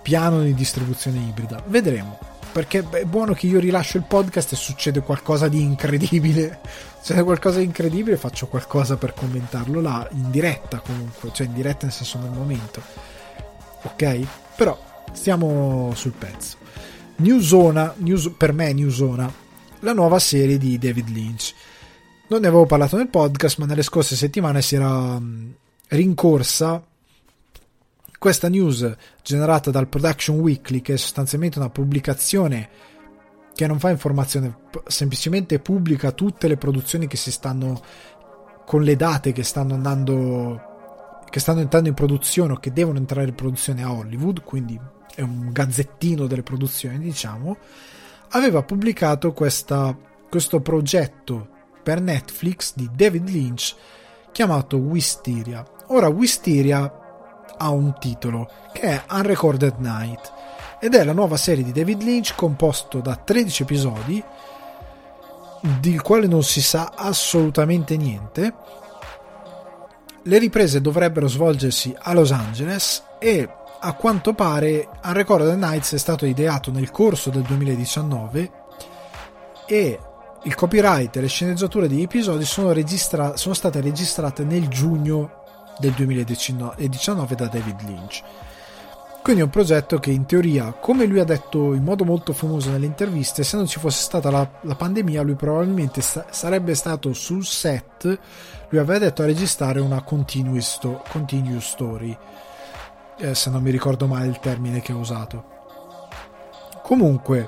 [0.01, 1.61] piano di distribuzione ibrida.
[1.67, 6.59] Vedremo perché è buono che io rilascio il podcast e succede qualcosa di incredibile.
[7.01, 11.53] Se c'è qualcosa di incredibile faccio qualcosa per commentarlo là, in diretta comunque, cioè in
[11.53, 12.81] diretta nel senso nel momento.
[13.83, 14.19] Ok?
[14.55, 14.79] Però
[15.13, 16.57] stiamo sul pezzo.
[17.17, 19.31] New Zona, New, per me New Zona,
[19.79, 21.53] la nuova serie di David Lynch.
[22.27, 25.19] Non ne avevo parlato nel podcast, ma nelle scorse settimane si era
[25.87, 26.83] rincorsa
[28.21, 28.87] questa news
[29.23, 32.69] generata dal Production Weekly, che è sostanzialmente una pubblicazione
[33.55, 37.81] che non fa informazione, semplicemente pubblica tutte le produzioni che si stanno
[38.63, 43.29] con le date che stanno andando che stanno entrando in produzione o che devono entrare
[43.29, 44.79] in produzione a Hollywood, quindi
[45.15, 47.57] è un gazzettino delle produzioni, diciamo,
[48.29, 49.97] aveva pubblicato questa,
[50.29, 51.47] questo progetto
[51.81, 53.75] per Netflix di David Lynch
[54.31, 55.65] chiamato Wisteria.
[55.87, 57.00] Ora Wisteria
[57.61, 60.33] ha un titolo che è Unrecorded Night
[60.79, 64.23] ed è la nuova serie di David Lynch composto da 13 episodi
[65.79, 68.53] del quale non si sa assolutamente niente.
[70.23, 73.47] Le riprese dovrebbero svolgersi a Los Angeles e
[73.79, 78.51] a quanto pare Unrecorded Nights è stato ideato nel corso del 2019
[79.67, 79.99] e
[80.43, 85.40] il copyright e le sceneggiature degli episodi sono, registra- sono state registrate nel giugno
[85.79, 88.23] del 2019 da David Lynch.
[89.21, 92.71] Quindi è un progetto che in teoria, come lui ha detto in modo molto famoso
[92.71, 97.13] nelle interviste, se non ci fosse stata la, la pandemia, lui probabilmente sta, sarebbe stato
[97.13, 98.05] sul set,
[98.69, 102.17] lui aveva detto a registrare una continuous, sto, continuous story,
[103.19, 105.45] eh, se non mi ricordo male il termine che ha usato.
[106.81, 107.47] Comunque,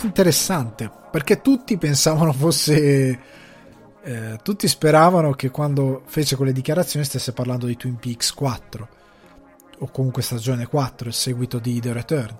[0.00, 3.36] interessante, perché tutti pensavano fosse...
[4.08, 8.88] Eh, tutti speravano che quando fece quelle dichiarazioni stesse parlando di Twin Peaks 4
[9.80, 12.38] o comunque stagione 4, il seguito di The Return.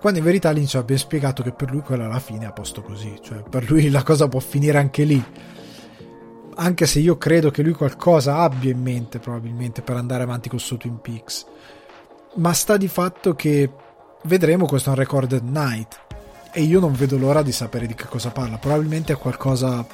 [0.00, 2.80] Quando in verità Lynch ben spiegato che per lui quella alla fine è a posto
[2.80, 5.22] così, cioè per lui la cosa può finire anche lì.
[6.54, 10.58] Anche se io credo che lui qualcosa abbia in mente probabilmente per andare avanti col
[10.58, 11.44] suo Twin Peaks.
[12.36, 13.70] Ma sta di fatto che
[14.22, 16.00] vedremo questo un Recorded Night
[16.50, 18.56] e io non vedo l'ora di sapere di che cosa parla.
[18.56, 19.86] Probabilmente è qualcosa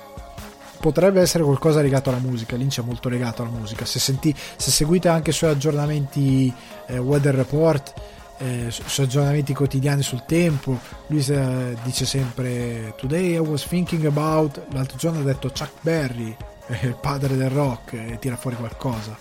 [0.80, 2.56] potrebbe essere qualcosa legato alla musica.
[2.56, 3.84] Lynch è molto legato alla musica.
[3.84, 6.52] Se, senti, se seguite anche i suoi aggiornamenti
[6.86, 7.92] eh, weather report,
[8.38, 10.78] eh, su, aggiornamenti quotidiani sul tempo,
[11.09, 14.62] lui eh, dice sempre Today I was thinking about.
[14.70, 16.36] L'altro giorno ha detto Chuck Berry,
[16.68, 19.16] eh, il padre del rock, e tira fuori qualcosa.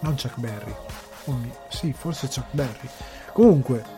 [0.00, 0.74] Non Chuck Berry.
[1.26, 1.38] Oh,
[1.68, 2.88] sì, forse Chuck Berry.
[3.32, 3.95] Comunque,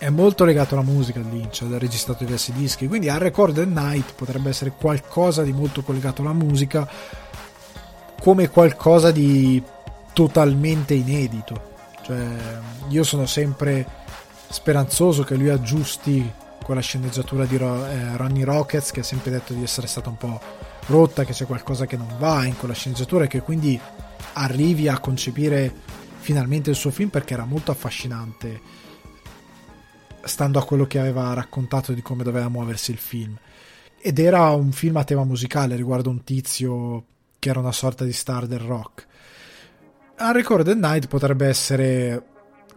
[0.00, 4.14] è molto legato alla musica Lynch, ha registrato diversi dischi, quindi a Record at Night
[4.14, 6.88] potrebbe essere qualcosa di molto collegato alla musica,
[8.18, 9.62] come qualcosa di
[10.14, 11.72] totalmente inedito.
[12.02, 12.18] Cioè,
[12.88, 13.86] io sono sempre
[14.48, 16.32] speranzoso che lui aggiusti
[16.64, 20.40] quella sceneggiatura di eh, Ronnie Rockets che ha sempre detto di essere stata un po'
[20.86, 23.78] rotta, che c'è qualcosa che non va in quella sceneggiatura e che quindi
[24.32, 25.70] arrivi a concepire
[26.20, 28.79] finalmente il suo film perché era molto affascinante
[30.24, 33.36] stando a quello che aveva raccontato di come doveva muoversi il film.
[34.00, 37.04] Ed era un film a tema musicale riguardo un tizio
[37.38, 39.06] che era una sorta di star del rock.
[40.16, 42.24] A Recorded Night potrebbe essere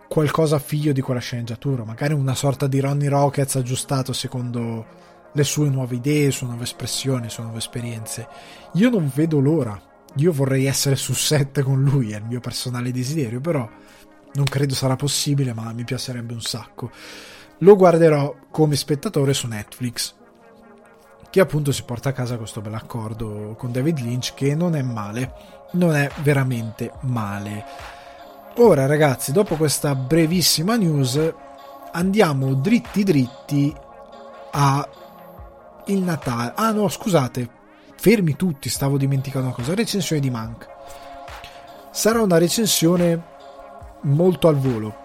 [0.07, 4.85] qualcosa figlio di quella sceneggiatura, magari una sorta di Ronnie Rockets aggiustato secondo
[5.33, 8.27] le sue nuove idee, le sue nuove espressioni, le sue nuove esperienze.
[8.73, 9.81] Io non vedo l'ora.
[10.17, 13.67] Io vorrei essere su set con lui, è il mio personale desiderio, però
[14.35, 16.91] non credo sarà possibile, ma mi piacerebbe un sacco
[17.59, 20.15] lo guarderò come spettatore su Netflix
[21.29, 24.81] che appunto si porta a casa questo bel accordo con David Lynch che non è
[24.81, 27.65] male non è veramente male.
[28.57, 31.33] Ora ragazzi dopo questa brevissima news
[31.91, 33.73] andiamo dritti dritti
[34.51, 34.87] a
[35.87, 36.53] il Natale.
[36.55, 37.61] Ah no scusate
[37.95, 40.67] fermi tutti stavo dimenticando una cosa recensione di Mank.
[41.91, 43.31] Sarà una recensione
[44.01, 45.01] molto al volo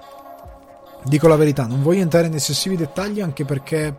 [1.09, 3.97] Dico la verità, non voglio entrare in eccessivi dettagli anche perché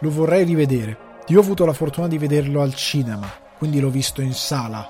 [0.00, 1.06] lo vorrei rivedere.
[1.28, 3.26] Io ho avuto la fortuna di vederlo al cinema,
[3.56, 4.86] quindi l'ho visto in sala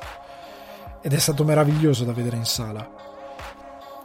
[1.01, 2.91] ed è stato meraviglioso da vedere in sala.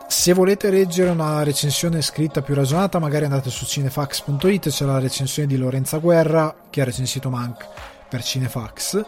[0.08, 5.48] Se volete leggere una recensione scritta più ragionata, magari andate su cinefax.it, c'è la recensione
[5.48, 7.68] di Lorenza Guerra che ha recensito Mank
[8.10, 9.06] per Cinefax.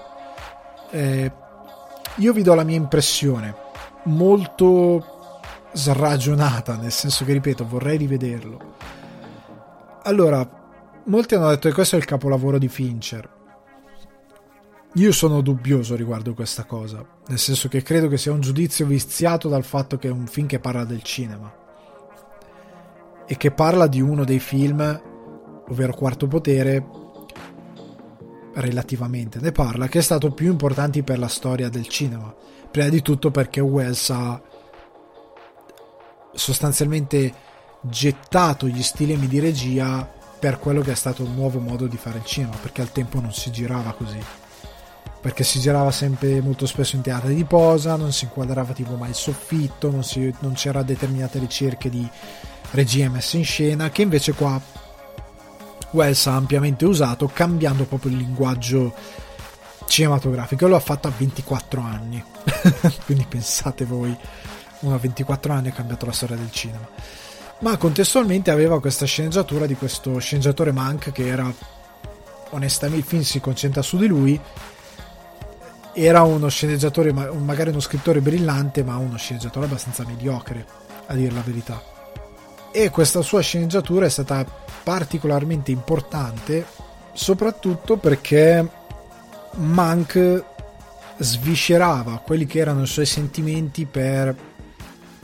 [0.89, 1.31] Eh,
[2.15, 3.55] io vi do la mia impressione,
[4.05, 5.14] molto
[5.75, 8.75] sragionata, nel senso che, ripeto, vorrei rivederlo.
[10.03, 10.47] Allora,
[11.05, 13.33] molti hanno detto che questo è il capolavoro di Fincher.
[14.93, 19.49] Io sono dubbioso riguardo questa cosa, nel senso che credo che sia un giudizio viziato
[19.49, 21.53] dal fatto che è un film che parla del cinema
[23.27, 25.01] e che parla di uno dei film,
[25.67, 26.85] ovvero Quarto Potere,
[28.53, 32.33] relativamente ne parla, che è stato più importante per la storia del cinema.
[32.71, 34.41] Prima di tutto perché Wells ha
[36.35, 37.33] sostanzialmente
[37.81, 40.07] gettato gli stilemi di regia
[40.39, 43.19] per quello che è stato un nuovo modo di fare il cinema, perché al tempo
[43.19, 44.19] non si girava così.
[45.21, 49.09] Perché si girava sempre molto spesso in teatri di posa, non si inquadrava tipo mai
[49.09, 52.07] il soffitto, non, si, non c'era determinate ricerche di
[52.71, 54.61] regia messe in scena, che invece qua
[55.91, 58.93] Wells ha ampiamente usato, cambiando proprio il linguaggio
[59.87, 60.67] cinematografico.
[60.67, 62.23] Lo ha fatto a 24 anni,
[63.05, 64.15] quindi pensate voi
[64.79, 66.87] uno a 24 anni ha cambiato la storia del cinema.
[67.59, 71.51] Ma contestualmente aveva questa sceneggiatura di questo sceneggiatore Mank che era
[72.49, 74.39] onestamente il film si concentra su di lui
[75.93, 80.65] era uno sceneggiatore magari uno scrittore brillante ma uno sceneggiatore abbastanza mediocre
[81.07, 81.81] a dire la verità
[82.71, 84.45] e questa sua sceneggiatura è stata
[84.83, 86.65] particolarmente importante
[87.13, 88.67] soprattutto perché
[89.51, 90.43] Mank
[91.17, 94.35] sviscerava quelli che erano i suoi sentimenti per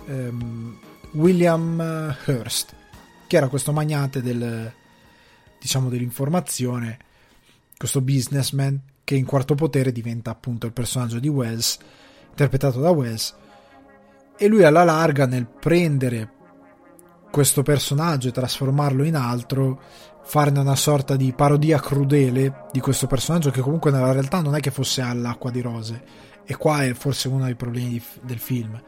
[0.07, 0.80] ehm,
[1.11, 1.80] William
[2.26, 2.73] Hearst,
[3.28, 4.72] che era questo magnate del,
[5.60, 6.98] diciamo, dell'informazione,
[7.78, 11.78] questo businessman che in quarto potere diventa appunto il personaggio di Wells,
[12.30, 13.36] interpretato da Wells,
[14.38, 16.32] e lui alla larga nel prendere
[17.30, 19.82] questo personaggio e trasformarlo in altro
[20.23, 24.60] farne una sorta di parodia crudele di questo personaggio che comunque nella realtà non è
[24.60, 26.03] che fosse all'acqua di rose
[26.45, 28.80] e qua è forse uno dei problemi del film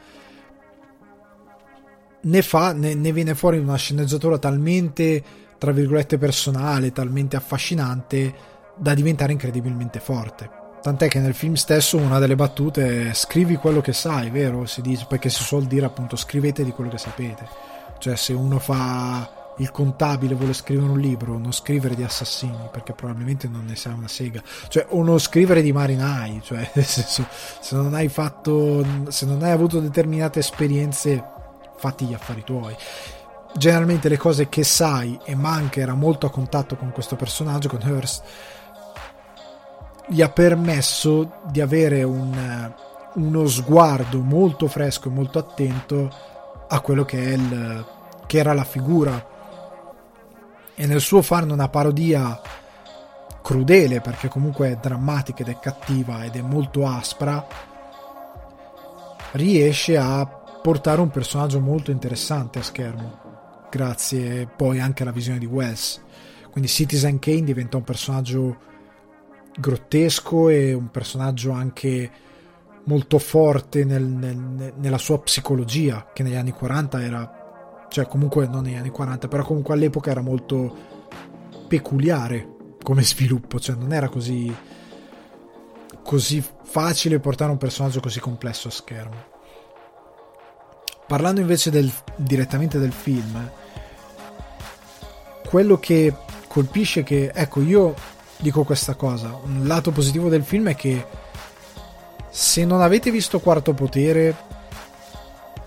[2.23, 5.23] ne fa ne, ne viene fuori una sceneggiatura talmente
[5.57, 8.33] tra virgolette personale talmente affascinante
[8.75, 13.79] da diventare incredibilmente forte Tant'è che nel film stesso una delle battute è scrivi quello
[13.79, 14.65] che sai, vero?
[14.65, 17.47] Si dice, perché si suol dire appunto scrivete di quello che sapete.
[17.99, 22.91] Cioè se uno fa il contabile vuole scrivere un libro, non scrivere di assassini, perché
[22.91, 24.43] probabilmente non ne sa una sega.
[24.67, 29.41] Cioè, o non scrivere di marinai, cioè nel senso, se non hai fatto, se non
[29.41, 31.23] hai avuto determinate esperienze,
[31.83, 32.73] fatti gli affari tuoi.
[33.57, 37.81] Generalmente le cose che sai e Mank era molto a contatto con questo personaggio con
[37.83, 38.23] Hearst
[40.07, 42.73] gli ha permesso di avere un,
[43.15, 46.09] uno sguardo molto fresco e molto attento
[46.67, 47.85] a quello che, il,
[48.27, 49.31] che era la figura.
[50.75, 52.39] E nel suo farne una parodia
[53.41, 57.45] crudele perché comunque è drammatica ed è cattiva ed è molto aspra
[59.33, 63.19] riesce a portare un personaggio molto interessante a schermo
[63.69, 66.01] grazie poi anche alla visione di Wells
[66.49, 68.57] quindi Citizen Kane diventa un personaggio
[69.57, 72.11] grottesco e un personaggio anche
[72.85, 78.63] molto forte nel, nel, nella sua psicologia, che negli anni 40 era, cioè comunque non
[78.63, 80.75] negli anni 40, però comunque all'epoca era molto
[81.67, 84.53] peculiare come sviluppo, cioè non era così,
[86.03, 89.32] così facile portare un personaggio così complesso a schermo.
[91.07, 93.49] Parlando invece del, direttamente del film,
[95.45, 96.13] quello che
[96.47, 97.93] colpisce è che, ecco, io
[98.37, 99.39] dico questa cosa.
[99.43, 101.05] Un lato positivo del film è che
[102.29, 104.35] se non avete visto Quarto Potere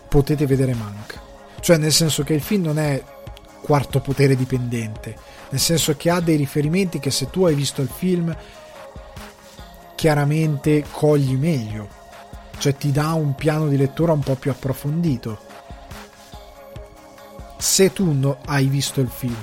[0.09, 1.21] potete vedere Mank.
[1.61, 3.03] Cioè nel senso che il film non è
[3.61, 5.17] Quarto Potere dipendente,
[5.51, 8.37] nel senso che ha dei riferimenti che se tu hai visto il film
[9.95, 11.89] chiaramente cogli meglio.
[12.59, 15.39] Cioè ti dà un piano di lettura un po' più approfondito.
[17.59, 19.37] Se tu no, hai visto il film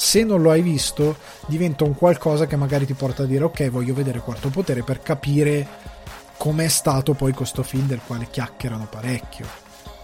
[0.00, 3.68] se non lo hai visto diventa un qualcosa che magari ti porta a dire ok
[3.68, 5.68] voglio vedere Quarto Potere per capire
[6.38, 9.46] com'è stato poi questo film del quale chiacchierano parecchio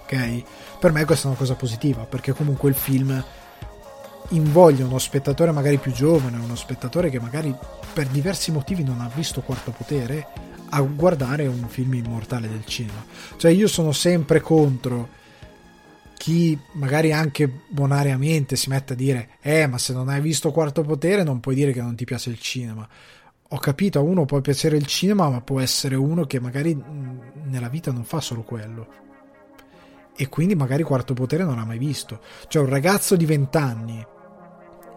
[0.02, 0.42] ok
[0.78, 3.24] per me questa è una cosa positiva perché comunque il film
[4.28, 7.56] invoglia uno spettatore magari più giovane uno spettatore che magari
[7.94, 10.26] per diversi motivi non ha visto Quarto Potere
[10.70, 13.04] a guardare un film immortale del cinema.
[13.36, 15.24] Cioè io sono sempre contro
[16.16, 20.82] chi magari anche bonariamente si mette a dire eh ma se non hai visto Quarto
[20.82, 22.86] Potere non puoi dire che non ti piace il cinema.
[23.50, 26.76] Ho capito a uno può piacere il cinema ma può essere uno che magari
[27.44, 29.04] nella vita non fa solo quello.
[30.16, 32.20] E quindi magari Quarto Potere non ha mai visto.
[32.48, 34.06] Cioè un ragazzo di 20 anni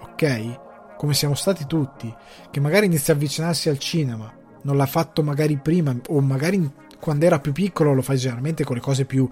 [0.01, 0.95] ok?
[0.97, 2.13] Come siamo stati tutti
[2.51, 7.25] che magari inizia a avvicinarsi al cinema non l'ha fatto magari prima o magari quando
[7.25, 9.27] era più piccolo lo fai generalmente con le cose più...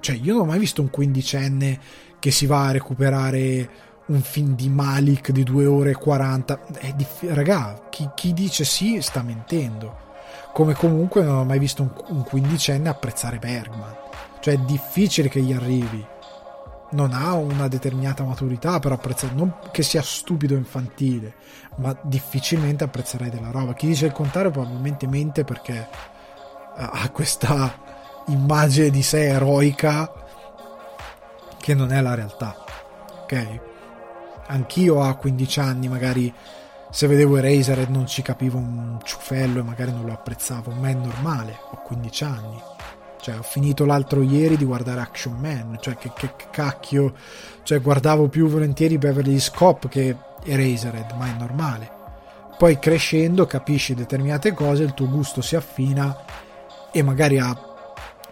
[0.00, 1.78] Cioè io non ho mai visto un quindicenne
[2.18, 3.68] che si va a recuperare
[4.06, 6.66] un film di Malik di 2 ore e 40.
[6.78, 10.02] È diff- Raga, chi, chi, dice sì sta mentendo.
[10.52, 13.94] Come comunque non ho mai visto un, un quindicenne apprezzare Bergman.
[14.40, 16.04] Cioè è difficile che gli arrivi.
[16.94, 21.34] Non ha una determinata maturità per apprezzare, non che sia stupido infantile,
[21.76, 23.74] ma difficilmente apprezzerai della roba.
[23.74, 25.88] Chi dice il contrario probabilmente mente perché
[26.76, 27.72] ha questa
[28.26, 30.12] immagine di sé eroica
[31.58, 32.54] che non è la realtà.
[33.22, 33.60] Ok?
[34.46, 36.32] Anch'io a 15 anni magari
[36.90, 40.94] se vedevo Eraser non ci capivo un ciufello e magari non lo apprezzavo, ma è
[40.94, 42.62] normale, ho 15 anni.
[43.24, 47.14] Cioè, ho finito l'altro ieri di guardare Action Man, cioè che, che cacchio,
[47.62, 50.14] cioè guardavo più volentieri Beverly Hills Cop che
[50.44, 51.90] Eraserhead, ma è normale.
[52.58, 56.14] Poi crescendo capisci determinate cose, il tuo gusto si affina
[56.92, 57.58] e magari a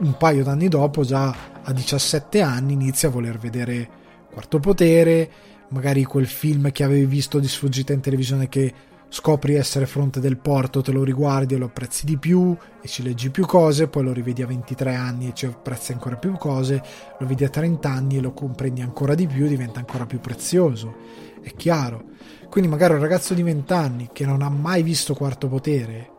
[0.01, 3.89] un paio d'anni dopo, già a 17 anni, inizi a voler vedere
[4.31, 5.31] Quarto Potere,
[5.69, 8.75] magari quel film che avevi visto di sfuggita in televisione che
[9.13, 13.03] scopri essere fronte del porto, te lo riguardi e lo apprezzi di più e ci
[13.03, 16.83] leggi più cose, poi lo rivedi a 23 anni e ci apprezzi ancora più cose,
[17.19, 20.95] lo vedi a 30 anni e lo comprendi ancora di più, diventa ancora più prezioso.
[21.43, 22.05] È chiaro.
[22.49, 26.13] Quindi magari un ragazzo di 20 anni che non ha mai visto Quarto Potere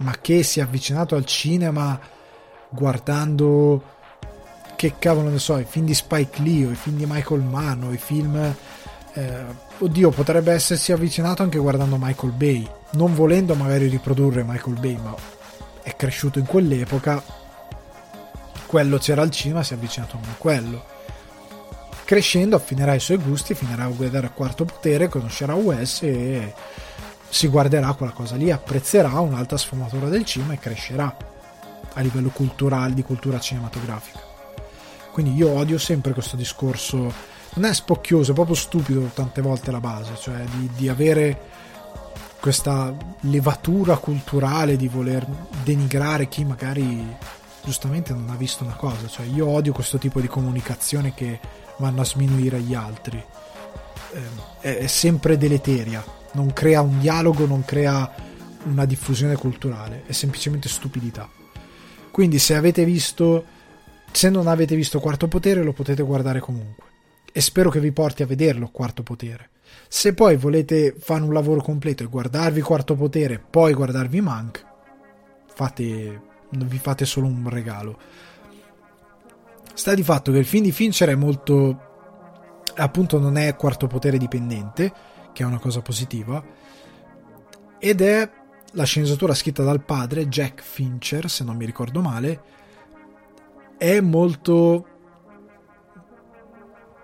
[0.00, 1.98] ma che si è avvicinato al cinema
[2.70, 3.98] guardando
[4.76, 7.82] che cavolo ne so, i film di Spike Lee o i film di Michael Mann
[7.82, 8.54] o i film
[9.20, 9.44] eh,
[9.78, 15.14] oddio potrebbe essersi avvicinato anche guardando Michael Bay non volendo magari riprodurre Michael Bay ma
[15.82, 17.22] è cresciuto in quell'epoca
[18.70, 20.84] quello c'era al cinema, si è avvicinato a quello.
[22.04, 26.54] Crescendo affinerà i suoi gusti, finirà a guardare a quarto potere, conoscerà Wes e
[27.28, 31.16] si guarderà quella cosa lì, apprezzerà un'altra sfumatura del cinema e crescerà
[31.94, 34.20] a livello culturale, di cultura cinematografica.
[35.10, 37.12] Quindi io odio sempre questo discorso,
[37.54, 41.48] non è spocchioso, è proprio stupido tante volte la base, cioè di, di avere
[42.40, 45.26] questa levatura culturale di voler
[45.62, 47.16] denigrare chi magari
[47.62, 51.38] giustamente non ha visto una cosa, cioè io odio questo tipo di comunicazione che
[51.78, 53.22] vanno a sminuire gli altri,
[54.62, 56.02] eh, è, sempre deleteria,
[56.32, 58.10] non crea un dialogo, non crea
[58.64, 61.28] una diffusione culturale, è semplicemente stupidità.
[62.10, 63.44] Quindi se avete visto,
[64.10, 66.89] se non avete visto Quarto Potere lo potete guardare comunque
[67.32, 69.50] e spero che vi porti a vederlo Quarto Potere.
[69.88, 74.66] Se poi volete fare un lavoro completo e guardarvi Quarto Potere, poi guardarvi Mank,
[75.52, 77.98] fate vi fate solo un regalo.
[79.72, 81.88] Sta di fatto che il film di Fincher è molto
[82.76, 84.92] appunto non è quarto potere dipendente,
[85.32, 86.42] che è una cosa positiva,
[87.78, 88.30] ed è
[88.72, 92.42] la sceneggiatura scritta dal padre Jack Fincher, se non mi ricordo male,
[93.76, 94.86] è molto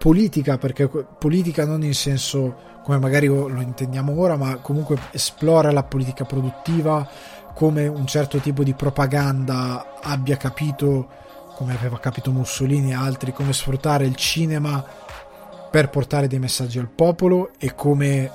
[0.06, 5.82] politica, perché politica non in senso come magari lo intendiamo ora, ma comunque esplora la
[5.82, 7.04] politica produttiva,
[7.52, 11.08] come un certo tipo di propaganda abbia capito,
[11.56, 14.84] come aveva capito Mussolini e altri, come sfruttare il cinema
[15.72, 18.30] per portare dei messaggi al popolo e come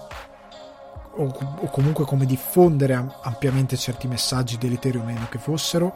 [1.15, 5.95] o, o comunque come diffondere ampiamente certi messaggi deleteri o meno che fossero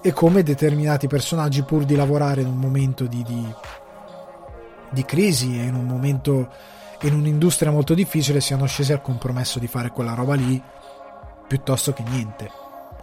[0.00, 3.54] e come determinati personaggi pur di lavorare in un momento di, di,
[4.92, 6.48] di crisi e in un momento
[7.02, 10.62] in un'industria molto difficile siano scesi al compromesso di fare quella roba lì
[11.46, 12.50] piuttosto che niente,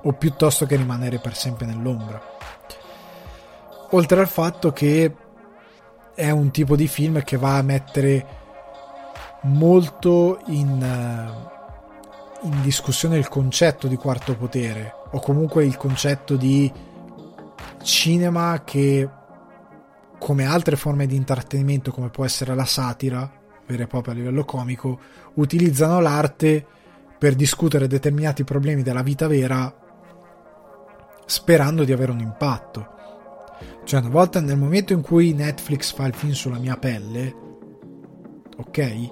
[0.03, 2.19] o piuttosto che rimanere per sempre nell'ombra.
[3.91, 5.13] Oltre al fatto che
[6.15, 8.25] è un tipo di film che va a mettere
[9.41, 16.71] molto in, eh, in discussione il concetto di quarto potere, o comunque il concetto di
[17.83, 19.07] cinema che
[20.19, 23.31] come altre forme di intrattenimento come può essere la satira
[23.65, 24.99] vera e propria a livello comico
[25.35, 26.65] utilizzano l'arte
[27.17, 29.73] per discutere determinati problemi della vita vera
[31.25, 32.97] sperando di avere un impatto.
[33.83, 37.35] Cioè, una volta nel momento in cui Netflix fa il film sulla mia pelle,
[38.57, 39.09] ok?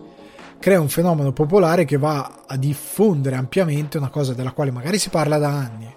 [0.59, 5.09] Crea un fenomeno popolare che va a diffondere ampiamente una cosa della quale magari si
[5.09, 5.95] parla da anni,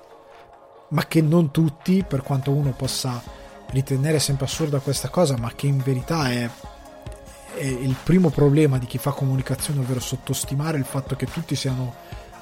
[0.90, 3.22] ma che non tutti, per quanto uno possa
[3.70, 6.48] ritenere sempre assurda questa cosa, ma che in verità è
[7.58, 11.94] il primo problema di chi fa comunicazione, ovvero sottostimare il fatto che tutti siano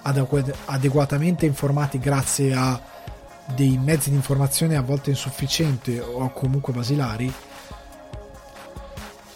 [0.03, 2.81] adeguatamente informati grazie a
[3.55, 7.33] dei mezzi di informazione a volte insufficienti o comunque basilari,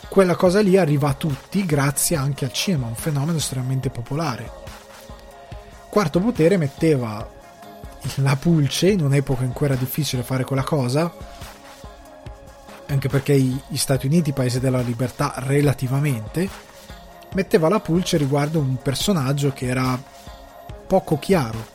[0.08, 4.50] quella cosa lì arriva a tutti grazie anche al cinema, un fenomeno estremamente popolare.
[5.88, 7.26] Quarto Potere metteva
[8.16, 11.31] la pulce in un'epoca in cui era difficile fare quella cosa
[12.92, 16.48] anche perché gli Stati Uniti, paese della libertà relativamente,
[17.32, 20.00] metteva la pulce riguardo un personaggio che era
[20.86, 21.70] poco chiaro.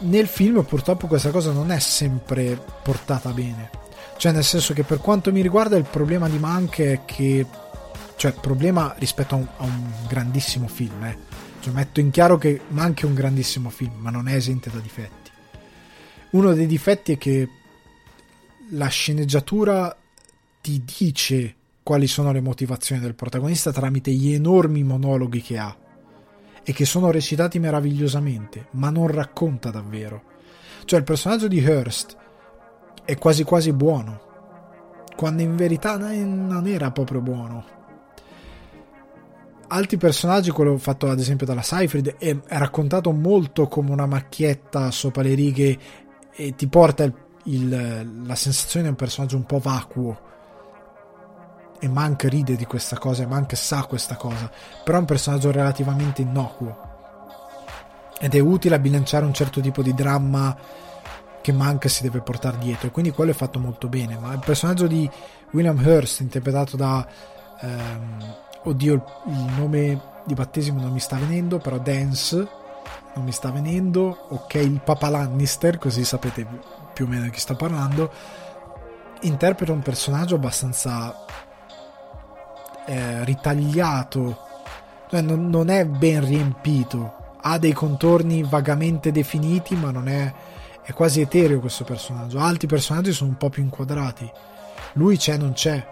[0.00, 3.70] Nel film purtroppo questa cosa non è sempre portata bene.
[4.16, 7.46] Cioè nel senso che per quanto mi riguarda il problema di Mank è che...
[8.16, 11.18] Cioè problema rispetto a un, a un grandissimo film, eh.
[11.60, 14.78] Cioè metto in chiaro che Mank è un grandissimo film, ma non è esente da
[14.78, 15.30] difetti.
[16.30, 17.48] Uno dei difetti è che
[18.74, 19.94] la sceneggiatura
[20.60, 25.76] ti dice quali sono le motivazioni del protagonista tramite gli enormi monologhi che ha
[26.64, 30.22] e che sono recitati meravigliosamente, ma non racconta davvero.
[30.84, 32.16] Cioè il personaggio di Hearst
[33.04, 34.20] è quasi quasi buono,
[35.16, 37.80] quando in verità non era proprio buono.
[39.68, 45.22] Altri personaggi, quello fatto ad esempio dalla Seyfried, è, raccontato molto come una macchietta sopra
[45.22, 45.78] le righe
[46.30, 50.30] e ti porta il il, la sensazione di un personaggio un po' vacuo.
[51.78, 54.50] E Mank ride di questa cosa e Mank sa questa cosa.
[54.84, 56.90] Però è un personaggio relativamente innocuo.
[58.20, 60.56] Ed è utile a bilanciare un certo tipo di dramma
[61.40, 62.86] che Mank si deve portare dietro.
[62.86, 64.16] E quindi quello è fatto molto bene.
[64.16, 65.10] Ma il personaggio di
[65.50, 67.04] William Hurst interpretato da
[67.60, 69.02] ehm, oddio il,
[69.56, 72.48] nome di battesimo non mi sta venendo però Dance
[73.14, 74.26] non mi sta venendo.
[74.30, 76.46] Ok il Papa Lannister così sapete
[76.92, 78.10] più o meno di chi sta parlando,
[79.22, 81.24] interpreta un personaggio abbastanza
[82.86, 84.38] eh, ritagliato,
[85.08, 90.32] cioè non, non, è ben riempito, ha dei contorni vagamente definiti, ma non è.
[90.82, 92.38] è quasi etereo questo personaggio.
[92.38, 94.30] Altri personaggi sono un po' più inquadrati.
[94.94, 95.84] Lui c'è, non c'è.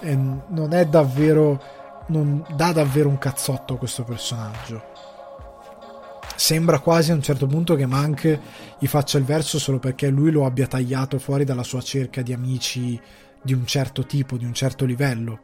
[0.00, 1.82] E non è davvero.
[2.06, 4.92] Non dà davvero un cazzotto questo personaggio.
[6.36, 8.38] Sembra quasi a un certo punto che Mank
[8.78, 12.32] gli faccia il verso solo perché lui lo abbia tagliato fuori dalla sua cerca di
[12.32, 13.00] amici
[13.42, 15.40] di un certo tipo, di un certo livello.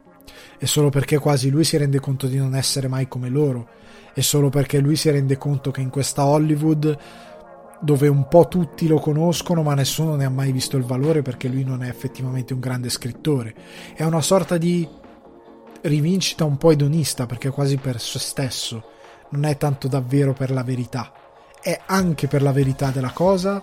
[0.57, 3.67] E solo perché quasi lui si rende conto di non essere mai come loro.
[4.13, 6.97] E solo perché lui si rende conto che in questa Hollywood
[7.81, 11.47] dove un po' tutti lo conoscono ma nessuno ne ha mai visto il valore perché
[11.47, 13.55] lui non è effettivamente un grande scrittore.
[13.95, 14.87] È una sorta di
[15.81, 18.83] rivincita un po' edonista perché quasi per se stesso,
[19.31, 21.11] non è tanto davvero per la verità.
[21.61, 23.61] È anche per la verità della cosa,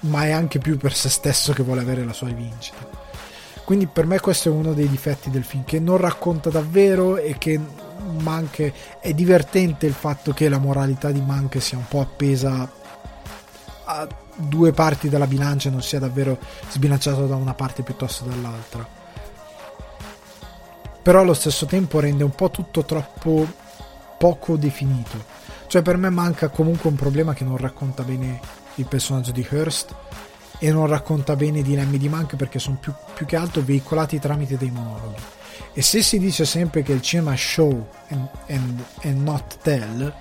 [0.00, 3.04] ma è anche più per se stesso che vuole avere la sua rivincita.
[3.64, 7.36] Quindi per me questo è uno dei difetti del film, che non racconta davvero e
[7.38, 7.60] che
[8.06, 12.70] Manche è divertente il fatto che la moralità di Manche sia un po' appesa
[13.84, 16.38] a due parti della bilancia non sia davvero
[16.68, 18.86] sbilanciato da una parte piuttosto dall'altra.
[21.02, 23.46] Però allo stesso tempo rende un po' tutto troppo
[24.18, 25.24] poco definito.
[25.66, 28.40] Cioè per me manca comunque un problema che non racconta bene
[28.76, 29.94] il personaggio di Hearst
[30.58, 34.18] e non racconta bene i dilemmi di Mank perché sono più, più che altro veicolati
[34.18, 35.22] tramite dei monologhi.
[35.72, 40.14] E se si dice sempre che il cinema show and not tell,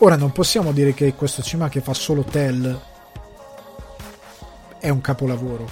[0.00, 2.80] Ora non possiamo dire che questo cinema che fa solo Tell
[4.78, 5.66] è un capolavoro,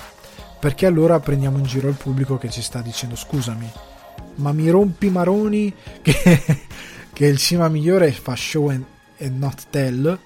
[0.59, 3.71] perché allora prendiamo in giro il pubblico che ci sta dicendo scusami,
[4.37, 6.43] ma mi rompi maroni che,
[7.15, 8.85] che il cinema migliore fa show and,
[9.21, 10.19] and not tell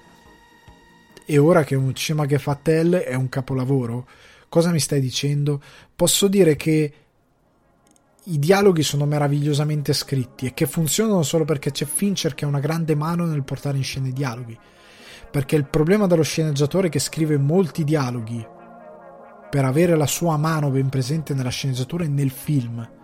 [1.23, 4.07] e ora che un cinema che fa tell è un capolavoro.
[4.49, 5.61] Cosa mi stai dicendo?
[5.95, 6.93] Posso dire che
[8.23, 12.59] i dialoghi sono meravigliosamente scritti e che funzionano solo perché c'è Fincher che ha una
[12.59, 14.57] grande mano nel portare in scena i dialoghi.
[15.29, 18.43] Perché il problema dello sceneggiatore che scrive molti dialoghi
[19.51, 22.97] per avere la sua mano ben presente nella sceneggiatura e nel film.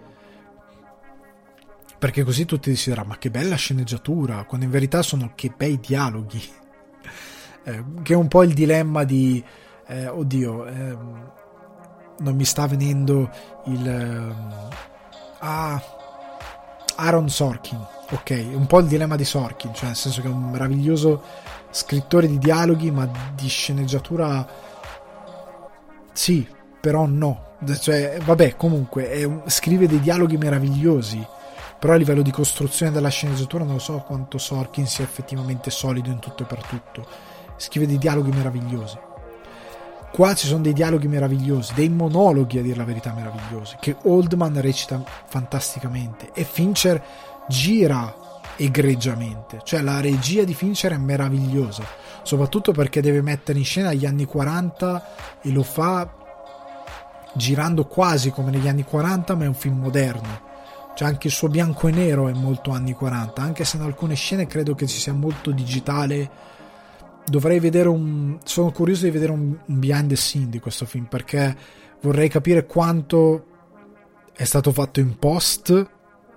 [2.06, 5.80] Perché così tutti si dirà ma che bella sceneggiatura, quando in verità sono che bei
[5.80, 6.44] dialoghi.
[7.68, 9.44] Eh, che è un po' il dilemma di...
[9.88, 10.98] Eh, oddio, eh,
[12.20, 13.28] non mi sta venendo
[13.66, 14.70] il ehm,
[15.40, 15.82] a
[16.98, 17.84] Aaron Sorkin.
[18.12, 21.24] Ok, un po' il dilemma di Sorkin, cioè nel senso che è un meraviglioso
[21.72, 24.48] scrittore di dialoghi, ma di sceneggiatura
[26.14, 26.48] sì,
[26.80, 27.56] però no.
[27.80, 29.42] Cioè, vabbè, comunque un...
[29.48, 31.34] scrive dei dialoghi meravigliosi,
[31.80, 36.20] però a livello di costruzione della sceneggiatura non so quanto Sorkin sia effettivamente solido in
[36.20, 37.06] tutto e per tutto.
[37.58, 38.98] Scrive dei dialoghi meravigliosi.
[40.12, 44.62] Qua ci sono dei dialoghi meravigliosi, dei monologhi a dire la verità meravigliosi, che Oldman
[44.62, 47.04] recita fantasticamente e Fincher
[47.50, 48.16] gira
[48.56, 51.84] egregiamente, cioè la regia di Fincher è meravigliosa,
[52.24, 55.06] soprattutto perché deve mettere in scena gli anni 40
[55.42, 56.10] e lo fa
[57.34, 60.54] girando quasi come negli anni 40, ma è un film moderno.
[60.96, 64.16] Cioè anche il suo bianco e nero è molto anni 40, anche se in alcune
[64.16, 66.54] scene credo che ci sia molto digitale.
[67.26, 71.06] Dovrei vedere un sono curioso di vedere un, un behind the scene di questo film
[71.06, 71.56] perché
[72.02, 73.46] vorrei capire quanto
[74.34, 75.90] è stato fatto in post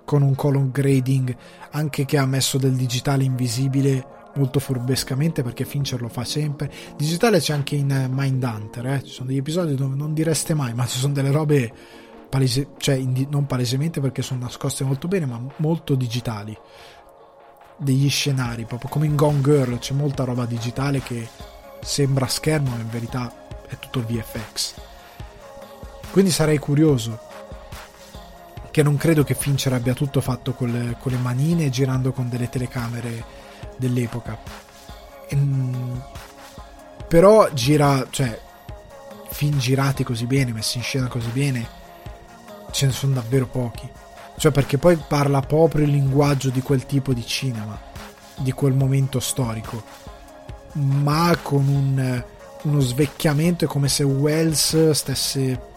[0.03, 1.35] con un color grading
[1.71, 6.71] anche che ha messo del digitale invisibile molto furbescamente perché Fincher lo fa sempre.
[6.97, 9.03] Digitale c'è anche in Mindhunter eh?
[9.03, 11.71] ci sono degli episodi dove non direste mai ma ci sono delle robe
[12.29, 12.97] palese, cioè
[13.29, 16.57] non palesemente perché sono nascoste molto bene ma molto digitali
[17.75, 21.27] degli scenari, proprio come in Gone Girl c'è molta roba digitale che
[21.81, 24.73] sembra schermo ma in verità è tutto VFX.
[26.11, 27.19] Quindi sarei curioso,
[28.71, 32.29] che non credo che Fincher abbia tutto fatto con le, con le manine girando con
[32.29, 33.23] delle telecamere
[33.77, 34.37] dell'epoca.
[35.27, 36.03] Ehm,
[37.07, 38.39] però gira, cioè,
[39.29, 41.67] film girati così bene, messi in scena così bene,
[42.71, 43.89] ce ne sono davvero pochi
[44.39, 47.77] cioè perché poi parla proprio il linguaggio di quel tipo di cinema,
[48.37, 49.83] di quel momento storico,
[50.75, 52.23] ma con un,
[52.61, 55.67] uno svecchiamento, è come se Wells stesse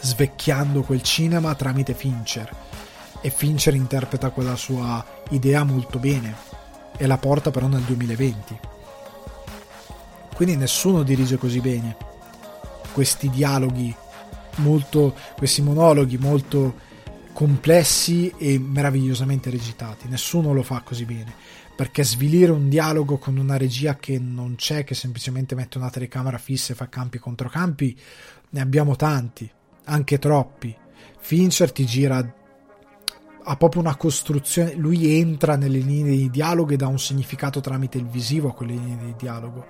[0.00, 2.50] svecchiando quel cinema tramite Fincher
[3.20, 6.34] e Fincher interpreta quella sua idea molto bene
[6.96, 8.58] e la porta però nel 2020.
[10.34, 11.96] Quindi nessuno dirige così bene
[12.92, 13.94] questi dialoghi
[14.56, 16.84] molto questi monologhi molto
[17.32, 20.08] complessi e meravigliosamente recitati.
[20.08, 21.34] Nessuno lo fa così bene.
[21.76, 26.38] Perché svilire un dialogo con una regia che non c'è, che semplicemente mette una telecamera
[26.38, 27.94] fissa e fa campi contro campi,
[28.48, 29.50] ne abbiamo tanti,
[29.84, 30.74] anche troppi.
[31.18, 32.34] Fincher ti gira
[33.48, 37.98] ha proprio una costruzione, lui entra nelle linee di dialogo e dà un significato tramite
[37.98, 39.66] il visivo a quelle linee di dialogo.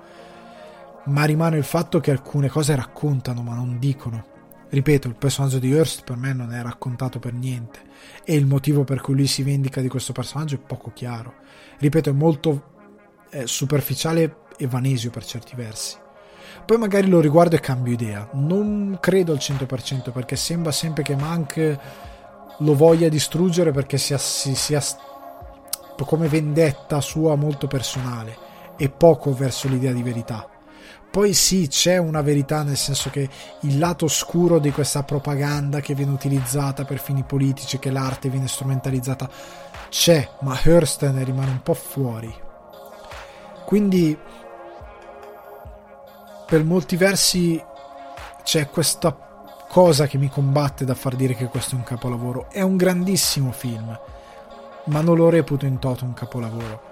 [1.06, 4.35] Ma rimane il fatto che alcune cose raccontano ma non dicono.
[4.68, 7.80] Ripeto, il personaggio di Hearst per me non è raccontato per niente
[8.24, 11.34] e il motivo per cui lui si vendica di questo personaggio è poco chiaro.
[11.78, 12.74] Ripeto, è molto
[13.30, 15.96] eh, superficiale e vanesio per certi versi.
[16.64, 18.28] Poi magari lo riguardo e cambio idea.
[18.32, 21.78] Non credo al 100% perché sembra sempre che Mank
[22.58, 24.82] lo voglia distruggere perché sia, sia
[26.04, 28.36] come vendetta sua molto personale
[28.76, 30.48] e poco verso l'idea di verità.
[31.16, 33.26] Poi sì, c'è una verità nel senso che
[33.60, 38.48] il lato oscuro di questa propaganda che viene utilizzata per fini politici, che l'arte viene
[38.48, 39.26] strumentalizzata,
[39.88, 42.30] c'è, ma Hearst ne rimane un po' fuori.
[43.64, 44.14] Quindi,
[46.46, 47.64] per molti versi,
[48.42, 49.16] c'è questa
[49.70, 52.50] cosa che mi combatte da far dire che questo è un capolavoro.
[52.50, 53.98] È un grandissimo film,
[54.84, 56.82] ma non lo reputo in toto un capolavoro.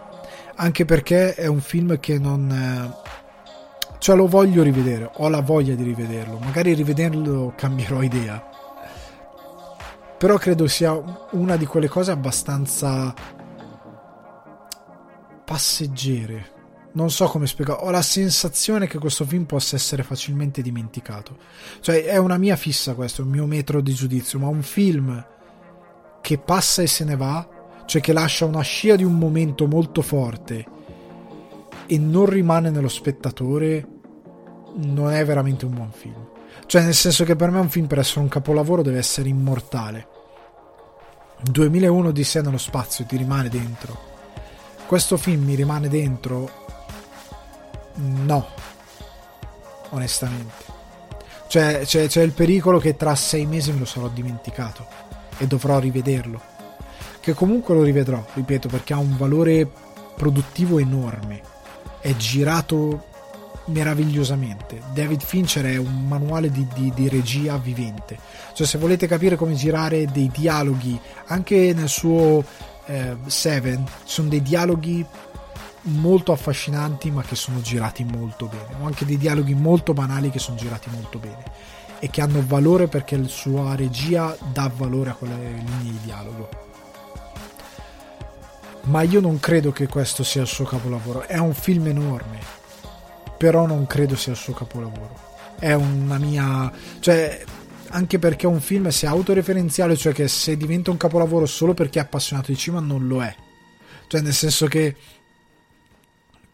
[0.55, 3.23] Anche perché è un film che non eh,
[4.05, 8.51] cioè lo voglio rivedere, ho la voglia di rivederlo, magari rivederlo cambierò idea.
[10.19, 10.93] Però credo sia
[11.31, 13.15] una di quelle cose abbastanza
[15.43, 16.53] passeggere.
[16.93, 21.39] Non so come spiegare, ho la sensazione che questo film possa essere facilmente dimenticato.
[21.81, 25.27] Cioè è una mia fissa questo, il mio metro di giudizio, ma un film
[26.21, 27.49] che passa e se ne va,
[27.87, 30.67] cioè che lascia una scia di un momento molto forte
[31.87, 33.93] e non rimane nello spettatore,
[34.75, 36.27] non è veramente un buon film.
[36.67, 40.09] Cioè, nel senso che per me un film per essere un capolavoro deve essere immortale.
[41.43, 44.13] 2001 di sé nello spazio ti rimane dentro.
[44.87, 46.51] Questo film mi rimane dentro?
[47.95, 48.47] No,
[49.91, 50.73] onestamente.
[51.47, 54.87] Cioè, c'è, c'è il pericolo che tra sei mesi me lo sarò dimenticato
[55.39, 56.41] e dovrò rivederlo.
[57.21, 59.71] Che comunque lo rivedrò, ripeto, perché ha un valore
[60.17, 61.41] produttivo enorme.
[62.01, 63.13] È girato
[63.67, 64.81] meravigliosamente.
[64.93, 68.19] David Fincher è un manuale di, di, di, regia vivente.
[68.53, 72.45] Cioè, se volete capire come girare dei dialoghi, anche nel suo
[72.87, 75.05] eh, Seven, sono dei dialoghi
[75.83, 78.83] molto affascinanti, ma che sono girati molto bene.
[78.83, 81.43] O anche dei dialoghi molto banali che sono girati molto bene.
[82.01, 86.49] E che hanno valore perché la sua regia dà valore a quelle linee di dialogo.
[88.83, 91.23] Ma io non credo che questo sia il suo capolavoro.
[91.23, 92.63] È un film enorme
[93.37, 95.33] però non credo sia il suo capolavoro.
[95.59, 96.73] È una mia...
[97.01, 97.45] cioè
[97.95, 102.03] anche perché un film sia autoreferenziale, cioè che se diventa un capolavoro solo perché è
[102.03, 103.35] appassionato di cinema non lo è.
[104.09, 104.97] Cioè nel senso che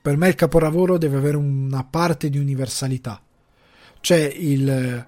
[0.02, 3.22] per me il capolavoro deve avere una parte di universalità.
[4.00, 5.06] Cioè il,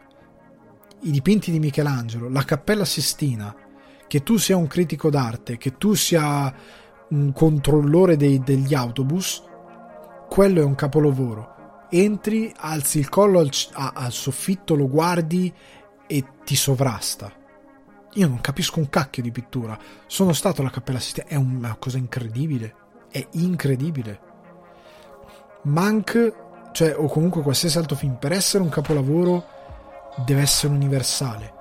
[1.02, 3.54] i dipinti di Michelangelo, la Cappella Sistina,
[4.06, 6.54] che tu sia un critico d'arte, che tu sia
[7.08, 9.42] un controllore dei, degli autobus,
[10.28, 11.51] quello è un capolavoro
[11.92, 15.52] entri, alzi il collo al, a, al soffitto, lo guardi
[16.06, 17.30] e ti sovrasta.
[18.14, 19.78] Io non capisco un cacchio di pittura.
[20.06, 22.74] Sono stato alla Cappella Sistina, è una cosa incredibile.
[23.10, 24.20] È incredibile.
[25.62, 29.44] Mank, cioè, o comunque qualsiasi altro film, per essere un capolavoro
[30.26, 31.52] deve essere universale.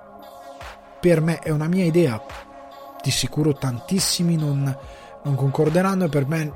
[1.00, 2.22] Per me è una mia idea.
[3.02, 4.78] Di sicuro tantissimi non,
[5.24, 6.54] non concorderanno e per me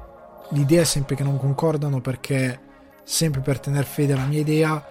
[0.50, 2.65] l'idea è sempre che non concordano perché
[3.06, 4.84] sempre per tenere fede alla mia idea,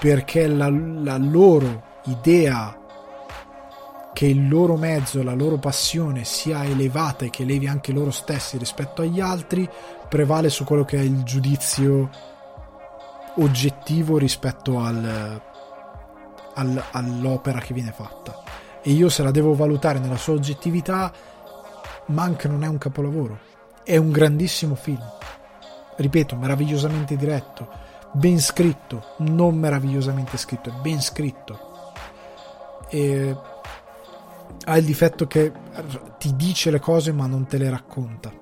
[0.00, 2.76] perché la, la loro idea
[4.12, 8.56] che il loro mezzo, la loro passione sia elevata e che elevi anche loro stessi
[8.56, 9.68] rispetto agli altri,
[10.08, 12.10] prevale su quello che è il giudizio
[13.36, 15.40] oggettivo rispetto al,
[16.54, 18.42] al, all'opera che viene fatta.
[18.82, 21.12] E io se la devo valutare nella sua oggettività,
[22.06, 23.38] Mank non è un capolavoro,
[23.84, 25.20] è un grandissimo film
[26.02, 27.68] ripeto, meravigliosamente diretto,
[28.12, 31.70] ben scritto, non meravigliosamente scritto, è ben scritto.
[32.90, 33.36] E
[34.64, 35.52] ha il difetto che
[36.18, 38.32] ti dice le cose ma non te le racconta,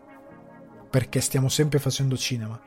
[0.91, 2.61] perché stiamo sempre facendo cinema.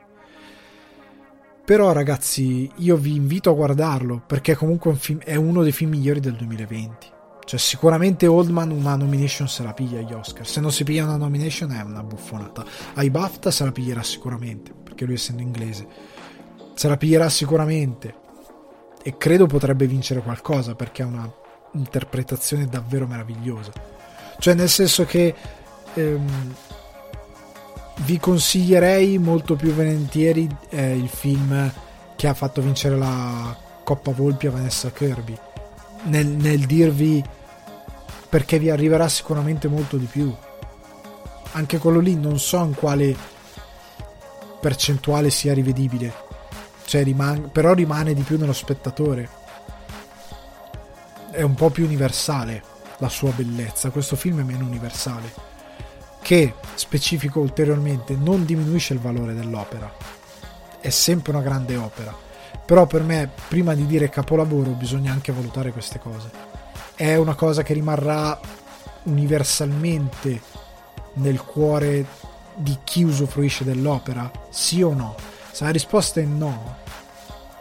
[1.64, 6.34] Però ragazzi, io vi invito a guardarlo, perché comunque è, uno dei film migliori del
[6.34, 7.12] 2020.
[7.46, 10.46] Cioè, sicuramente Oldman una nomination se la piglia agli Oscar.
[10.46, 12.64] Se non si piglia una nomination è una buffonata.
[12.94, 15.86] Ai BAFTA se la piglierà sicuramente, perché lui essendo inglese.
[16.74, 18.22] Se la piglierà sicuramente.
[19.02, 21.30] E credo potrebbe vincere qualcosa, perché ha una
[21.72, 23.72] interpretazione davvero meravigliosa.
[24.38, 25.34] Cioè, nel senso che
[25.92, 26.54] ehm,
[27.96, 31.70] vi consiglierei molto più volentieri eh, il film
[32.16, 35.36] che ha fatto vincere la Coppa Volpi a Vanessa Kirby
[36.04, 37.22] nel, nel dirvi
[38.28, 40.34] perché vi arriverà sicuramente molto di più.
[41.52, 43.14] Anche quello lì non so in quale
[44.64, 46.10] percentuale sia rivedibile,
[46.86, 49.28] cioè rimane, però rimane di più nello spettatore.
[51.30, 52.62] È un po' più universale
[52.96, 55.30] la sua bellezza, questo film è meno universale,
[56.22, 59.92] che specifico ulteriormente non diminuisce il valore dell'opera,
[60.80, 62.16] è sempre una grande opera,
[62.64, 66.30] però per me prima di dire capolavoro bisogna anche valutare queste cose.
[66.94, 68.40] È una cosa che rimarrà
[69.02, 70.40] universalmente
[71.16, 74.30] nel cuore di chi usufruisce dell'opera?
[74.50, 75.14] Sì o no?
[75.52, 76.82] Se la risposta è no,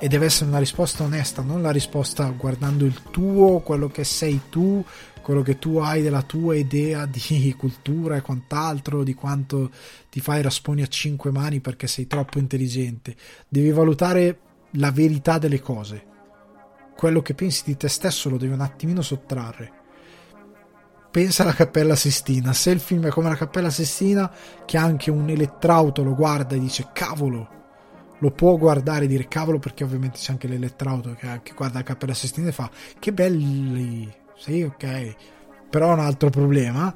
[0.03, 4.41] e deve essere una risposta onesta, non la risposta guardando il tuo, quello che sei
[4.49, 4.83] tu,
[5.21, 9.71] quello che tu hai della tua idea di cultura e quant'altro, di quanto
[10.09, 13.15] ti fai rasponi a cinque mani perché sei troppo intelligente.
[13.47, 14.39] Devi valutare
[14.71, 16.05] la verità delle cose.
[16.97, 19.82] Quello che pensi di te stesso lo devi un attimino sottrarre
[21.13, 22.53] pensa alla Cappella Sistina.
[22.53, 24.31] Se il film è come la Cappella Sistina,
[24.65, 27.47] che anche un elettrauto lo guarda e dice cavolo,
[28.17, 31.83] lo può guardare e dire cavolo perché ovviamente c'è anche l'elettrauto che, che guarda la
[31.83, 32.67] Cappella Sistina e fa
[32.97, 35.15] che belli, sì ok,
[35.69, 36.91] però ha un altro problema.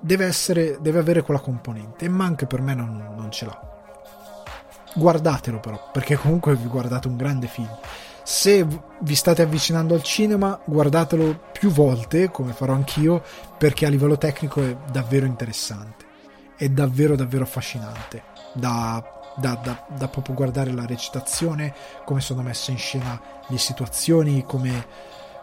[0.00, 3.60] Deve, essere, deve avere quella componente e Mank per me non, non ce l'ha.
[4.94, 7.76] Guardatelo però, perché comunque vi guardate un grande film
[8.26, 8.66] se
[9.02, 13.22] vi state avvicinando al cinema, guardatelo più volte, come farò anch'io,
[13.56, 16.04] perché a livello tecnico è davvero interessante.
[16.56, 18.24] È davvero, davvero affascinante.
[18.52, 19.00] Da,
[19.36, 21.72] da, da, da proprio guardare la recitazione,
[22.04, 24.84] come sono messe in scena le situazioni, come,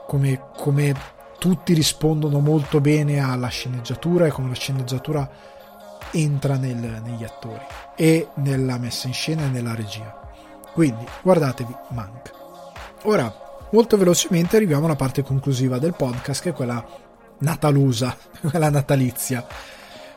[0.05, 0.93] come, come
[1.39, 5.31] tutti rispondono molto bene alla sceneggiatura e come la sceneggiatura
[6.11, 7.65] entra nel, negli attori
[7.95, 10.19] e nella messa in scena e nella regia.
[10.73, 12.42] Quindi guardatevi Mank.
[13.05, 13.33] Ora,
[13.71, 16.85] molto velocemente arriviamo alla parte conclusiva del podcast, che è quella
[17.39, 18.15] natalusa,
[18.49, 19.45] quella natalizia.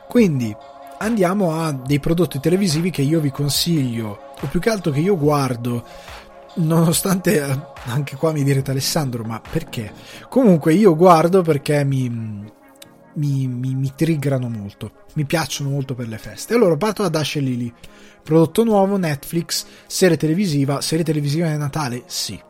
[0.09, 0.55] Quindi
[0.99, 5.19] andiamo a dei prodotti televisivi che io vi consiglio, o più che altro che io
[5.19, 5.85] guardo,
[6.55, 9.93] nonostante eh, anche qua mi direte Alessandro, ma perché?
[10.29, 16.19] Comunque io guardo perché mi, mi, mi, mi triggerano molto, mi piacciono molto per le
[16.19, 16.55] feste.
[16.55, 17.73] Allora parto da Dash e Lily,
[18.23, 22.05] prodotto nuovo, Netflix, serie televisiva, serie televisiva di Natale?
[22.07, 22.46] Sì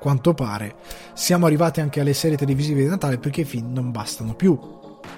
[0.00, 0.74] quanto pare
[1.12, 4.58] siamo arrivati anche alle serie televisive di Natale perché i film non bastano più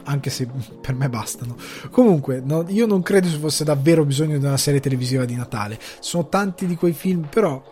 [0.05, 0.47] anche se
[0.81, 1.57] per me bastano.
[1.91, 5.79] Comunque, no, io non credo ci fosse davvero bisogno di una serie televisiva di Natale.
[6.01, 7.63] Sono tanti di quei film, però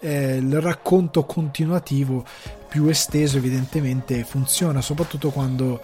[0.00, 2.24] eh, il racconto continuativo
[2.68, 5.80] più esteso evidentemente funziona, soprattutto quando,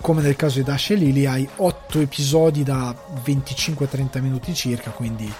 [0.00, 2.94] come nel caso di Dash e Lily, hai 8 episodi da
[3.24, 5.32] 25-30 minuti circa, quindi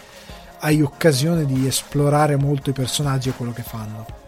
[0.62, 4.19] hai occasione di esplorare molto i personaggi e quello che fanno.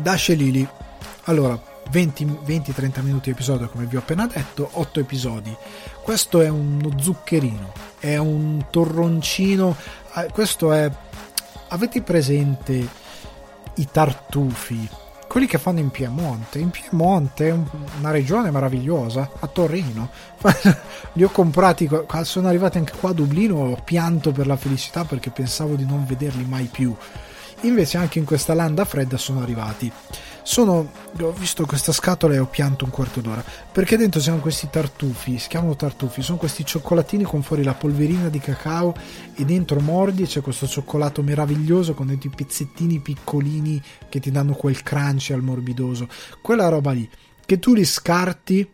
[0.00, 0.66] Dash e Lily.
[1.24, 1.60] Allora,
[1.92, 5.54] 20-30 minuti di episodio come vi ho appena detto, 8 episodi.
[6.02, 9.76] Questo è uno zuccherino, è un torroncino,
[10.16, 10.90] eh, questo è...
[11.68, 12.88] Avete presente
[13.74, 14.88] i tartufi?
[15.28, 16.58] Quelli che fanno in Piemonte.
[16.58, 17.56] In Piemonte è
[17.98, 20.10] una regione maravigliosa, a Torino.
[21.12, 21.88] Li ho comprati,
[22.22, 26.04] sono arrivati anche qua a Dublino, ho pianto per la felicità perché pensavo di non
[26.04, 26.96] vederli mai più
[27.62, 29.90] invece anche in questa landa fredda sono arrivati.
[30.42, 34.68] Sono, ho visto questa scatola e ho pianto un quarto d'ora perché dentro c'erano questi
[34.70, 38.94] tartufi, si chiamano tartufi, sono questi cioccolatini con fuori la polverina di cacao
[39.34, 44.54] e dentro mordi c'è questo cioccolato meraviglioso con dentro i pezzettini piccolini che ti danno
[44.54, 46.08] quel crunch al morbidoso.
[46.40, 47.08] Quella roba lì
[47.44, 48.68] che tu li scarti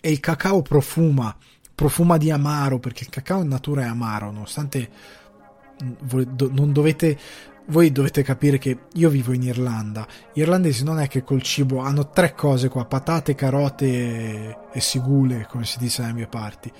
[0.00, 1.36] e il cacao profuma,
[1.74, 5.18] profuma di amaro perché il cacao in natura è amaro, nonostante
[5.80, 7.18] non dovete
[7.70, 10.06] voi dovete capire che io vivo in Irlanda.
[10.32, 14.80] Gli irlandesi non è che col cibo hanno tre cose qua: patate, carote e, e
[14.80, 16.70] sigule, come si dice dalle mie parti,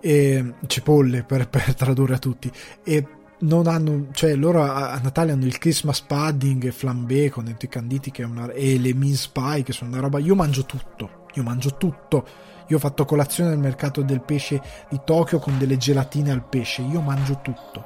[0.00, 2.50] e cipolle per, per tradurre a tutti.
[2.82, 3.06] E
[3.40, 7.66] non hanno, cioè loro a, a, Natale hanno il Christmas pudding e flambé con dentro
[7.66, 10.18] i canditi una, e le mince pie che sono una roba.
[10.18, 12.48] Io mangio tutto, io mangio tutto.
[12.70, 16.82] Io ho fatto colazione nel mercato del pesce di Tokyo con delle gelatine al pesce.
[16.82, 17.84] Io mangio tutto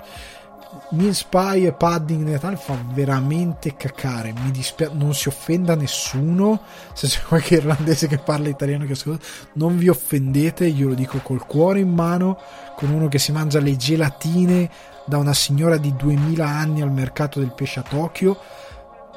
[0.91, 4.33] mince pie e pudding di Natale fa veramente cacare.
[4.33, 6.61] Mi dispiace, non si offenda nessuno.
[6.93, 9.25] Se c'è qualche irlandese che parla italiano che ascolta,
[9.55, 10.67] non vi offendete.
[10.67, 12.39] Io lo dico col cuore in mano,
[12.77, 14.71] con uno che si mangia le gelatine
[15.07, 18.39] da una signora di 2000 anni al mercato del pesce a Tokyo.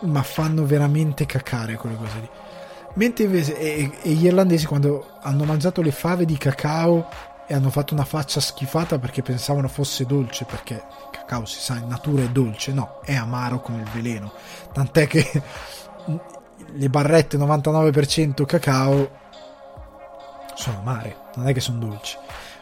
[0.02, 2.30] Ma fanno veramente cacare quelle cose lì.
[2.98, 7.08] Mentre invece, e, e gli irlandesi quando hanno mangiato le fave di cacao
[7.48, 11.78] e hanno fatto una faccia schifata perché pensavano fosse dolce perché il cacao si sa
[11.78, 14.32] in natura è dolce no è amaro come il veleno
[14.74, 15.26] tant'è che
[16.74, 19.26] le barrette 99% cacao
[20.58, 22.18] sono amare, non è che sono dolci.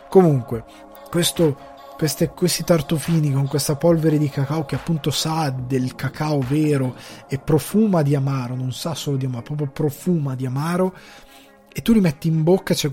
[0.10, 0.66] Comunque,
[1.10, 1.58] questo,
[1.96, 6.96] queste, questi tartufini con questa polvere di cacao che appunto sa del cacao vero
[7.28, 10.94] e profuma di amaro, non sa solo di amaro, proprio profuma di amaro
[11.78, 12.90] e tu li metti in bocca cioè,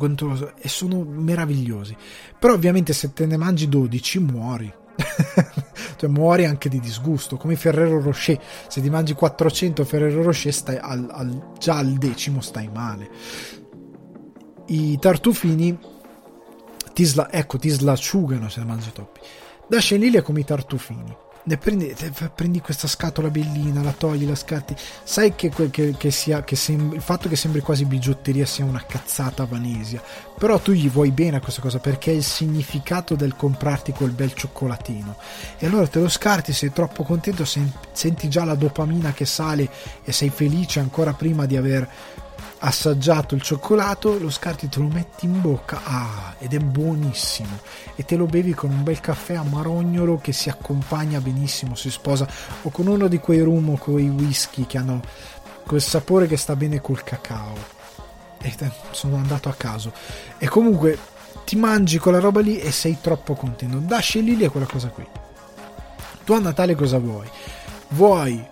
[0.58, 1.96] e sono meravigliosi.
[2.36, 4.74] Però ovviamente se te ne mangi 12 muori.
[5.96, 8.38] cioè muori anche di disgusto come Ferrero Rocher
[8.68, 13.08] se ti mangi 400 Ferrero Rocher stai al, al, già al decimo stai male
[14.66, 15.78] i tartufini
[16.92, 19.20] ti, sla, ecco, ti slacciugano se ne mangi troppi
[19.66, 21.94] da Sceniglia come i tartufini ne prendi,
[22.34, 24.76] prendi, questa scatola bellina, la togli, la scatti.
[25.02, 28.84] Sai che, che, che, sia, che sem- il fatto che sembri quasi bigiotteria sia una
[28.86, 30.02] cazzata vanesia,
[30.38, 34.12] però tu gli vuoi bene a questa cosa perché è il significato del comprarti quel
[34.12, 35.16] bel cioccolatino.
[35.58, 39.68] E allora te lo scarti, sei troppo contento, senti già la dopamina che sale
[40.04, 41.88] e sei felice ancora prima di aver
[42.64, 47.58] assaggiato il cioccolato, lo scarti, te lo metti in bocca, ah, ed è buonissimo.
[47.96, 51.90] E te lo bevi con un bel caffè a marognolo che si accompagna benissimo, si
[51.90, 52.26] sposa,
[52.62, 55.00] o con uno di quei rum o quei whisky che hanno
[55.66, 57.80] quel sapore che sta bene col cacao.
[58.40, 58.54] E
[58.90, 59.92] sono andato a caso.
[60.38, 60.98] E comunque
[61.44, 63.76] ti mangi quella roba lì e sei troppo contento.
[63.76, 65.06] E Lily è quella cosa qui.
[66.24, 67.28] Tu a Natale cosa vuoi?
[67.88, 68.44] Vuoi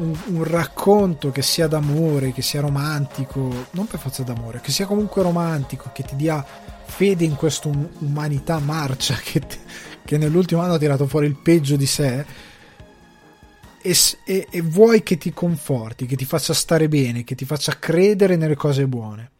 [0.00, 4.86] un, un, racconto che sia d'amore, che sia romantico, non per forza d'amore, che sia
[4.86, 6.44] comunque romantico, che ti dia
[6.84, 9.42] fede in questa umanità marcia che,
[10.04, 12.24] che nell'ultimo anno ha tirato fuori il peggio di sé.
[13.82, 13.96] E,
[14.26, 18.36] e, e vuoi che ti conforti, che ti faccia stare bene, che ti faccia credere
[18.36, 19.30] nelle cose buone.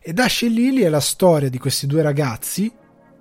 [0.00, 2.72] E Dash e Lily è la storia di questi due ragazzi,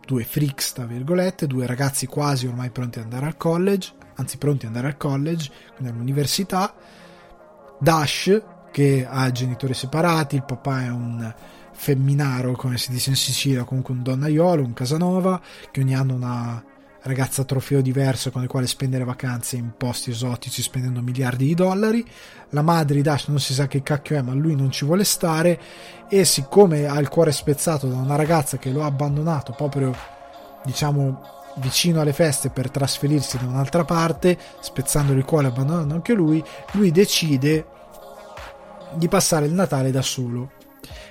[0.06, 4.66] due freaks, tra virgolette, due ragazzi quasi ormai pronti ad andare al college, anzi pronti
[4.66, 6.74] ad andare al college, quindi all'università.
[7.80, 8.42] Dash,
[8.72, 11.34] che ha genitori separati, il papà è un
[11.72, 15.42] femminaro, come si dice in Sicilia, comunque un donnaiolo, un casanova,
[15.72, 16.64] che ogni anno una
[17.04, 22.06] ragazza trofeo diverso con il quale spendere vacanze in posti esotici spendendo miliardi di dollari.
[22.50, 25.06] La madre di Dash non si sa che cacchio è, ma lui non ci vuole
[25.06, 25.60] stare
[26.10, 29.96] e siccome ha il cuore spezzato da una ragazza che lo ha abbandonato proprio
[30.66, 36.14] diciamo vicino alle feste per trasferirsi da un'altra parte, spezzando il cuore e abbandonando anche
[36.14, 37.66] lui, lui decide
[38.94, 40.52] di passare il Natale da solo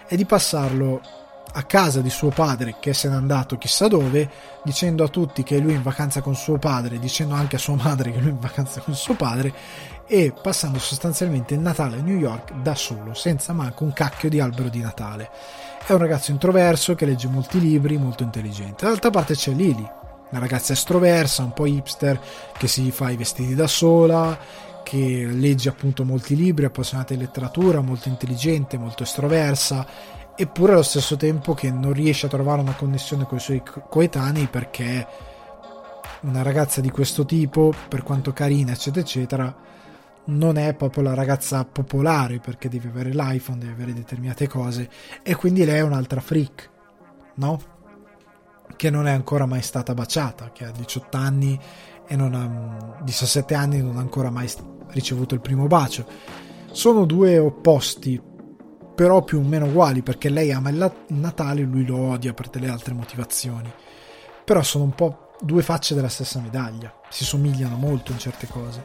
[0.08, 1.00] e di passarlo
[1.52, 4.28] a casa di suo padre che se n'è andato chissà dove,
[4.62, 7.76] dicendo a tutti che lui è in vacanza con suo padre, dicendo anche a sua
[7.76, 9.52] madre che lui è in vacanza con suo padre
[10.06, 14.40] e passando sostanzialmente il Natale a New York da solo, senza manco un cacchio di
[14.40, 15.30] albero di Natale.
[15.84, 18.84] È un ragazzo introverso che legge molti libri, molto intelligente.
[18.84, 19.88] Dall'altra parte c'è Lily,
[20.30, 22.20] una ragazza estroversa, un po' hipster,
[22.56, 24.38] che si fa i vestiti da sola,
[24.82, 29.86] che legge appunto molti libri, appassionata di letteratura, molto intelligente, molto estroversa,
[30.34, 34.46] eppure allo stesso tempo che non riesce a trovare una connessione con i suoi coetanei
[34.46, 35.06] perché
[36.20, 39.56] una ragazza di questo tipo, per quanto carina, eccetera, eccetera,
[40.24, 44.88] non è proprio la ragazza popolare perché deve avere l'iPhone, deve avere determinate cose
[45.22, 46.70] e quindi lei è un'altra freak,
[47.34, 47.60] no?
[48.76, 51.58] Che non è ancora mai stata baciata, che ha 18 anni
[52.06, 54.50] e non ha 17 anni e non ha ancora mai
[54.88, 56.06] ricevuto il primo bacio.
[56.70, 58.20] Sono due opposti,
[58.94, 62.48] però più o meno uguali, perché lei ama il Natale e lui lo odia per
[62.48, 63.72] delle altre motivazioni.
[64.44, 68.84] Però sono un po' due facce della stessa medaglia, si somigliano molto in certe cose.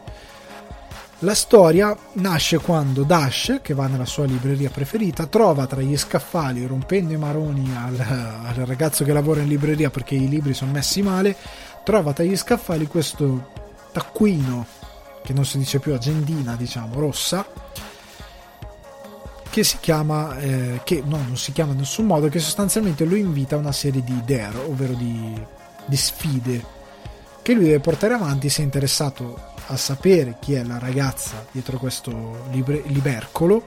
[1.23, 6.65] La storia nasce quando Dash, che va nella sua libreria preferita, trova tra gli scaffali,
[6.65, 11.01] rompendo i maroni al, al ragazzo che lavora in libreria perché i libri sono messi
[11.01, 11.33] male,
[11.85, 13.51] trova tra gli scaffali questo
[13.93, 14.65] taccuino,
[15.23, 17.47] che non si dice più agendina, diciamo, rossa,
[19.49, 23.15] che si chiama, eh, che no, non si chiama in nessun modo, che sostanzialmente lo
[23.15, 25.41] invita a una serie di dare, ovvero di,
[25.85, 26.65] di sfide,
[27.41, 31.77] che lui deve portare avanti se è interessato a sapere chi è la ragazza dietro
[31.77, 33.63] questo libre, libercolo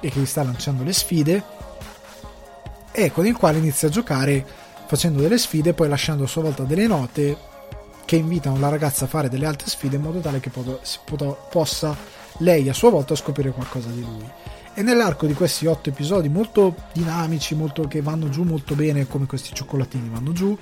[0.00, 1.42] e che gli sta lanciando le sfide
[2.90, 4.44] e con il quale inizia a giocare
[4.86, 7.50] facendo delle sfide poi lasciando a sua volta delle note
[8.04, 11.96] che invitano la ragazza a fare delle altre sfide in modo tale che possa
[12.38, 14.28] lei a sua volta scoprire qualcosa di lui.
[14.74, 19.26] E nell'arco di questi otto episodi molto dinamici molto, che vanno giù molto bene come
[19.26, 20.56] questi cioccolatini vanno giù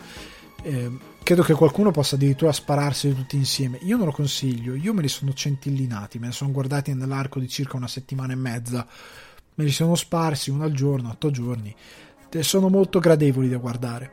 [0.63, 0.91] eh,
[1.31, 3.79] credo che qualcuno possa addirittura spararsi tutti insieme.
[3.83, 7.49] Io non lo consiglio, io me li sono centillinati, me ne sono guardati nell'arco di
[7.49, 8.85] circa una settimana e mezza.
[9.55, 11.73] Me li sono sparsi uno al giorno, otto giorni.
[12.41, 14.13] Sono molto gradevoli da guardare.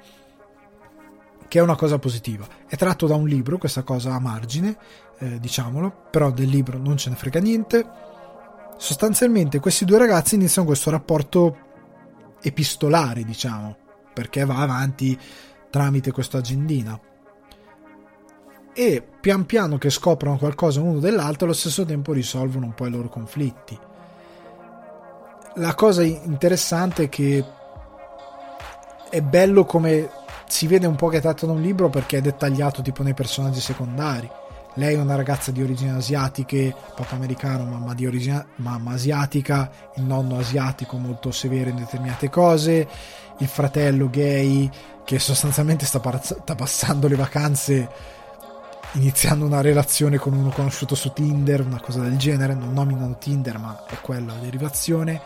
[1.47, 2.47] Che è una cosa positiva.
[2.67, 4.77] È tratto da un libro, questa cosa a margine,
[5.17, 7.83] eh, diciamolo, però del libro non ce ne frega niente.
[8.77, 11.57] sostanzialmente questi due ragazzi iniziano questo rapporto
[12.43, 13.75] epistolare, diciamo,
[14.13, 15.17] perché va avanti
[15.77, 16.99] tramite questa agendina.
[18.73, 22.89] E pian piano che scoprono qualcosa uno dell'altro, allo stesso tempo risolvono un po' i
[22.89, 23.77] loro conflitti.
[25.55, 27.43] La cosa interessante è che
[29.09, 30.09] è bello come
[30.47, 33.13] si vede un po' che è tratto da un libro perché è dettagliato tipo nei
[33.13, 34.29] personaggi secondari
[34.77, 40.03] lei è una ragazza di origine asiatiche, papà americano, mamma, di origine, mamma asiatica, il
[40.03, 42.87] nonno asiatico molto severo in determinate cose,
[43.39, 44.69] il fratello gay
[45.03, 47.89] che sostanzialmente sta, par- sta passando le vacanze
[48.93, 53.57] iniziando una relazione con uno conosciuto su Tinder, una cosa del genere, non nominano Tinder
[53.57, 55.21] ma è quella la derivazione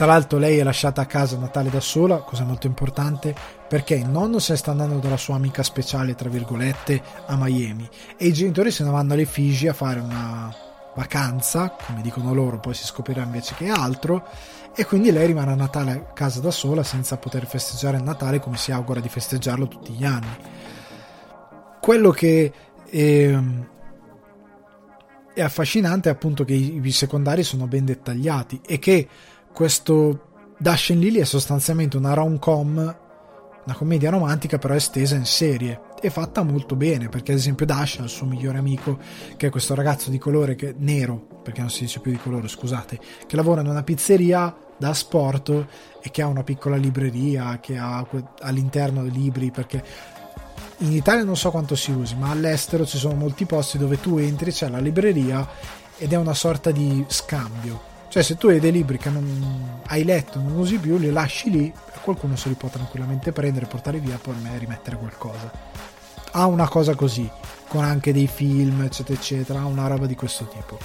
[0.00, 3.34] tra l'altro lei è lasciata a casa a Natale da sola, cosa molto importante,
[3.68, 7.86] perché il nonno se ne sta andando dalla sua amica speciale, tra virgolette, a Miami
[8.16, 10.50] e i genitori se ne vanno alle Figi a fare una
[10.94, 14.26] vacanza, come dicono loro, poi si scoprirà invece che altro,
[14.74, 18.40] e quindi lei rimane a Natale a casa da sola senza poter festeggiare il Natale
[18.40, 20.34] come si augura di festeggiarlo tutti gli anni.
[21.78, 22.52] Quello che
[22.88, 23.38] è,
[25.34, 29.06] è affascinante è appunto che i secondari sono ben dettagliati e che
[29.52, 30.28] questo
[30.58, 32.76] Dash and Lily è sostanzialmente una rom-com,
[33.64, 37.98] una commedia romantica però estesa in serie e fatta molto bene perché ad esempio Dash
[37.98, 38.98] ha il suo migliore amico
[39.36, 42.48] che è questo ragazzo di colore che, nero perché non si dice più di colore
[42.48, 45.66] scusate che lavora in una pizzeria da sport
[46.02, 48.06] e che ha una piccola libreria che ha
[48.40, 49.84] all'interno libri perché
[50.78, 54.16] in Italia non so quanto si usi ma all'estero ci sono molti posti dove tu
[54.16, 55.46] entri c'è la libreria
[55.98, 60.02] ed è una sorta di scambio cioè, se tu hai dei libri che non hai
[60.02, 64.18] letto, non usi più, li lasci lì qualcuno se li può tranquillamente prendere, portare via,
[64.20, 65.50] poi me rimettere qualcosa.
[66.32, 67.30] Ha una cosa così,
[67.68, 70.78] con anche dei film, eccetera, eccetera, ha una roba di questo tipo.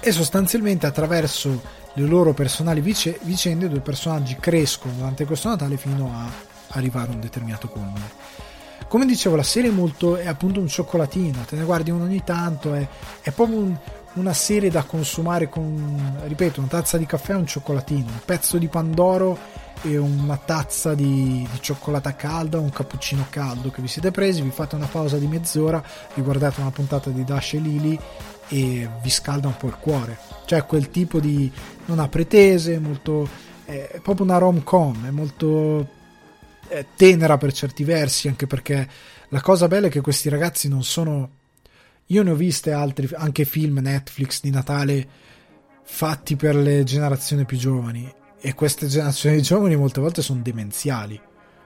[0.00, 1.62] E sostanzialmente attraverso
[1.92, 6.28] le loro personali vice- vicende, due personaggi crescono durante questo Natale fino a
[6.76, 8.42] arrivare a un determinato culmine.
[8.88, 12.22] Come dicevo, la serie è molto è appunto un cioccolatino, te ne guardi uno ogni
[12.22, 12.86] tanto, è,
[13.22, 13.76] è proprio un,
[14.14, 18.58] una serie da consumare con, ripeto, una tazza di caffè e un cioccolatino, un pezzo
[18.58, 19.36] di pandoro
[19.82, 24.50] e una tazza di, di cioccolata calda, un cappuccino caldo che vi siete presi, vi
[24.50, 25.82] fate una pausa di mezz'ora,
[26.14, 27.98] vi guardate una puntata di Dash e Lily
[28.48, 30.18] e vi scalda un po' il cuore.
[30.44, 31.50] Cioè quel tipo di...
[31.86, 33.28] non ha pretese, molto...
[33.64, 36.02] è proprio una rom-com, è molto
[36.68, 38.88] è tenera per certi versi, anche perché
[39.28, 41.30] la cosa bella è che questi ragazzi non sono
[42.06, 45.08] io ne ho viste altri, anche film Netflix di Natale
[45.84, 51.18] fatti per le generazioni più giovani e queste generazioni giovani molte volte sono demenziali.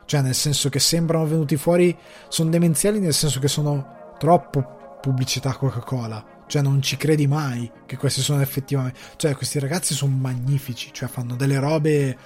[0.04, 1.94] Cioè, nel senso che sembrano venuti fuori,
[2.28, 6.44] sono demenziali nel senso che sono troppo pubblicità Coca-Cola.
[6.46, 8.98] Cioè, non ci credi mai che questi sono effettivamente.
[9.16, 12.16] Cioè, questi ragazzi sono magnifici, cioè fanno delle robe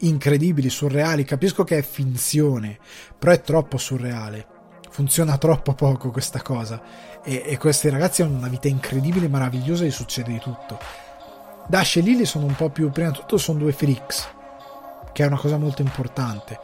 [0.00, 1.24] incredibili, surreali.
[1.24, 2.78] Capisco che è finzione,
[3.18, 4.58] però è troppo surreale
[4.90, 6.80] funziona troppo poco questa cosa
[7.22, 10.78] e, e, questi ragazzi hanno una vita incredibile, meravigliosa e succede di tutto.
[11.66, 14.28] Dash e Lily sono un po' più, prima di tutto sono due freaks,
[15.12, 16.58] che è una cosa molto importante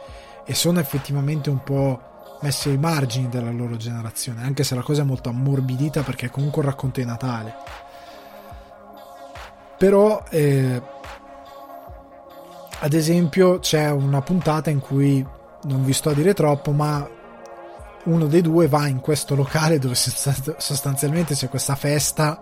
[0.45, 2.01] e sono effettivamente un po'
[2.41, 6.29] messi ai margini della loro generazione, anche se la cosa è molto ammorbidita perché è
[6.29, 7.55] comunque un racconto di Natale.
[9.77, 10.81] Però eh,
[12.79, 15.25] ad esempio c'è una puntata in cui
[15.63, 17.07] non vi sto a dire troppo, ma
[18.07, 22.39] uno dei due va in questo locale dove sostanzialmente c'è questa festa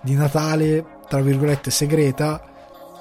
[0.00, 2.42] di Natale, tra virgolette, segreta,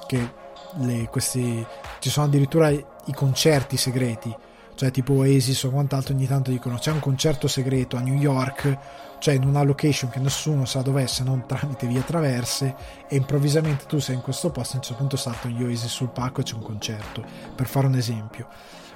[0.08, 0.34] che
[0.80, 1.66] le, questi,
[2.00, 4.36] ci sono addirittura i concerti segreti,
[4.76, 8.78] cioè tipo Oasis o quant'altro ogni tanto dicono c'è un concerto segreto a New York,
[9.20, 12.76] cioè in una location che nessuno sa dov'è se non tramite vie traverse
[13.08, 15.92] e improvvisamente tu sei in questo posto e a un certo punto saltano gli Oasis
[15.92, 17.24] sul palco e c'è un concerto,
[17.56, 18.48] per fare un esempio.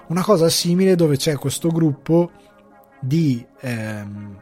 [0.08, 2.32] Una cosa simile dove c'è questo gruppo
[3.06, 4.42] di ehm,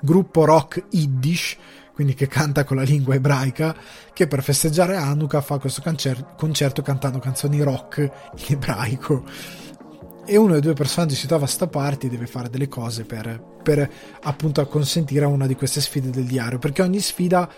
[0.00, 1.56] gruppo rock Yiddish,
[1.92, 3.74] quindi che canta con la lingua ebraica,
[4.12, 9.24] che per festeggiare Hanukkah fa questo concerto, concerto cantando canzoni rock in ebraico.
[10.24, 13.04] E uno dei due personaggi si trova a sta parte e deve fare delle cose
[13.04, 13.90] per, per
[14.22, 17.48] appunto consentire a una di queste sfide del diario, perché ogni sfida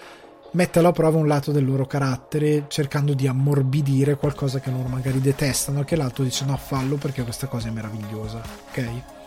[0.53, 5.21] mette alla prova un lato del loro carattere cercando di ammorbidire qualcosa che loro magari
[5.21, 9.22] detestano che l'altro dice no fallo perché questa cosa è meravigliosa ok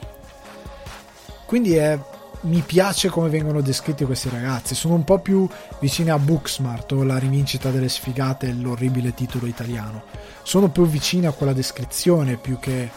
[1.45, 1.97] quindi è,
[2.41, 4.75] mi piace come vengono descritti questi ragazzi.
[4.75, 5.47] Sono un po' più
[5.79, 10.03] vicini a Booksmart o La rivincita delle sfigate, l'orribile titolo italiano.
[10.43, 12.89] Sono più vicini a quella descrizione più che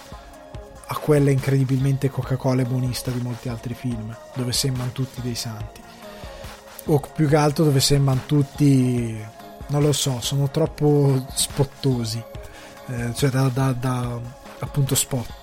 [0.91, 5.83] a quella incredibilmente Coca-Cola e buonista di molti altri film, dove sembrano tutti dei santi.
[6.87, 9.23] O più che altro dove sembrano tutti,
[9.67, 12.23] non lo so, sono troppo spottosi,
[12.87, 14.19] eh, cioè da, da, da
[14.61, 15.35] appunto spot.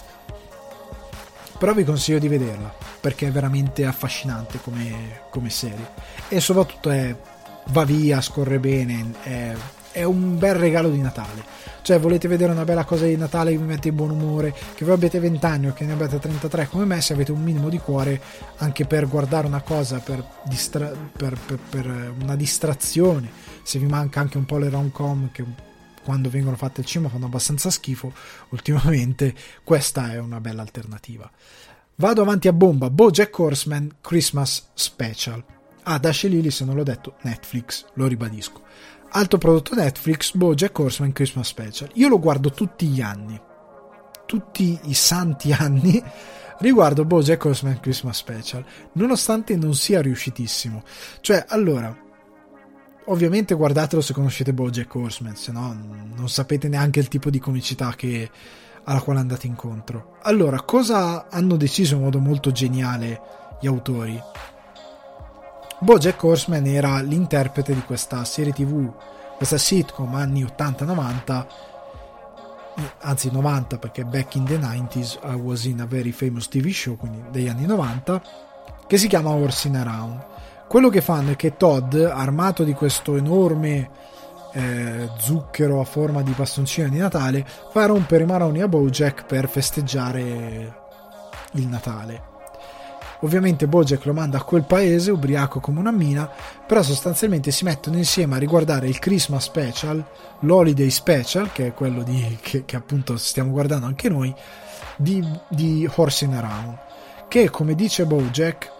[1.59, 5.91] Però vi consiglio di vederla perché è veramente affascinante come, come serie
[6.27, 7.15] e soprattutto è,
[7.67, 9.53] va via, scorre bene, è,
[9.91, 11.43] è un bel regalo di Natale
[11.83, 14.83] cioè, volete vedere una bella cosa di Natale che vi mette in buon umore, che
[14.83, 17.69] voi abbiate 20 anni o che ne abbiate 33 come me, se avete un minimo
[17.69, 18.19] di cuore
[18.57, 23.29] anche per guardare una cosa, per, distra- per, per, per una distrazione,
[23.61, 25.45] se vi manca anche un po' le rom-com che
[26.03, 28.11] quando vengono fatte al cinema fanno abbastanza schifo
[28.49, 31.29] ultimamente, questa è una bella alternativa.
[31.97, 35.41] Vado avanti a bomba, Bojack Horseman Christmas Special.
[35.83, 38.63] Ah, Dash Lily, se non l'ho detto, Netflix, lo ribadisco.
[39.11, 41.89] Altro prodotto Netflix, Bojack Horseman Christmas Special.
[41.93, 43.39] Io lo guardo tutti gli anni,
[44.25, 46.03] tutti i santi anni,
[46.59, 50.83] riguardo Bojack Horseman Christmas Special, nonostante non sia riuscitissimo.
[51.21, 51.97] Cioè, allora,
[53.05, 55.73] ovviamente guardatelo se conoscete Bojack Horseman, se no
[56.13, 58.29] non sapete neanche il tipo di comicità che,
[58.85, 60.17] alla quale andate incontro.
[60.23, 63.21] Allora, cosa hanno deciso in modo molto geniale
[63.59, 64.21] gli autori?
[65.79, 68.91] Bojack Horseman era l'interprete di questa serie tv,
[69.35, 71.45] questa sitcom anni 80-90,
[73.01, 76.95] anzi 90 perché back in the 90s I was in a very famous TV show,
[76.95, 78.21] quindi degli anni 90,
[78.87, 80.25] che si chiama Horsing Around.
[80.67, 83.89] Quello che fanno è che Todd, armato di questo enorme
[84.55, 89.49] eh, zucchero a forma di bastoncino di Natale, fa rompere i maroni a Bojack per
[89.49, 90.21] festeggiare
[91.51, 92.33] il Natale.
[93.21, 96.29] Ovviamente Bojack lo manda a quel paese, ubriaco come una mina,
[96.65, 100.03] però sostanzialmente si mettono insieme a riguardare il Christmas Special,
[100.41, 104.33] l'Holiday Special, che è quello di, che, che appunto stiamo guardando anche noi,
[104.97, 106.77] di, di Horsing Around,
[107.27, 108.71] che come dice Bojack,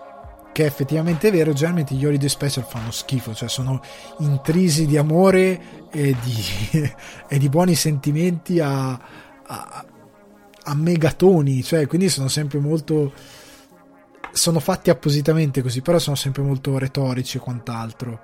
[0.55, 3.81] che è effettivamente vero, generalmente gli Holiday Special fanno schifo, cioè sono
[4.19, 6.93] intrisi di amore e di,
[7.27, 9.85] e di buoni sentimenti a, a,
[10.63, 13.11] a megatoni, cioè quindi sono sempre molto
[14.31, 18.19] sono fatti appositamente così, però sono sempre molto retorici e quant'altro.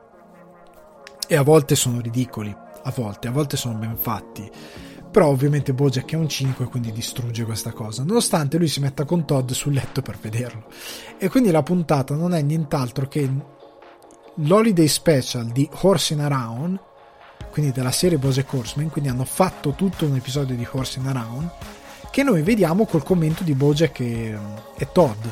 [1.28, 4.50] E a volte sono ridicoli, a volte, a volte sono ben fatti.
[5.12, 9.04] Però ovviamente Bojack è un cinico e quindi distrugge questa cosa, nonostante lui si metta
[9.04, 10.66] con Todd sul letto per vederlo.
[11.18, 13.30] E quindi la puntata non è nient'altro che
[14.36, 16.80] l'Holiday Special di Horsing Around,
[17.52, 21.50] quindi della serie Bojack Horseman, quindi hanno fatto tutto un episodio di Horsing Around,
[22.10, 24.38] che noi vediamo col commento di Bojack e,
[24.78, 25.26] e Todd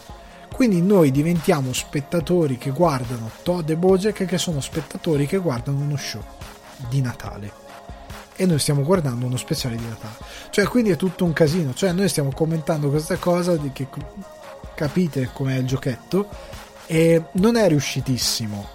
[0.60, 5.96] quindi noi diventiamo spettatori che guardano Todd e Bojack che sono spettatori che guardano uno
[5.96, 6.22] show
[6.90, 7.59] di Natale.
[8.42, 10.16] E noi stiamo guardando uno speciale di Natale.
[10.50, 11.74] Cioè, quindi è tutto un casino.
[11.74, 13.90] Cioè, noi stiamo commentando questa cosa di che
[14.76, 16.30] capite com'è il giochetto.
[16.86, 18.66] E non è riuscitissimo.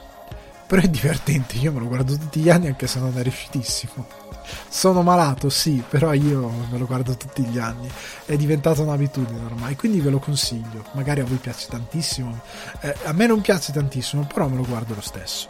[0.66, 1.56] Però è divertente.
[1.56, 4.06] Io me lo guardo tutti gli anni anche se non è riuscitissimo.
[4.68, 7.90] Sono malato, sì, però io me lo guardo tutti gli anni.
[8.26, 10.84] È diventata un'abitudine ormai, quindi ve lo consiglio.
[10.92, 12.38] Magari a voi piace tantissimo.
[12.80, 15.46] Eh, a me non piace tantissimo, però me lo guardo lo stesso.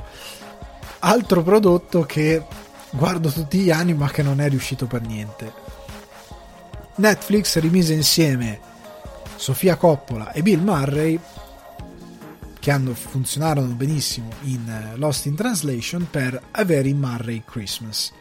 [1.01, 2.47] Altro prodotto che
[2.97, 5.53] guardo tutti gli anni, ma che non è riuscito per niente.
[6.97, 8.61] Netflix rimise insieme
[9.37, 11.19] Sofia Coppola e Bill Murray
[12.61, 18.13] che hanno, funzionarono benissimo in eh, Lost in Translation per A Very Murray Christmas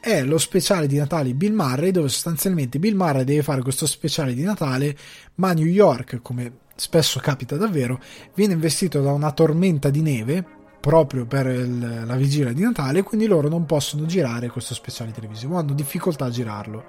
[0.00, 4.34] è lo speciale di Natale Bill Murray dove sostanzialmente Bill Murray deve fare questo speciale
[4.34, 4.96] di Natale
[5.36, 8.00] ma New York come spesso capita davvero
[8.34, 10.44] viene investito da una tormenta di neve
[10.80, 15.56] proprio per il, la vigilia di Natale quindi loro non possono girare questo speciale televisivo
[15.56, 16.84] hanno difficoltà a girarlo.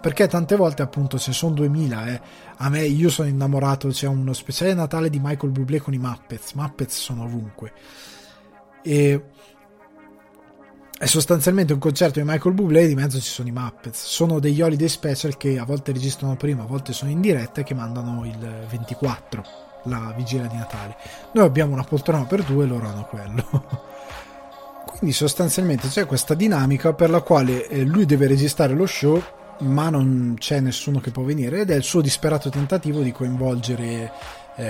[0.00, 2.20] Perché tante volte appunto se sono 2000 eh,
[2.56, 6.52] a me io sono innamorato c'è uno speciale Natale di Michael Bublé con i Muppets
[6.52, 7.72] Muppets sono ovunque.
[8.82, 9.22] E
[10.98, 14.02] è sostanzialmente un concerto di Michael Bublé e di mezzo ci sono i Muppets.
[14.06, 17.64] Sono degli holiday special che a volte registrano prima a volte sono in diretta e
[17.64, 20.96] che mandano il 24 la vigilia di Natale.
[21.32, 23.84] Noi abbiamo una poltrona per due loro hanno quello.
[24.86, 29.22] Quindi sostanzialmente c'è questa dinamica per la quale eh, lui deve registrare lo show
[29.58, 34.12] ma non c'è nessuno che può venire ed è il suo disperato tentativo di coinvolgere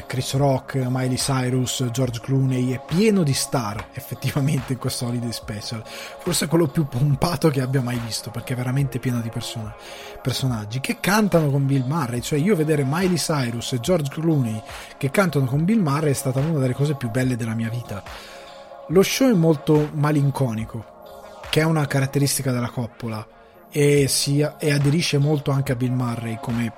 [0.06, 5.82] Chris Rock, Miley Cyrus, George Clooney, è pieno di star effettivamente in questo holiday special.
[5.86, 9.74] Forse quello più pompato che abbia mai visto, perché è veramente pieno di persona,
[10.20, 12.20] personaggi che cantano con Bill Murray.
[12.20, 14.60] Cioè, io vedere Miley Cyrus e George Clooney
[14.96, 18.02] che cantano con Bill Murray è stata una delle cose più belle della mia vita.
[18.88, 20.84] Lo show è molto malinconico,
[21.48, 23.26] che è una caratteristica della coppola,
[23.70, 26.72] e, si, e aderisce molto anche a Bill Murray come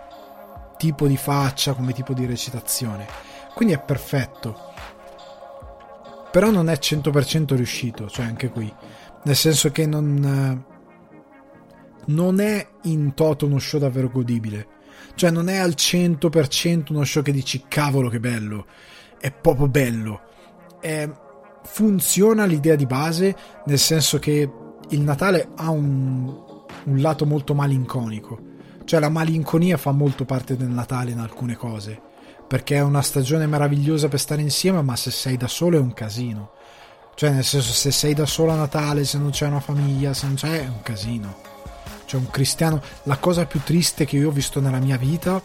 [0.78, 3.06] tipo di faccia, come tipo di recitazione.
[3.54, 4.56] Quindi è perfetto.
[6.30, 8.72] Però non è 100% riuscito, cioè anche qui.
[9.24, 10.64] Nel senso che non,
[12.06, 14.76] non è in toto uno show davvero godibile.
[15.14, 18.66] Cioè non è al 100% uno show che dici cavolo che bello.
[19.18, 20.20] È proprio bello.
[20.80, 21.10] È,
[21.64, 23.36] funziona l'idea di base,
[23.66, 24.48] nel senso che
[24.90, 26.26] il Natale ha un,
[26.84, 28.47] un lato molto malinconico.
[28.88, 32.00] Cioè la malinconia fa molto parte del Natale in alcune cose.
[32.48, 35.92] Perché è una stagione meravigliosa per stare insieme, ma se sei da solo è un
[35.92, 36.52] casino.
[37.14, 40.24] Cioè, nel senso, se sei da solo a Natale, se non c'è una famiglia, se
[40.24, 41.36] non c'è, è un casino.
[42.06, 42.80] Cioè, un cristiano.
[43.02, 45.42] La cosa più triste che io ho visto nella mia vita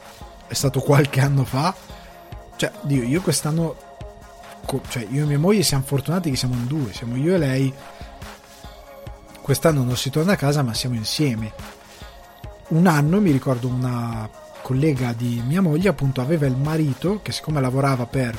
[0.47, 1.75] è stato qualche anno fa.
[2.55, 3.75] Cioè, Dio, io quest'anno.
[4.87, 7.73] Cioè, io e mia moglie siamo fortunati che siamo in due, siamo io e lei
[9.43, 11.51] Quest'anno non si torna a casa ma siamo insieme.
[12.73, 14.27] Un anno mi ricordo una
[14.63, 18.35] collega di mia moglie appunto aveva il marito che siccome lavorava per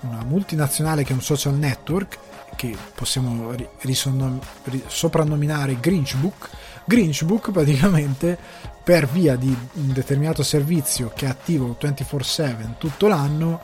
[0.00, 2.18] una multinazionale che è un social network
[2.56, 4.42] che possiamo risonom-
[4.86, 6.48] soprannominare Grinchbook
[6.86, 8.38] Grinchbook praticamente
[8.82, 13.60] per via di un determinato servizio che è attivo 24/7 tutto l'anno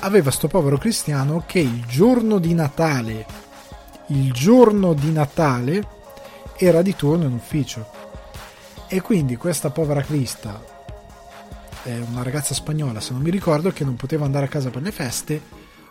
[0.00, 3.26] aveva sto povero cristiano che il giorno di Natale
[4.06, 6.02] il giorno di Natale
[6.56, 8.03] era di turno in ufficio.
[8.94, 10.64] E quindi questa povera Crista,
[11.82, 14.82] è una ragazza spagnola se non mi ricordo, che non poteva andare a casa per
[14.82, 15.42] le feste,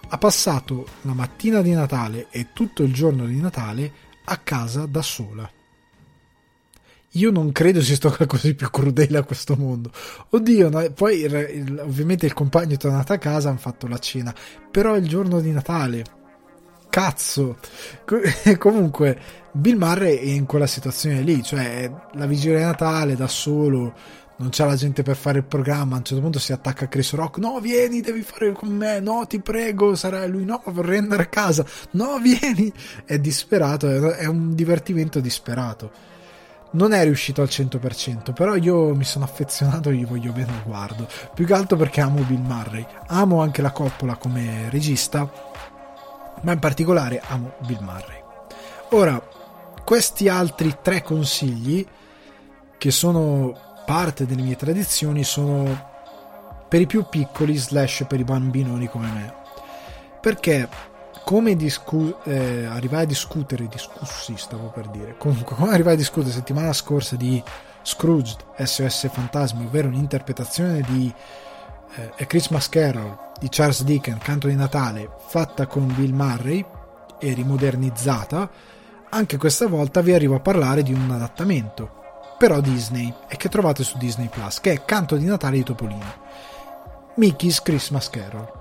[0.07, 3.91] ha passato la mattina di Natale e tutto il giorno di Natale
[4.23, 5.51] a casa da sola.
[7.09, 9.91] Io non credo esista qualcosa di più crudele a questo mondo.
[10.29, 13.99] Oddio, no, poi il, il, ovviamente il compagno è tornato a casa, hanno fatto la
[13.99, 14.33] cena,
[14.71, 16.05] però il giorno di Natale
[16.93, 17.57] cazzo.
[18.59, 19.19] Comunque,
[19.51, 23.95] Bill Murray è in quella situazione lì, cioè la vigilia di Natale da solo,
[24.35, 25.95] non c'è la gente per fare il programma.
[25.95, 28.99] A un certo punto si attacca a Chris Rock: No, vieni, devi fare con me.
[28.99, 29.95] No, ti prego.
[29.95, 31.65] Sarà lui: No, vorrei andare a casa.
[31.91, 32.71] No, vieni.
[33.05, 35.91] È disperato, è un divertimento disperato.
[36.73, 41.07] Non è riuscito al 100%, però io mi sono affezionato e gli voglio bene guardo.
[41.33, 42.85] Più che altro perché amo Bill Murray.
[43.07, 45.51] Amo anche la coppola come regista
[46.43, 48.21] ma in particolare amo Bill Murray.
[48.91, 49.21] Ora,
[49.83, 51.85] questi altri tre consigli,
[52.77, 55.91] che sono parte delle mie tradizioni, sono
[56.67, 59.33] per i più piccoli slash per i bambinoni come me.
[60.21, 60.69] Perché
[61.23, 66.33] come discu- eh, arrivai a discutere, discussi stavo per dire, comunque come arrivai a discutere
[66.33, 67.41] settimana scorsa di
[67.81, 71.13] Scrooge SOS Fantasmi, ovvero un'interpretazione di
[71.95, 76.65] eh, A Christmas Carol di Charles Dickens, Canto di Natale, fatta con Bill Murray
[77.19, 78.49] e rimodernizzata,
[79.09, 83.83] anche questa volta vi arrivo a parlare di un adattamento, però Disney, e che trovate
[83.83, 86.21] su Disney Plus, che è Canto di Natale di Topolino.
[87.15, 88.51] Mickey's Christmas Carol.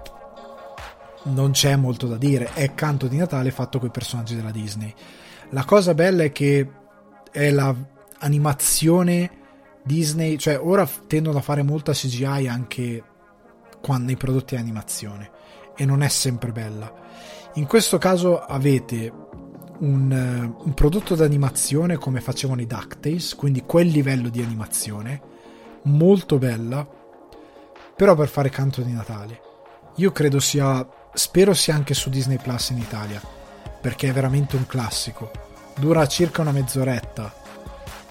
[1.24, 4.92] Non c'è molto da dire, è Canto di Natale fatto con i personaggi della Disney.
[5.50, 6.70] La cosa bella è che
[7.30, 9.30] è l'animazione
[9.82, 13.04] Disney, cioè ora tendono a fare molta CGI anche
[13.82, 15.30] quando i prodotti di animazione
[15.76, 16.90] e non è sempre bella.
[17.54, 19.12] In questo caso avete
[19.80, 25.20] un, uh, un prodotto d'animazione come facevano i DuckTales, quindi quel livello di animazione,
[25.82, 26.86] molto bella,
[27.94, 29.40] però per fare canto di Natale.
[29.96, 33.20] Io credo sia, spero sia anche su Disney Plus in Italia,
[33.80, 35.30] perché è veramente un classico.
[35.76, 37.32] Dura circa una mezz'oretta,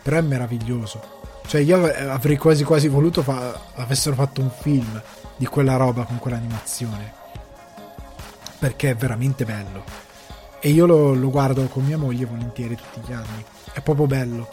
[0.04, 1.20] però è meraviglioso.
[1.48, 5.02] Cioè io avrei quasi quasi voluto fa- avessero fatto un film
[5.42, 7.12] di quella roba con quell'animazione.
[8.60, 9.84] Perché è veramente bello.
[10.60, 13.44] E io lo, lo guardo con mia moglie volentieri tutti gli anni.
[13.74, 14.48] È proprio bello.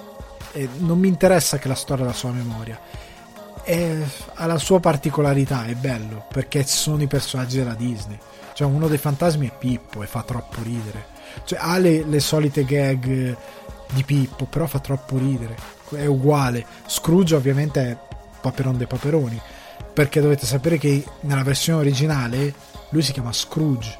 [0.52, 2.81] E non mi interessa che la storia la sua memoria.
[3.62, 3.97] È,
[4.36, 8.19] ha la sua particolarità, è bello, perché sono i personaggi della Disney.
[8.55, 11.05] Cioè, uno dei fantasmi è Pippo e fa troppo ridere.
[11.44, 13.36] Cioè, ha le, le solite gag
[13.90, 15.55] di Pippo, però fa troppo ridere.
[15.90, 16.65] È uguale.
[16.86, 17.97] Scrooge, ovviamente, è
[18.40, 19.39] Paperon dei Paperoni
[19.99, 22.55] perché dovete sapere che nella versione originale
[22.91, 23.99] lui si chiama Scrooge.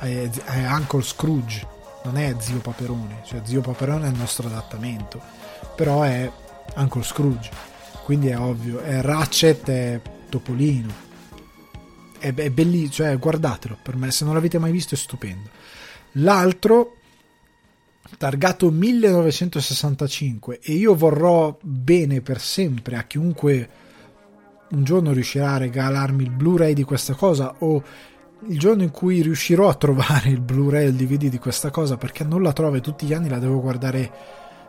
[0.00, 1.64] È, è Uncle Scrooge
[2.02, 5.20] non è Zio Paperone cioè Zio Paperone è il nostro adattamento
[5.76, 6.28] però è
[6.74, 7.50] Uncle Scrooge
[8.02, 10.92] quindi è ovvio è Ratchet è Topolino.
[12.18, 15.48] È, è bellissimo cioè guardatelo per me se non l'avete mai visto è stupendo.
[16.14, 16.96] L'altro
[18.18, 23.84] targato 1965 e io vorrò bene per sempre a chiunque
[24.70, 27.82] un giorno riuscirà a regalarmi il Blu-ray di questa cosa o
[28.48, 31.96] il giorno in cui riuscirò a trovare il Blu-ray e il DVD di questa cosa
[31.96, 34.12] perché non la trovo e tutti gli anni la devo guardare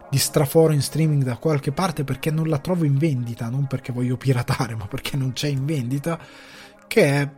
[0.09, 3.91] di straforo in streaming da qualche parte perché non la trovo in vendita, non perché
[3.91, 6.17] voglio piratare, ma perché non c'è in vendita,
[6.87, 7.29] che è,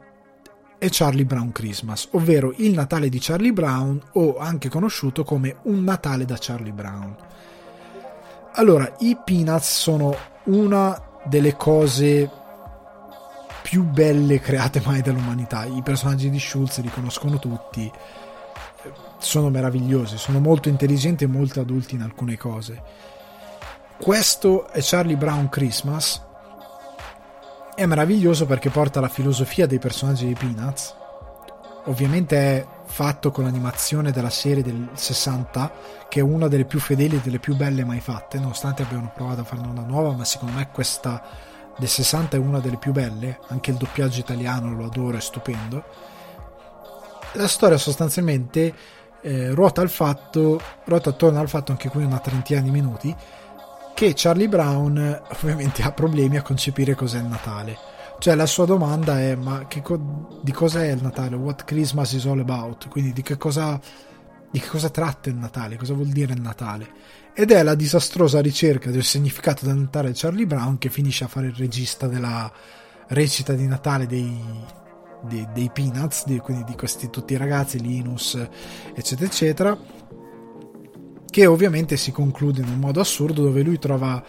[0.77, 5.83] è Charlie Brown Christmas, ovvero il Natale di Charlie Brown o anche conosciuto come Un
[5.83, 7.15] Natale da Charlie Brown.
[8.53, 10.15] Allora, i Peanuts sono
[10.45, 12.29] una delle cose
[13.69, 15.63] più belle create mai dall'umanità.
[15.65, 17.91] I personaggi di Schultz li conoscono tutti
[19.19, 22.81] sono meravigliosi, sono molto intelligenti e molto adulti in alcune cose.
[24.01, 26.19] Questo è Charlie Brown Christmas.
[27.75, 30.95] È meraviglioso perché porta la filosofia dei personaggi di Peanuts.
[31.85, 35.73] Ovviamente è fatto con l'animazione della serie del 60,
[36.09, 39.41] che è una delle più fedeli e delle più belle mai fatte, nonostante abbiano provato
[39.41, 41.21] a farne una nuova, ma secondo me questa
[41.79, 45.83] del 60 è una delle più belle, anche il doppiaggio italiano lo adoro, è stupendo.
[47.33, 48.73] La storia sostanzialmente
[49.21, 53.15] eh, ruota, al fatto, ruota attorno al fatto, anche qui una trentina di minuti,
[53.93, 54.97] che Charlie Brown
[55.41, 57.77] ovviamente ha problemi a concepire cos'è il Natale.
[58.19, 61.37] Cioè la sua domanda è ma co- di cos'è il Natale?
[61.37, 62.89] What Christmas is all about?
[62.89, 63.79] Quindi di che cosa
[64.51, 66.87] di che cosa tratta il Natale, cosa vuol dire il Natale.
[67.33, 71.27] Ed è la disastrosa ricerca del significato del Natale di Charlie Brown che finisce a
[71.27, 72.51] fare il regista della
[73.07, 74.37] recita di Natale dei,
[75.23, 78.35] dei, dei Peanuts, di, quindi di questi tutti i ragazzi, Linus,
[78.93, 79.77] eccetera, eccetera,
[81.25, 84.23] che ovviamente si conclude in un modo assurdo dove lui trova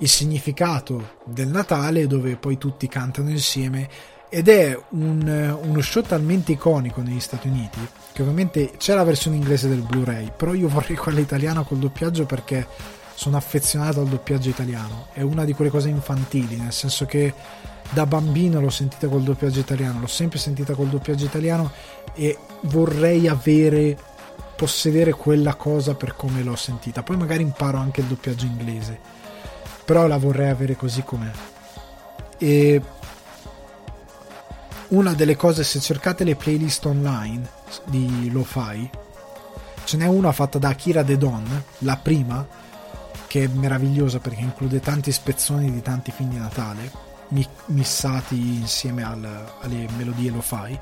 [0.00, 3.88] il significato del Natale, dove poi tutti cantano insieme
[4.28, 7.80] ed è un, uno show talmente iconico negli Stati Uniti
[8.12, 12.26] che ovviamente c'è la versione inglese del Blu-ray però io vorrei quella italiana col doppiaggio
[12.26, 12.66] perché
[13.14, 17.34] sono affezionato al doppiaggio italiano è una di quelle cose infantili nel senso che
[17.90, 21.70] da bambino l'ho sentita col doppiaggio italiano, l'ho sempre sentita col doppiaggio italiano
[22.14, 23.96] e vorrei avere,
[24.56, 27.02] possedere quella cosa per come l'ho sentita.
[27.02, 28.98] Poi magari imparo anche il doppiaggio inglese,
[29.84, 31.30] però la vorrei avere così com'è.
[32.36, 32.82] E
[34.88, 37.48] una delle cose, se cercate le playlist online
[37.84, 38.90] di Lo-Fi,
[39.84, 42.46] ce n'è una fatta da Akira De Don, la prima,
[43.28, 47.06] che è meravigliosa perché include tanti spezzoni di tanti film di Natale
[47.66, 50.78] missati insieme al, alle melodie lo fai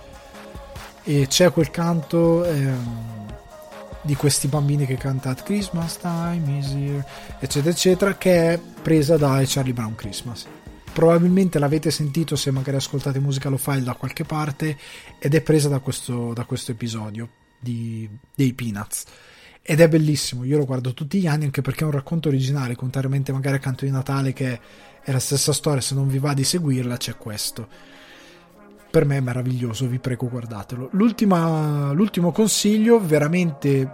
[1.03, 3.35] e c'è quel canto ehm,
[4.03, 7.05] di questi bambini che canta At Christmas time is here
[7.41, 10.47] eccetera eccetera che è presa da Charlie Brown Christmas
[10.97, 14.79] probabilmente l'avete sentito se magari ascoltate musica lo file da qualche parte
[15.19, 17.29] ed è presa da questo, da questo episodio
[17.61, 19.05] di, dei Peanuts
[19.61, 22.77] ed è bellissimo, io lo guardo tutti gli anni anche perché è un racconto originale,
[22.77, 24.59] contrariamente magari a Canto di Natale che
[25.03, 27.69] è la stessa storia, se non vi va di seguirla c'è questo.
[28.91, 30.89] Per me è meraviglioso, vi prego guardatelo.
[30.93, 33.93] l'ultimo consiglio, veramente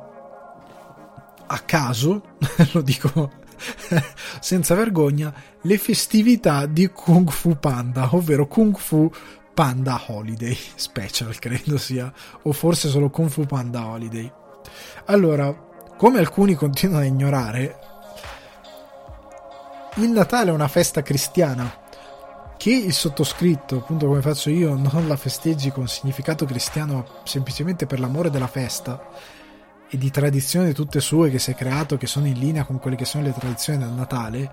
[1.46, 2.36] a caso,
[2.72, 3.40] lo dico
[4.40, 5.32] senza vergogna,
[5.62, 9.10] le festività di Kung Fu Panda, ovvero Kung Fu
[9.54, 14.30] Panda Holiday Special, credo sia, o forse solo Kung Fu Panda Holiday.
[15.06, 15.52] Allora,
[15.96, 17.78] come alcuni continuano a ignorare,
[19.96, 21.80] il Natale è una festa cristiana
[22.56, 27.98] che il sottoscritto, appunto come faccio io, non la festeggi con significato cristiano semplicemente per
[27.98, 29.04] l'amore della festa
[29.94, 32.96] e di tradizioni tutte sue che si è creato, che sono in linea con quelle
[32.96, 34.50] che sono le tradizioni del Natale,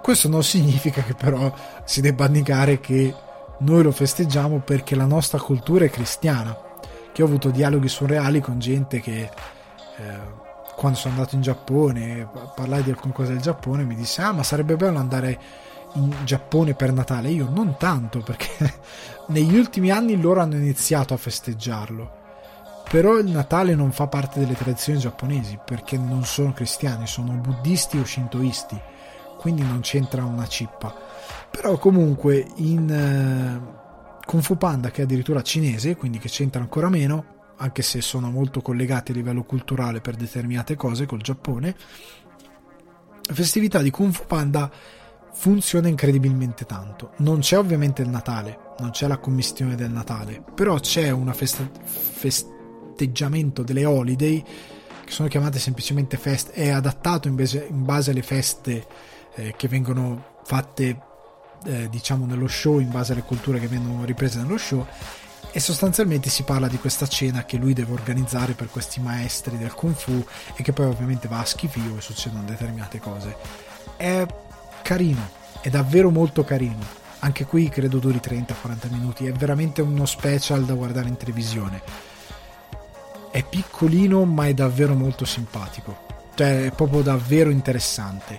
[0.00, 1.54] questo non significa che però
[1.84, 3.14] si debba negare che
[3.58, 6.56] noi lo festeggiamo perché la nostra cultura è cristiana.
[7.12, 9.24] Che ho avuto dialoghi surreali con gente che
[9.98, 10.18] eh,
[10.74, 14.42] quando sono andato in Giappone, parlai di alcune cose del Giappone, mi disse: Ah, ma
[14.42, 15.38] sarebbe bello andare
[15.94, 17.28] in Giappone per Natale.
[17.28, 18.48] Io non tanto, perché
[19.28, 22.17] negli ultimi anni loro hanno iniziato a festeggiarlo.
[22.88, 27.98] Però il Natale non fa parte delle tradizioni giapponesi, perché non sono cristiani, sono buddisti
[27.98, 28.80] o shintoisti,
[29.36, 30.94] quindi non c'entra una cippa.
[31.50, 36.88] Però comunque in uh, Kung Fu Panda, che è addirittura cinese, quindi che c'entra ancora
[36.88, 41.76] meno, anche se sono molto collegati a livello culturale per determinate cose col Giappone,
[43.22, 44.70] la festività di Kung Fu Panda
[45.30, 47.12] funziona incredibilmente tanto.
[47.18, 52.56] Non c'è ovviamente il Natale, non c'è la commistione del Natale, però c'è un festa-
[52.98, 54.42] festeggiamento delle holiday
[55.04, 58.86] che sono chiamate semplicemente feste, è adattato in base, in base alle feste
[59.36, 61.00] eh, che vengono fatte
[61.64, 64.84] eh, diciamo nello show, in base alle culture che vengono riprese nello show
[65.50, 69.72] e sostanzialmente si parla di questa cena che lui deve organizzare per questi maestri del
[69.72, 70.22] kung fu
[70.54, 73.36] e che poi ovviamente va a schifio e succedono determinate cose.
[73.96, 74.26] È
[74.82, 76.96] carino, è davvero molto carino.
[77.20, 82.16] Anche qui credo duri 30-40 minuti, è veramente uno special da guardare in televisione.
[83.30, 86.06] È piccolino ma è davvero molto simpatico.
[86.34, 88.38] cioè è proprio davvero interessante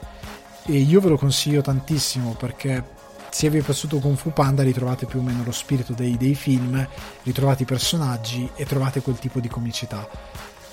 [0.65, 2.97] e io ve lo consiglio tantissimo perché
[3.29, 6.35] se vi è piaciuto Kung Fu Panda ritrovate più o meno lo spirito dei, dei
[6.35, 6.87] film,
[7.23, 10.07] ritrovate i personaggi e trovate quel tipo di comicità.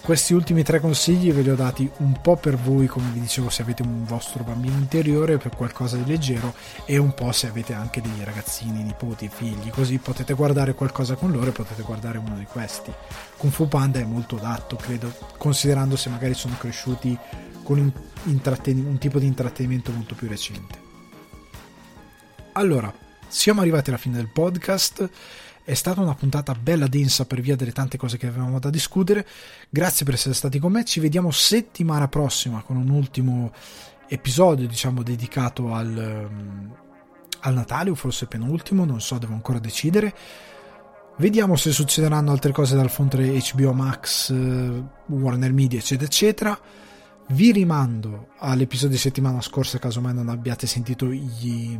[0.07, 3.51] Questi ultimi tre consigli ve li ho dati un po' per voi, come vi dicevo,
[3.51, 6.55] se avete un vostro bambino interiore, per qualcosa di leggero,
[6.85, 11.33] e un po' se avete anche dei ragazzini, nipoti, figli, così potete guardare qualcosa con
[11.33, 12.93] loro e potete guardare uno di questi.
[13.37, 17.19] Kung Fu Panda è molto adatto, credo, considerando se magari sono cresciuti
[17.65, 17.91] con un,
[18.27, 20.79] un tipo di intrattenimento molto più recente.
[22.53, 22.95] Allora,
[23.27, 25.11] siamo arrivati alla fine del podcast.
[25.67, 29.27] È stata una puntata bella densa per via delle tante cose che avevamo da discutere.
[29.69, 30.85] Grazie per essere stati con me.
[30.85, 33.51] Ci vediamo settimana prossima con un ultimo
[34.07, 36.31] episodio, diciamo, dedicato al,
[37.41, 40.15] al Natale, o forse penultimo, non so, devo ancora decidere.
[41.17, 46.61] Vediamo se succederanno altre cose dal fronte HBO Max, Warner Media, eccetera, eccetera.
[47.31, 51.77] Vi rimando all'episodio di settimana scorsa, caso mai non abbiate sentito gli,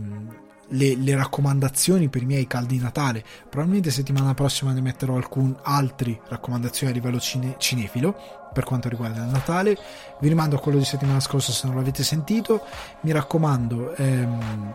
[0.69, 3.25] le, le, raccomandazioni per i miei caldi Natale.
[3.49, 8.17] Probabilmente settimana prossima ne metterò alcune altre raccomandazioni a livello cine, cinefilo
[8.53, 9.77] per quanto riguarda il Natale.
[10.21, 12.63] Vi rimando a quello di settimana scorsa se non l'avete sentito.
[13.03, 14.75] Mi raccomando, ehm,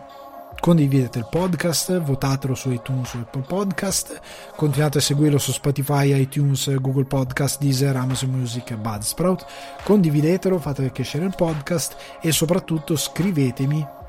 [0.60, 4.20] condividete il podcast, votatelo su iTunes o Apple Podcast,
[4.54, 9.44] continuate a seguirlo su Spotify, iTunes, Google Podcast, Deezer, Amazon Music e Budsprout.
[9.82, 14.00] Condividetelo, fate crescere il podcast e soprattutto scrivetemi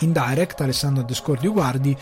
[0.00, 1.96] in direct Alessandro Descordi Uguardi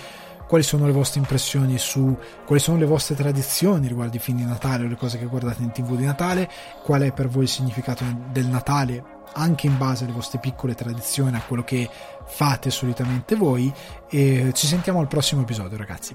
[0.47, 4.45] quali sono le vostre impressioni su quali sono le vostre tradizioni riguardo i film di
[4.45, 6.51] Natale o le cose che guardate in tv di Natale?
[6.83, 11.37] Qual è per voi il significato del Natale anche in base alle vostre piccole tradizioni
[11.37, 11.89] a quello che
[12.25, 13.73] fate solitamente voi?
[14.09, 16.15] E ci sentiamo al prossimo episodio ragazzi.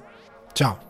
[0.53, 0.88] Ciao